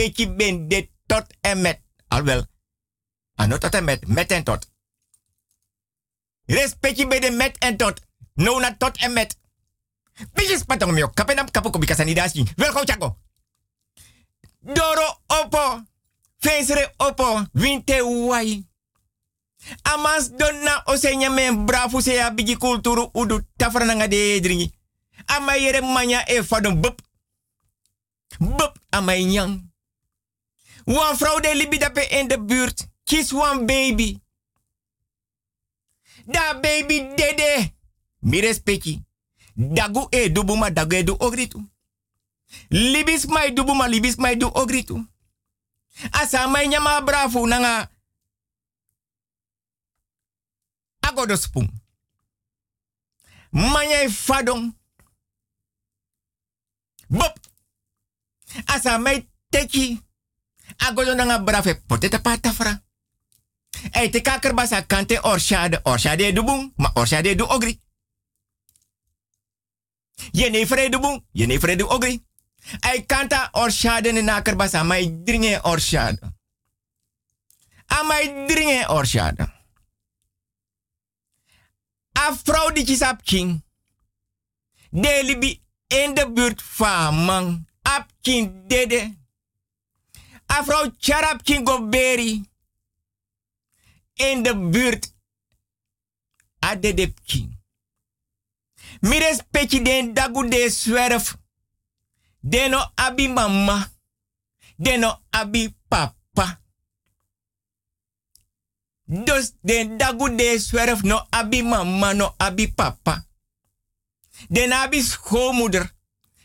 Respecti 0.00 0.28
ben 0.32 0.68
tot 1.06 1.26
en 1.40 1.60
met. 1.60 1.80
Alwel, 2.08 2.46
ano 3.34 3.58
tot 3.58 3.74
en 3.74 3.84
met, 3.84 4.06
met 4.06 4.30
en 4.30 4.44
tot. 4.44 4.70
Respecti 6.46 7.06
ben 7.06 7.20
de 7.20 7.30
met 7.30 7.58
en 7.58 7.76
tot. 7.76 8.00
No 8.34 8.58
na 8.58 8.76
tot 8.76 8.96
en 8.96 9.12
met. 9.12 9.38
Bijis 10.32 10.64
patong 10.64 10.92
mio, 10.92 11.08
kapenam 11.08 11.50
kapu 11.50 11.70
kobi 11.70 11.86
kasanidasi. 11.86 12.46
Welkom 12.56 12.86
chako. 12.86 13.16
Doro 14.60 15.20
opo. 15.26 15.84
Fesre 16.38 16.94
opo. 16.96 17.44
Winte 17.52 18.02
wai. 18.02 18.68
Amas 19.82 20.30
donna 20.36 20.82
osenya 20.84 21.30
men 21.30 21.66
bravo 21.66 22.00
se 22.00 22.12
ya 22.12 22.34
kulturu 22.58 23.10
udu 23.12 23.40
tafra 23.56 23.94
nga 23.94 24.08
de 24.08 24.40
dringi. 24.40 24.72
Ama 25.26 25.56
yere 25.56 25.80
manya 25.80 26.24
e 26.26 26.42
fadon 26.42 26.80
bup. 26.80 27.00
Bup 28.38 28.78
ama 28.90 29.12
nyang. 29.12 29.69
Wan 30.90 31.16
vrouw 31.16 31.40
de 31.40 31.54
libi 31.54 31.78
in 32.08 32.28
de 32.28 32.44
buurt. 32.44 32.88
Kies 33.04 33.30
wan 33.30 33.66
baby. 33.66 34.20
Da 36.26 36.60
baby 36.60 37.14
dede. 37.14 37.74
Mi 38.18 38.40
respecti. 38.40 39.04
Dagu 39.54 40.06
e 40.10 40.32
dubu 40.32 40.56
ma 40.56 40.70
dagu 40.70 40.94
e 40.94 41.14
ogritu. 41.18 41.70
Libis 42.68 43.24
mai 43.26 43.52
dubu 43.52 43.74
ma 43.74 43.86
libis 43.86 44.16
mai 44.16 44.36
du 44.36 44.46
ogritu. 44.52 45.08
Asa 46.10 46.46
mai 46.46 46.66
nyama 46.68 47.00
bravo 47.00 47.46
nanga. 47.46 47.90
Agodo 51.00 51.36
spoon. 51.36 51.68
Manyai 53.50 54.08
fadong. 54.10 54.74
Bop. 57.08 57.38
Asa 58.64 58.98
mai 58.98 59.28
teki. 59.48 60.09
Agodo 60.88 61.14
nanga 61.14 61.38
brave 61.38 61.74
poteta 61.86 62.18
patafra. 62.18 62.82
Ei 63.92 64.10
te 64.10 64.20
kaker 64.20 64.54
basa 64.54 64.82
kante 64.86 65.20
orshade. 65.22 65.80
Orshade 65.82 66.32
du 66.32 66.42
bung. 66.42 66.72
Ma 66.76 66.90
orshade 66.94 67.34
du 67.34 67.44
ogri. 67.44 67.80
Je 70.32 70.50
ne 70.50 70.66
vrede 70.66 70.98
bung. 70.98 71.24
Je 71.32 71.46
ne 71.46 71.58
vrede 71.58 71.84
ogri. 71.84 72.24
Ei 72.80 73.06
kanta 73.06 73.48
orshade 73.52 74.12
ne 74.12 74.20
naker 74.20 74.56
basa. 74.56 74.82
Mai 74.82 75.22
dringe 75.24 75.60
orshade. 75.62 76.32
Amai 77.86 78.46
dringe 78.46 78.88
orshade. 78.88 79.58
A 82.12 82.36
vrouw 82.44 82.72
die 82.72 83.16
king. 83.22 83.64
De 84.90 85.20
libi 85.24 85.62
in 85.86 86.14
de 86.14 86.30
buurt 86.32 86.62
van 86.62 87.14
man. 87.14 87.66
Ap 87.82 88.10
king 88.20 88.66
dede. 88.66 89.19
A 90.50 90.64
vrouw 90.64 90.90
charap 90.98 91.42
king 91.42 91.66
go 91.66 91.88
beri. 91.88 92.48
In 94.14 94.42
de 94.42 94.56
buurt. 94.56 95.14
King. 97.24 97.58
Mires 99.00 99.38
petje 99.50 99.82
den 99.82 100.14
dagu 100.14 100.48
de 100.48 100.70
zwerf. 100.70 101.36
Deno 102.40 102.90
abi 102.94 103.28
mama. 103.28 103.88
Deno 104.76 105.20
abi 105.30 105.76
papa. 105.88 106.60
Dus 109.04 109.52
den 109.60 109.96
dagu 109.96 110.36
de 110.36 110.58
zwerf 110.58 111.02
no 111.02 111.26
abi 111.30 111.62
mama 111.62 112.12
no 112.12 112.34
abi 112.36 112.72
papa. 112.72 113.26
Den 114.48 114.72
abi 114.72 115.02
schoonmoeder. 115.02 115.94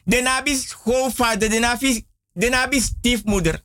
Den 0.04 0.28
abi 0.28 0.56
schoonvader. 0.56 1.50
Den 1.50 1.64
abi, 1.64 2.08
den 2.34 2.54
abi 2.54 2.82
stiefmoeder. 2.82 3.65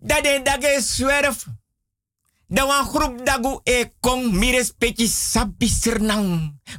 Dat 0.00 0.24
den 0.24 0.44
dage 0.44 0.80
zwerf. 0.80 1.44
Da 2.46 2.66
wan 2.66 2.84
groep 2.84 3.26
dagu 3.26 3.60
e 3.64 3.90
kong 4.00 4.32
mires 4.32 4.72
peki 4.78 5.06
sabi. 5.06 5.70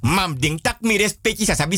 Mam 0.02 0.40
ding 0.40 0.62
tak 0.62 0.82
mires 0.82 1.14
peki 1.22 1.46
sa 1.46 1.56
sabi. 1.56 1.78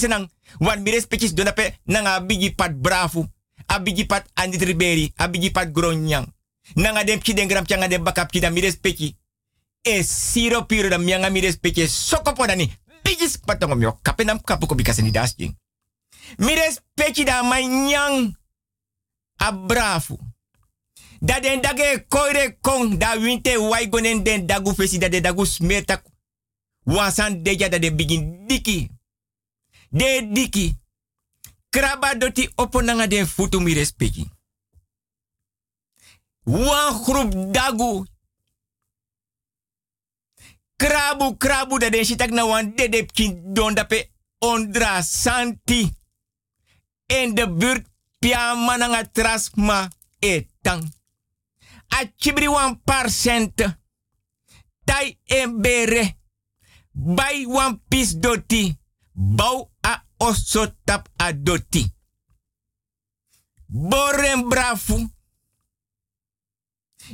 Wan 0.58 0.82
mires 0.82 1.06
peki 1.06 1.34
donape 1.34 1.78
nanga 1.84 2.26
bigi 2.26 2.56
pat 2.56 2.82
bravo. 2.82 3.28
Abigi 3.66 4.06
pat 4.06 4.26
andi 4.34 4.58
triberi. 4.58 5.12
Abigi 5.16 5.52
pat 5.52 5.72
gronyang. 5.72 6.26
Nanga 6.74 7.04
dem 7.04 7.20
ki 7.20 7.34
den 7.34 7.48
gram 7.48 7.66
changa 7.66 8.00
bakap 8.00 8.32
ki 8.32 8.40
da 8.40 8.50
mires. 8.50 8.80
E 9.82 10.04
siro 10.04 10.66
piro 10.66 10.90
da 10.90 10.98
mianga 10.98 11.30
mires 11.30 11.58
peki 11.58 11.88
sokopo 11.88 12.46
dani. 12.46 12.72
Bigis 13.04 13.38
patongo 13.38 13.76
mio 13.76 14.00
kapenam 14.02 14.42
kapu 14.42 14.66
ko 14.66 14.76
bikaseni 14.76 15.12
dasjing. 15.12 15.58
Mires 16.38 16.80
peki 16.94 17.24
da 17.26 17.44
manyang. 17.44 18.34
A 19.38 19.52
bravo. 19.52 20.18
Da 21.24 21.40
den 21.40 21.62
dage 21.62 22.06
koire 22.10 22.58
kong 22.62 22.98
da 23.00 23.16
winte 23.18 23.58
waigonen 23.58 24.24
den 24.24 24.48
dagu 24.48 24.74
fesi 24.76 24.98
da 24.98 25.10
de 25.10 25.22
dagu 25.22 25.46
smertak. 25.46 26.04
Wansan 26.84 27.44
deja 27.44 27.70
da 27.70 27.80
de 27.80 27.96
begin 27.96 28.48
diki. 28.48 28.90
De 29.90 30.30
diki. 30.34 30.76
Kraba 31.70 32.16
doti 32.16 32.50
opo 32.56 32.82
nanga 32.82 33.08
den 33.08 33.28
futu 33.28 33.60
mi 33.60 33.74
respeki. 33.74 34.28
Wan 36.44 37.04
groep 37.04 37.54
dagu. 37.54 38.06
Krabu 40.76 41.38
krabu 41.38 41.78
da 41.80 41.90
den 41.90 42.06
shitak 42.06 42.32
na 42.32 42.46
wan 42.46 42.76
dede 42.76 43.06
kin 43.06 43.54
don 43.54 43.76
ondra 44.40 45.02
santi. 45.02 45.96
In 47.08 47.36
de 47.36 47.48
buurt 47.48 47.86
pia 48.20 48.56
mananga 48.56 49.04
trasma 49.12 49.88
etang. 50.20 50.92
A 52.00 52.06
chibri 52.18 52.48
wan 52.48 52.82
parcent. 52.84 53.80
Tai 54.84 55.20
en 55.26 55.62
bere. 55.62 56.18
Bai 56.92 57.46
wan 57.46 57.82
pis 57.88 58.16
doti. 58.20 58.78
Bau 59.12 59.72
a 59.82 60.06
oso 60.18 60.76
tap 60.84 61.10
a 61.18 61.34
doti. 61.34 61.86
Boren 63.68 64.48
brafu. 64.50 65.10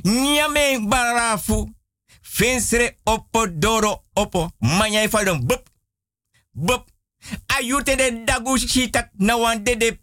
Nyame 0.02 0.78
barafu. 0.88 1.74
Fensre 2.22 2.98
opo 3.04 3.46
doro 3.46 4.04
opo. 4.12 4.50
Manya 4.58 5.02
ifadon 5.02 5.46
bup. 5.46 5.68
Bup. 6.52 6.88
Ayute 7.46 7.96
de 7.96 8.24
dagu 8.24 8.56
shitak 8.58 9.10
na 9.18 9.36
wan 9.36 9.64
de 9.64 9.76
de. 9.76 9.98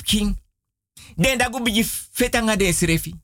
Den 1.15 1.37
dagu 1.37 1.59
biji 1.63 1.83
fetanga 2.11 2.55
de 2.55 2.73
srefi. 2.73 3.15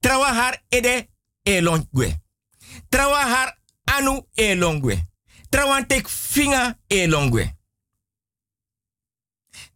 Trawa 0.00 0.32
har 0.34 0.62
ede 0.68 1.08
e 1.42 1.60
longwe. 1.60 2.20
Trawa 2.88 3.24
har 3.24 3.58
anu 3.84 4.26
e 4.34 4.54
longwe. 4.54 5.08
Trawan 5.50 5.86
tek 5.86 6.08
finga 6.08 6.78
e 6.86 7.06
longwe. 7.06 7.56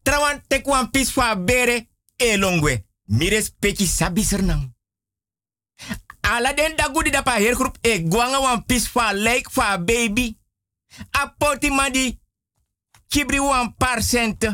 Trawan 0.03 0.43
tek 0.49 0.67
wan 0.67 0.91
pis 0.91 1.13
fa 1.13 1.37
bere 1.37 1.89
e 2.17 2.37
longwe. 2.37 2.85
Mires 3.05 3.51
peki 3.59 3.87
sabi 3.87 4.25
sernang. 4.25 4.73
Ala 6.21 6.53
den 6.53 6.77
dagudi 6.77 7.11
da 7.11 7.23
pa 7.23 7.39
her 7.39 7.73
e 7.83 7.99
gwanga 7.99 8.41
wan 8.41 8.65
pis 8.65 8.89
fa 8.89 9.13
like 9.13 9.51
fa 9.51 9.79
baby. 9.79 10.39
A 11.11 11.29
poti 11.39 11.71
madi 11.71 12.21
kibri 13.09 13.39
wan 13.39 13.75
parcent. 13.77 14.47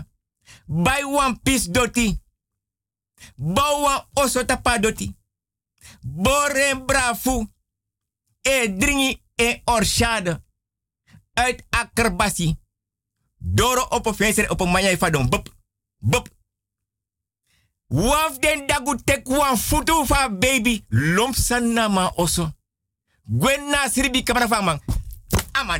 Bai 0.66 1.04
wan 1.04 1.38
pis 1.42 1.68
doti. 1.70 2.20
Bau 3.36 3.82
wan 3.82 4.06
oso 4.14 4.44
tapa 4.44 4.78
doti. 4.78 5.19
Boren 6.00 6.84
brafu. 6.86 7.52
E 8.40 8.76
dringi 8.76 9.22
e 9.34 9.60
orshade. 9.64 10.42
Uit 11.32 11.64
akkerbasi. 11.70 12.58
Doro 13.36 13.82
op 13.82 14.06
een 14.06 14.14
venster 14.14 14.50
op 14.50 14.60
een 14.60 14.70
manja 14.70 14.88
ifadon. 14.88 15.28
Bup. 15.28 15.54
Bup. 15.98 16.28
Waf 17.86 18.38
den 18.38 18.66
dagu 18.66 18.96
tek 19.04 19.28
wan 19.28 20.38
baby. 20.38 20.84
Lomp 20.88 21.34
sanama 21.34 22.12
oso. 22.14 22.52
Gwen 23.38 23.70
na 23.70 23.88
sribi 23.88 24.22
kabra 24.22 24.48
fa 24.48 24.60
man. 24.60 24.80
Ama. 25.52 25.78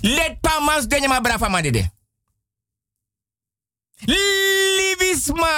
Let 0.00 0.40
pa 0.40 0.60
mans 0.60 0.86
denye 0.86 1.08
ma. 1.08 1.20
Libisma. 4.94 5.50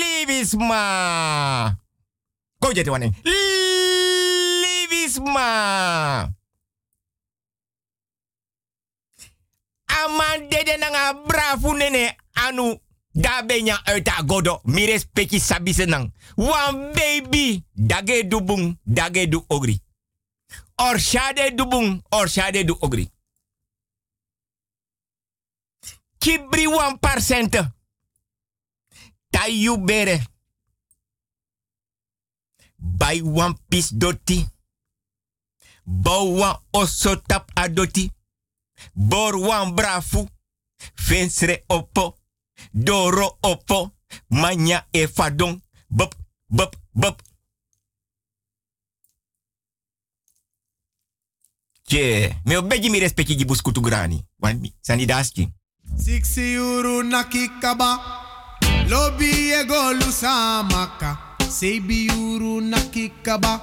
Libisma. 0.00 1.76
Go 2.60 2.72
jete 2.72 2.90
wane. 2.90 3.12
Libisma. 4.62 5.42
Aman 9.86 10.48
dede 10.48 10.76
nanga 10.78 11.14
brafu 11.26 11.74
nene 11.74 12.16
anu. 12.34 12.78
Da 13.14 13.42
benya 13.42 13.78
uit 13.86 14.08
a 14.08 14.22
godo. 14.22 14.60
Mires 14.64 15.06
peki 15.12 15.40
sabi 15.40 15.72
senang. 15.74 16.12
Wan 16.36 16.92
baby. 16.92 17.64
Dage 17.74 18.28
du 18.28 18.40
bung. 18.40 18.78
Dage 18.86 19.26
du 19.28 19.44
ogri. 19.48 19.80
Orshade 20.76 21.54
du 21.54 21.66
bung. 21.66 22.02
Orshade 22.10 22.64
du 22.64 22.76
ogri. 22.80 23.10
Kibri 26.22 26.66
wan 26.66 26.98
Taiu 26.98 27.74
Tayu 29.30 29.76
bere. 29.84 30.22
Bai 32.76 33.22
wan 33.22 33.58
pis 33.68 33.90
doti. 33.90 34.46
Bou 35.84 36.36
wan 36.38 36.60
oso 36.70 37.16
tap 37.26 37.50
adoti. 37.54 38.10
Bor 38.92 39.36
wan 39.36 39.74
brafu. 39.74 40.28
Vensre 40.94 41.64
opo. 41.66 42.16
Doro 42.70 43.38
opo. 43.40 43.92
Manya 44.28 44.86
e 44.90 45.08
fadon. 45.08 45.62
Bop, 45.88 46.14
bop, 46.46 46.76
bop. 46.90 47.22
Tje, 51.82 51.98
yeah. 51.98 52.40
me 52.44 52.88
mi 52.88 52.98
respecti 52.98 53.34
di 53.34 53.44
buskutu 53.44 53.80
grani. 53.80 54.26
Wan 54.36 54.60
mi, 54.60 54.74
sandidaski. 54.80 55.61
Siksi 55.96 56.58
uru 56.58 57.02
nakikaba, 57.02 57.98
lobi 58.88 59.52
ego 59.52 59.92
lusamaka. 59.94 61.16
Sebi 61.48 62.08
uru 62.10 62.60
nakikaba, 62.60 63.60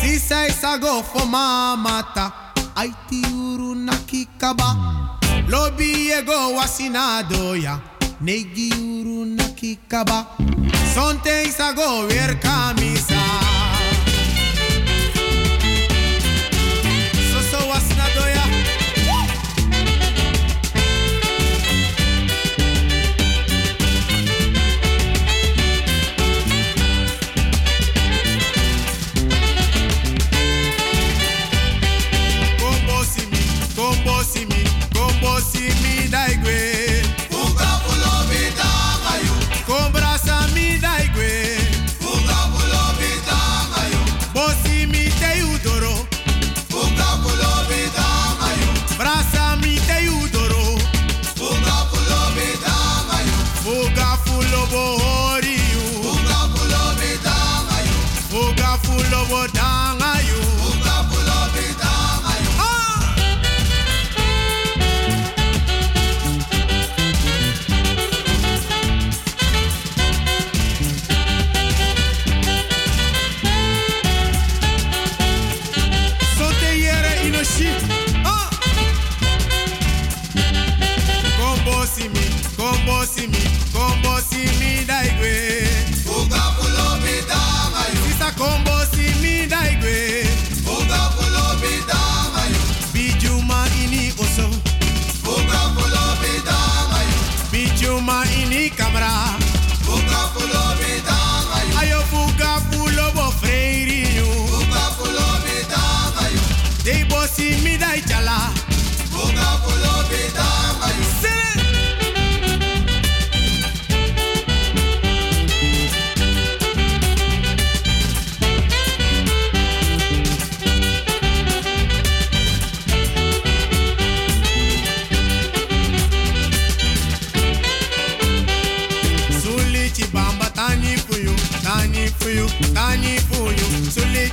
sisa 0.00 0.46
isago 0.46 1.02
for 1.02 1.26
mamata. 1.26 2.32
Aiti 2.76 3.22
uru 3.32 3.74
nakikaba, 3.74 4.76
lobi 5.48 6.10
ego 6.10 6.54
wasinadoya. 6.56 7.80
Negi 8.20 8.70
uru 8.74 9.24
nakikaba, 9.24 10.26
sonte 10.94 11.44
isago 11.44 12.06
weer 12.08 12.34
kamisa. 12.40 13.20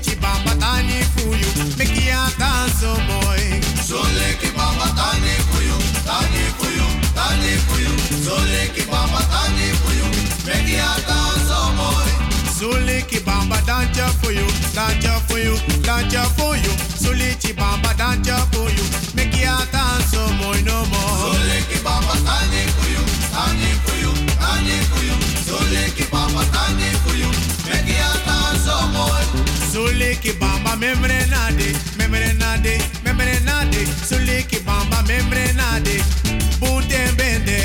ki 0.02 0.16
bamba 0.22 0.54
tani 0.60 1.02
fuyu, 1.14 1.50
me 1.78 1.86
kia 1.86 2.28
tanso 2.40 2.92
oh 2.94 3.00
boy. 3.08 3.44
Zole 3.88 4.30
ki 4.40 4.48
bamba 4.58 4.88
tani 4.98 5.34
fuyu, 5.50 5.78
tani 6.06 6.44
fuyu, 6.58 6.88
tani 7.16 7.52
fuyu. 7.68 7.92
Zole 8.26 8.64
ki 8.76 8.82
bamba 8.92 9.22
tani 9.32 9.68
fuyu, 9.82 10.06
me 10.46 10.56
kia 10.66 10.90
tanso 11.08 11.58
oh 11.58 11.72
boy. 11.78 12.10
Zole 12.60 13.02
ki 13.08 13.20
bamba 13.20 13.58
danja 13.68 14.08
fuyu, 14.22 14.46
danja 14.76 15.20
fuyu, 15.28 15.56
danja 15.84 16.24
fuyu. 16.38 16.67
Membrenade, 30.80 31.74
membrenade, 31.98 31.98
membrenade. 31.98 32.38
nade, 32.58 32.78
membre 33.04 33.26
membrenade, 33.26 33.86
suliki 34.08 34.60
bamba 34.60 35.02
membre 35.08 35.54
nade, 35.54 36.04
buten 36.60 37.16
bende. 37.18 37.60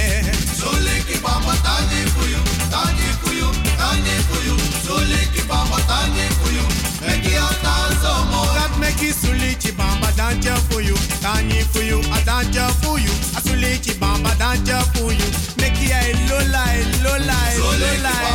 Suliki 0.57 1.19
bamba 1.23 1.55
tani 1.65 2.01
kuyu, 2.15 2.41
tani 2.71 3.09
kuyu, 3.23 3.49
tani 3.79 4.15
kuyu, 4.29 4.57
suliki 4.87 5.43
bamba 5.49 5.79
tani 5.89 6.25
kuyu, 6.41 6.65
eki 7.13 7.37
atanzo 7.37 8.15
mo. 8.31 8.43
Kat 8.55 8.79
meki 8.81 9.13
suliki 9.13 9.73
bamba 9.73 10.13
danja 10.17 10.55
kuyu, 10.71 10.97
tani 11.23 11.65
kuyu, 11.73 11.99
adanja 12.17 12.67
kuyu, 12.83 13.13
asuliki 13.37 13.93
bamba 14.01 14.35
danja 14.39 14.79
kuyu, 14.95 15.27
meki 15.61 15.93
ay 15.93 16.13
lola, 16.29 16.65
ay 16.65 16.83
lola, 17.05 17.37
ay 17.47 17.59
lola. 17.59 18.32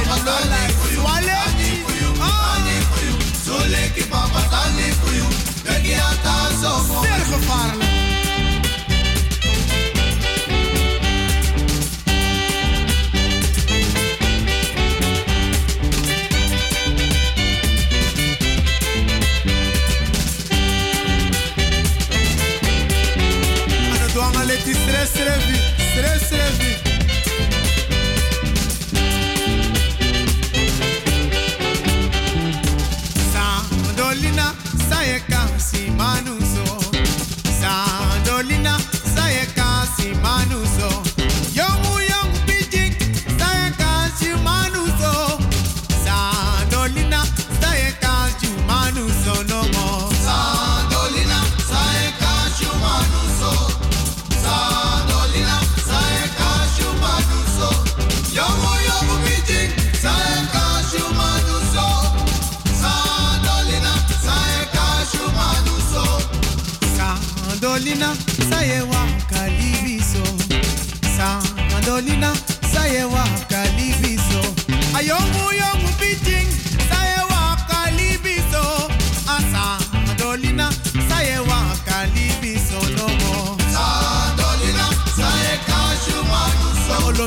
yesterday 25.07 25.56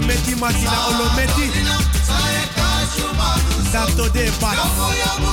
olometi 0.00 0.34
masina 0.34 0.86
olometi 0.86 1.50
dato 3.72 4.08
de 4.08 4.30
bat. 4.40 4.56
Yabo 4.56 4.92
yabo. 4.94 5.30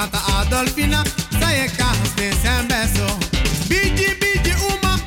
Beata 0.00 0.20
Adolfina, 0.40 1.02
zij 1.38 1.70
kast 1.76 2.16
de 2.16 2.30
sembeso. 2.42 3.16
Bigi, 3.68 4.16
bigi, 4.18 4.54
uma, 4.68 4.98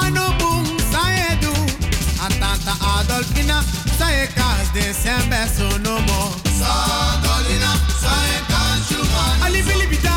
ano 0.00 0.34
bum, 0.38 0.64
sai 0.92 1.38
du. 1.40 1.52
A 2.22 2.26
tata 2.26 2.76
Adolfina, 2.98 3.62
saie 3.98 4.28
ca 4.34 4.56
de 4.72 4.92
no 5.82 6.00
mo. 6.00 6.34
Sa 6.58 7.20
dolina, 7.22 7.72
kast 8.00 8.40
ca 8.48 8.62
juma. 8.88 9.44
Ali, 9.44 9.62
bili. 9.62 10.11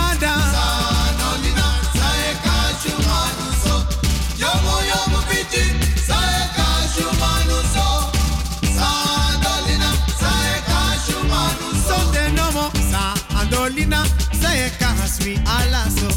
say 14.55 14.69
cause 14.79 15.19
we 15.25 15.35
alaso. 15.57 16.09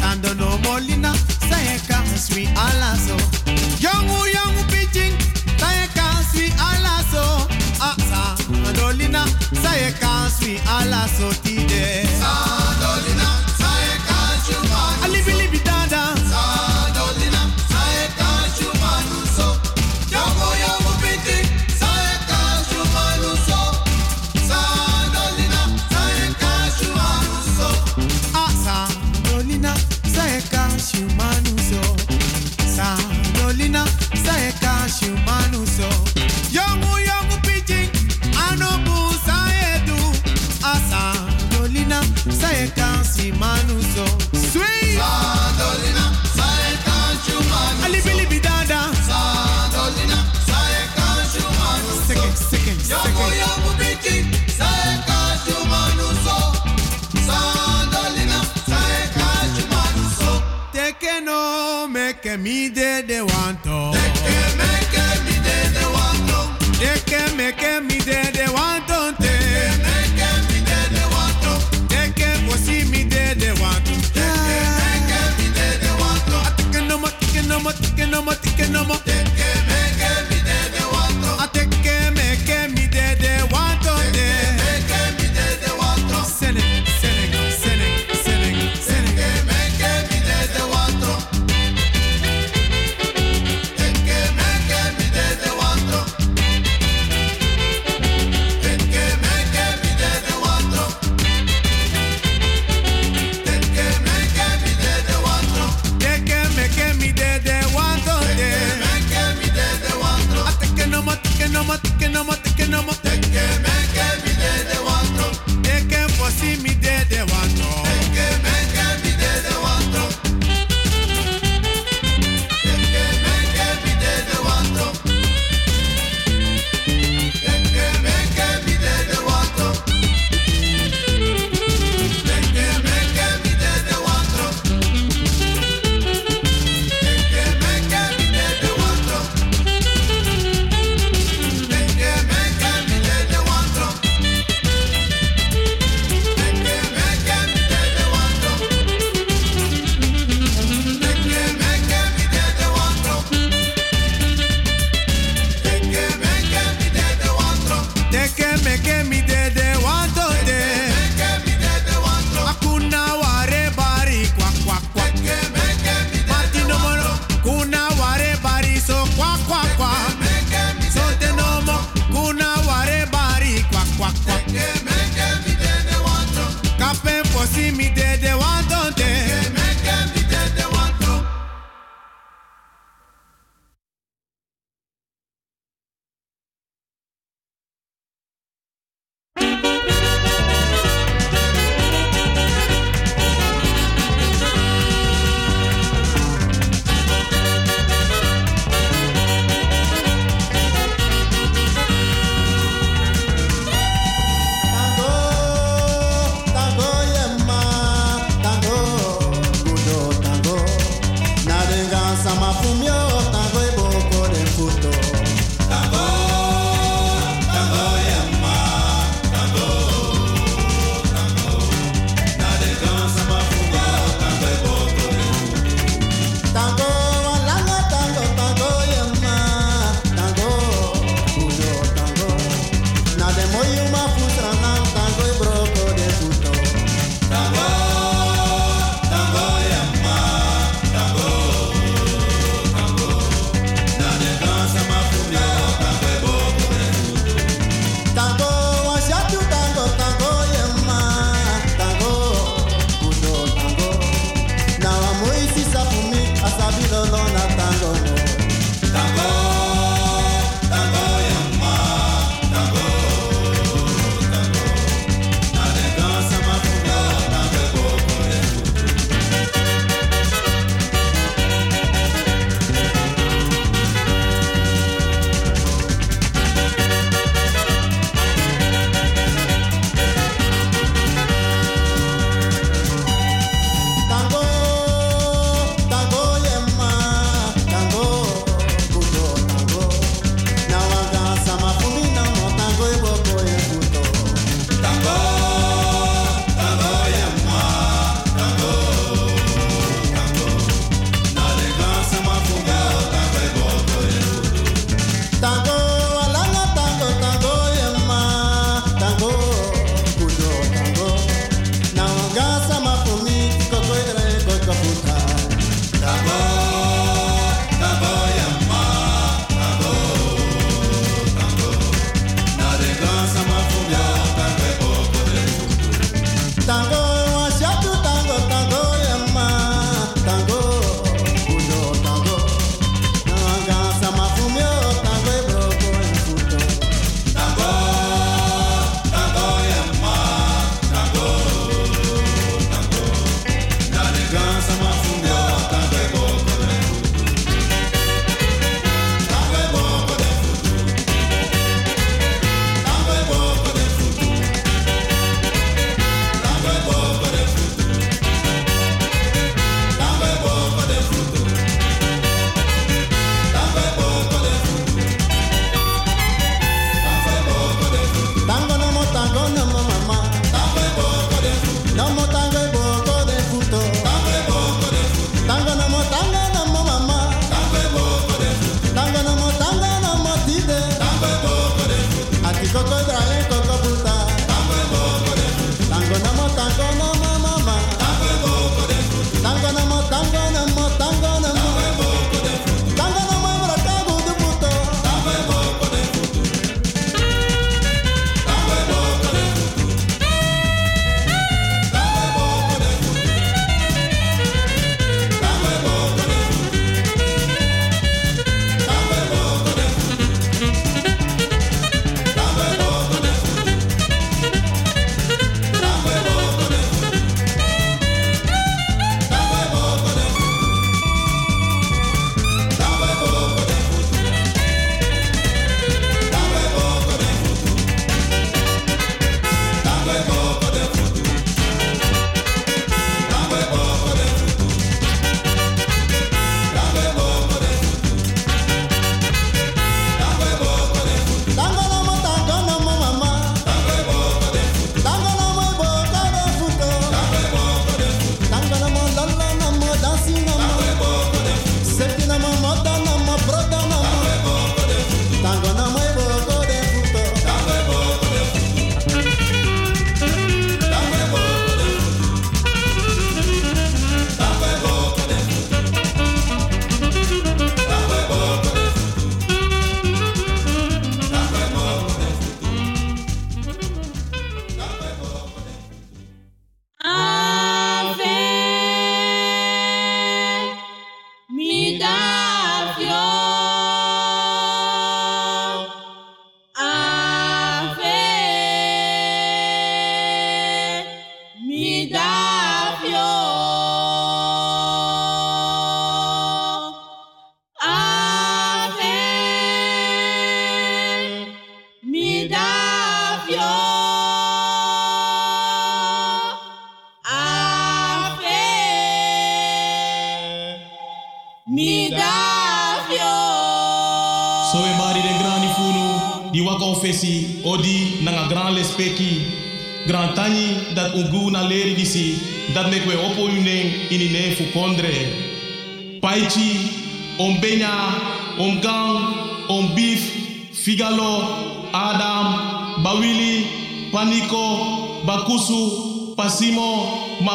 Sando 0.00 0.34
no 0.34 0.58
molina, 0.64 1.12
say 1.48 1.78
cause 1.88 2.28
we 2.34 2.46
alaso. 2.66 3.16
Yongu 3.84 4.18
yongu 4.34 4.62
pigeon, 4.72 5.12
say 5.58 5.86
cause 5.94 6.34
we 6.34 6.46
alaso. 6.68 7.22
Ah, 7.80 7.94
ah 7.94 7.96
sa, 8.08 8.22
andolina, 8.68 9.24
say 9.62 9.92
cause 10.00 10.40
we 10.44 10.56
alaso 10.78 11.28
today. 11.42 12.13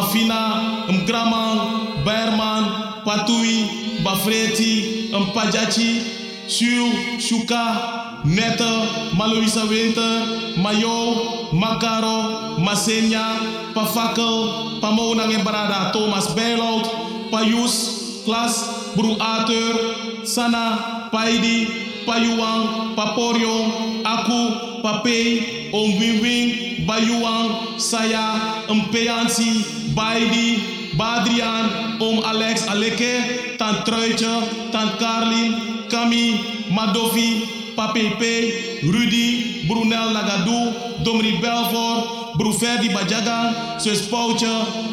Bafina, 0.09 0.89
Mgraman, 0.89 2.03
Bayerman, 2.03 2.63
Patui, 3.05 4.01
Bafreti, 4.03 5.11
Mpajachi, 5.13 6.01
Siu, 6.47 6.87
Shuka, 7.19 8.23
Neta, 8.25 9.11
Maloisa 9.13 9.69
Winter, 9.69 10.57
Mayo, 10.57 11.51
Makaro, 11.53 12.57
Masenya, 12.57 13.37
Pafakel, 13.75 14.81
Pamonang 14.81 15.43
Barada, 15.43 15.91
Thomas 15.93 16.33
Bailout, 16.33 17.29
Payus, 17.29 18.23
Klas, 18.25 18.95
Bruater, 18.95 20.25
Sana, 20.25 21.09
Paidi, 21.11 21.67
Payuang, 22.07 22.95
Paporio, 22.95 24.01
aku, 24.03 24.81
Papei, 24.81 25.69
Ongwingwing, 25.71 26.87
Bayuang, 26.87 27.77
saya, 27.77 28.65
Empeansi, 28.65 29.78
baidi, 29.99 30.49
Badrian, 30.95 31.99
om 31.99 32.23
Alex 32.23 32.67
Aleke, 32.67 33.55
tant 33.59 33.83
Truitje, 33.83 34.31
tant 34.71 34.95
Carlin, 34.99 35.51
Kami, 35.91 36.39
Madovi, 36.71 37.43
Papepe, 37.75 38.35
Rudy, 38.83 39.65
Brunel 39.67 40.11
Nagadou, 40.15 40.71
Domri 41.03 41.39
Belfort, 41.43 42.35
Bru 42.37 42.51
Ferdi 42.53 42.89
Bajaga, 42.89 43.79
Sus 43.79 44.07
Poutje, 44.07 44.51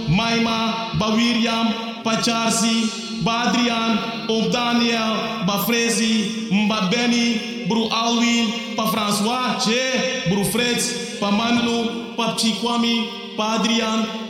Maima, 0.09 0.91
Bawiriam, 0.99 2.03
Pacharsi, 2.03 3.23
Badrian, 3.23 4.27
Om 4.28 4.51
Daniel, 4.51 5.47
Bafrezi, 5.47 6.51
Mba 6.51 6.91
Benny, 6.91 7.66
Bru 7.69 7.89
Alwin, 7.91 8.74
Pa 8.77 8.87
François, 8.91 9.59
Che, 9.62 10.31
Bru 10.31 10.45
Fritz, 10.45 11.19
Pa 11.19 11.31
Manlu, 11.31 12.15
Pa 12.16 12.35
Chikwami, 12.37 13.35
Pa 13.37 13.59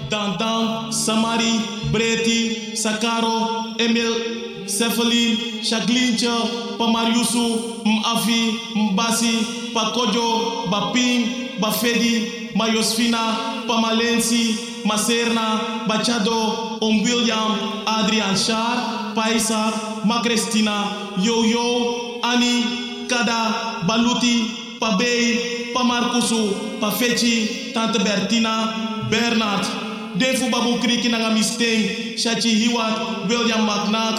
Dandan, 0.08 0.92
Samari, 0.92 1.58
Breti, 1.92 2.72
Sakaro, 2.76 3.74
Emil, 3.78 4.66
Cephalin, 4.66 5.62
Shaglincha, 5.62 6.76
Pa 6.78 6.86
Mariusu, 6.86 7.82
Mafi, 7.84 8.58
Mbasi, 8.74 9.72
Pa 9.72 9.92
Kojo, 9.92 10.68
Bapin, 10.70 11.58
Bafedi, 11.60 12.52
Mayosfina, 12.54 13.66
Pa 13.66 13.80
Malensi, 13.80 14.82
Maserna, 14.84 15.86
Bachado, 15.86 16.78
Om 16.80 17.02
William, 17.02 17.84
Adrian 17.86 18.36
Shar, 18.36 19.14
Pa 19.14 19.28
Isaac, 19.34 20.04
Ma 20.04 20.22
Cristina, 20.22 21.14
Yo 21.18 21.44
Yo, 21.44 22.20
Ani, 22.22 23.06
Kada, 23.08 23.82
Baluti, 23.86 24.78
Pa 24.80 24.96
Bey, 24.98 25.72
Pa 25.72 25.82
Marcusu, 25.84 26.78
Pa 26.80 26.90
Fechi, 26.90 27.72
Tante 27.72 27.98
Bertina, 27.98 29.08
Bernard, 29.10 29.85
Defu 30.18 30.50
Babu 30.50 30.78
Kriki 30.78 31.08
nanga 31.08 31.30
Misteng, 31.30 32.16
Shachi 32.18 32.48
Hiwat, 32.48 33.28
William 33.28 33.64
McNack, 33.66 34.18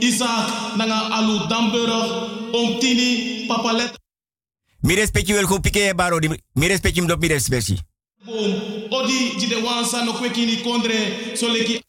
Isaac 0.00 0.76
nanga 0.76 0.98
Alu 1.16 1.46
Damburg, 1.48 2.54
Om 2.54 2.78
Tini, 2.80 3.44
Papa 3.48 3.72
Let. 3.72 3.98
Mi 4.80 4.94
respecti 4.94 5.32
wel 5.32 5.44
goed 5.46 5.60
pike 5.60 5.92
baro 5.96 6.18
di 6.18 6.28
mi 6.52 6.66
respecti 6.66 7.00
mdop 7.00 7.20
mi 7.20 7.28
respecti. 7.28 7.78
Odi 8.90 9.34
jide 9.38 9.56
wansa 9.62 10.04
no 10.04 10.12
kweki 10.12 10.44
ni 10.46 10.56
kondre, 10.62 10.96
so 11.34 11.48
leki 11.48 11.82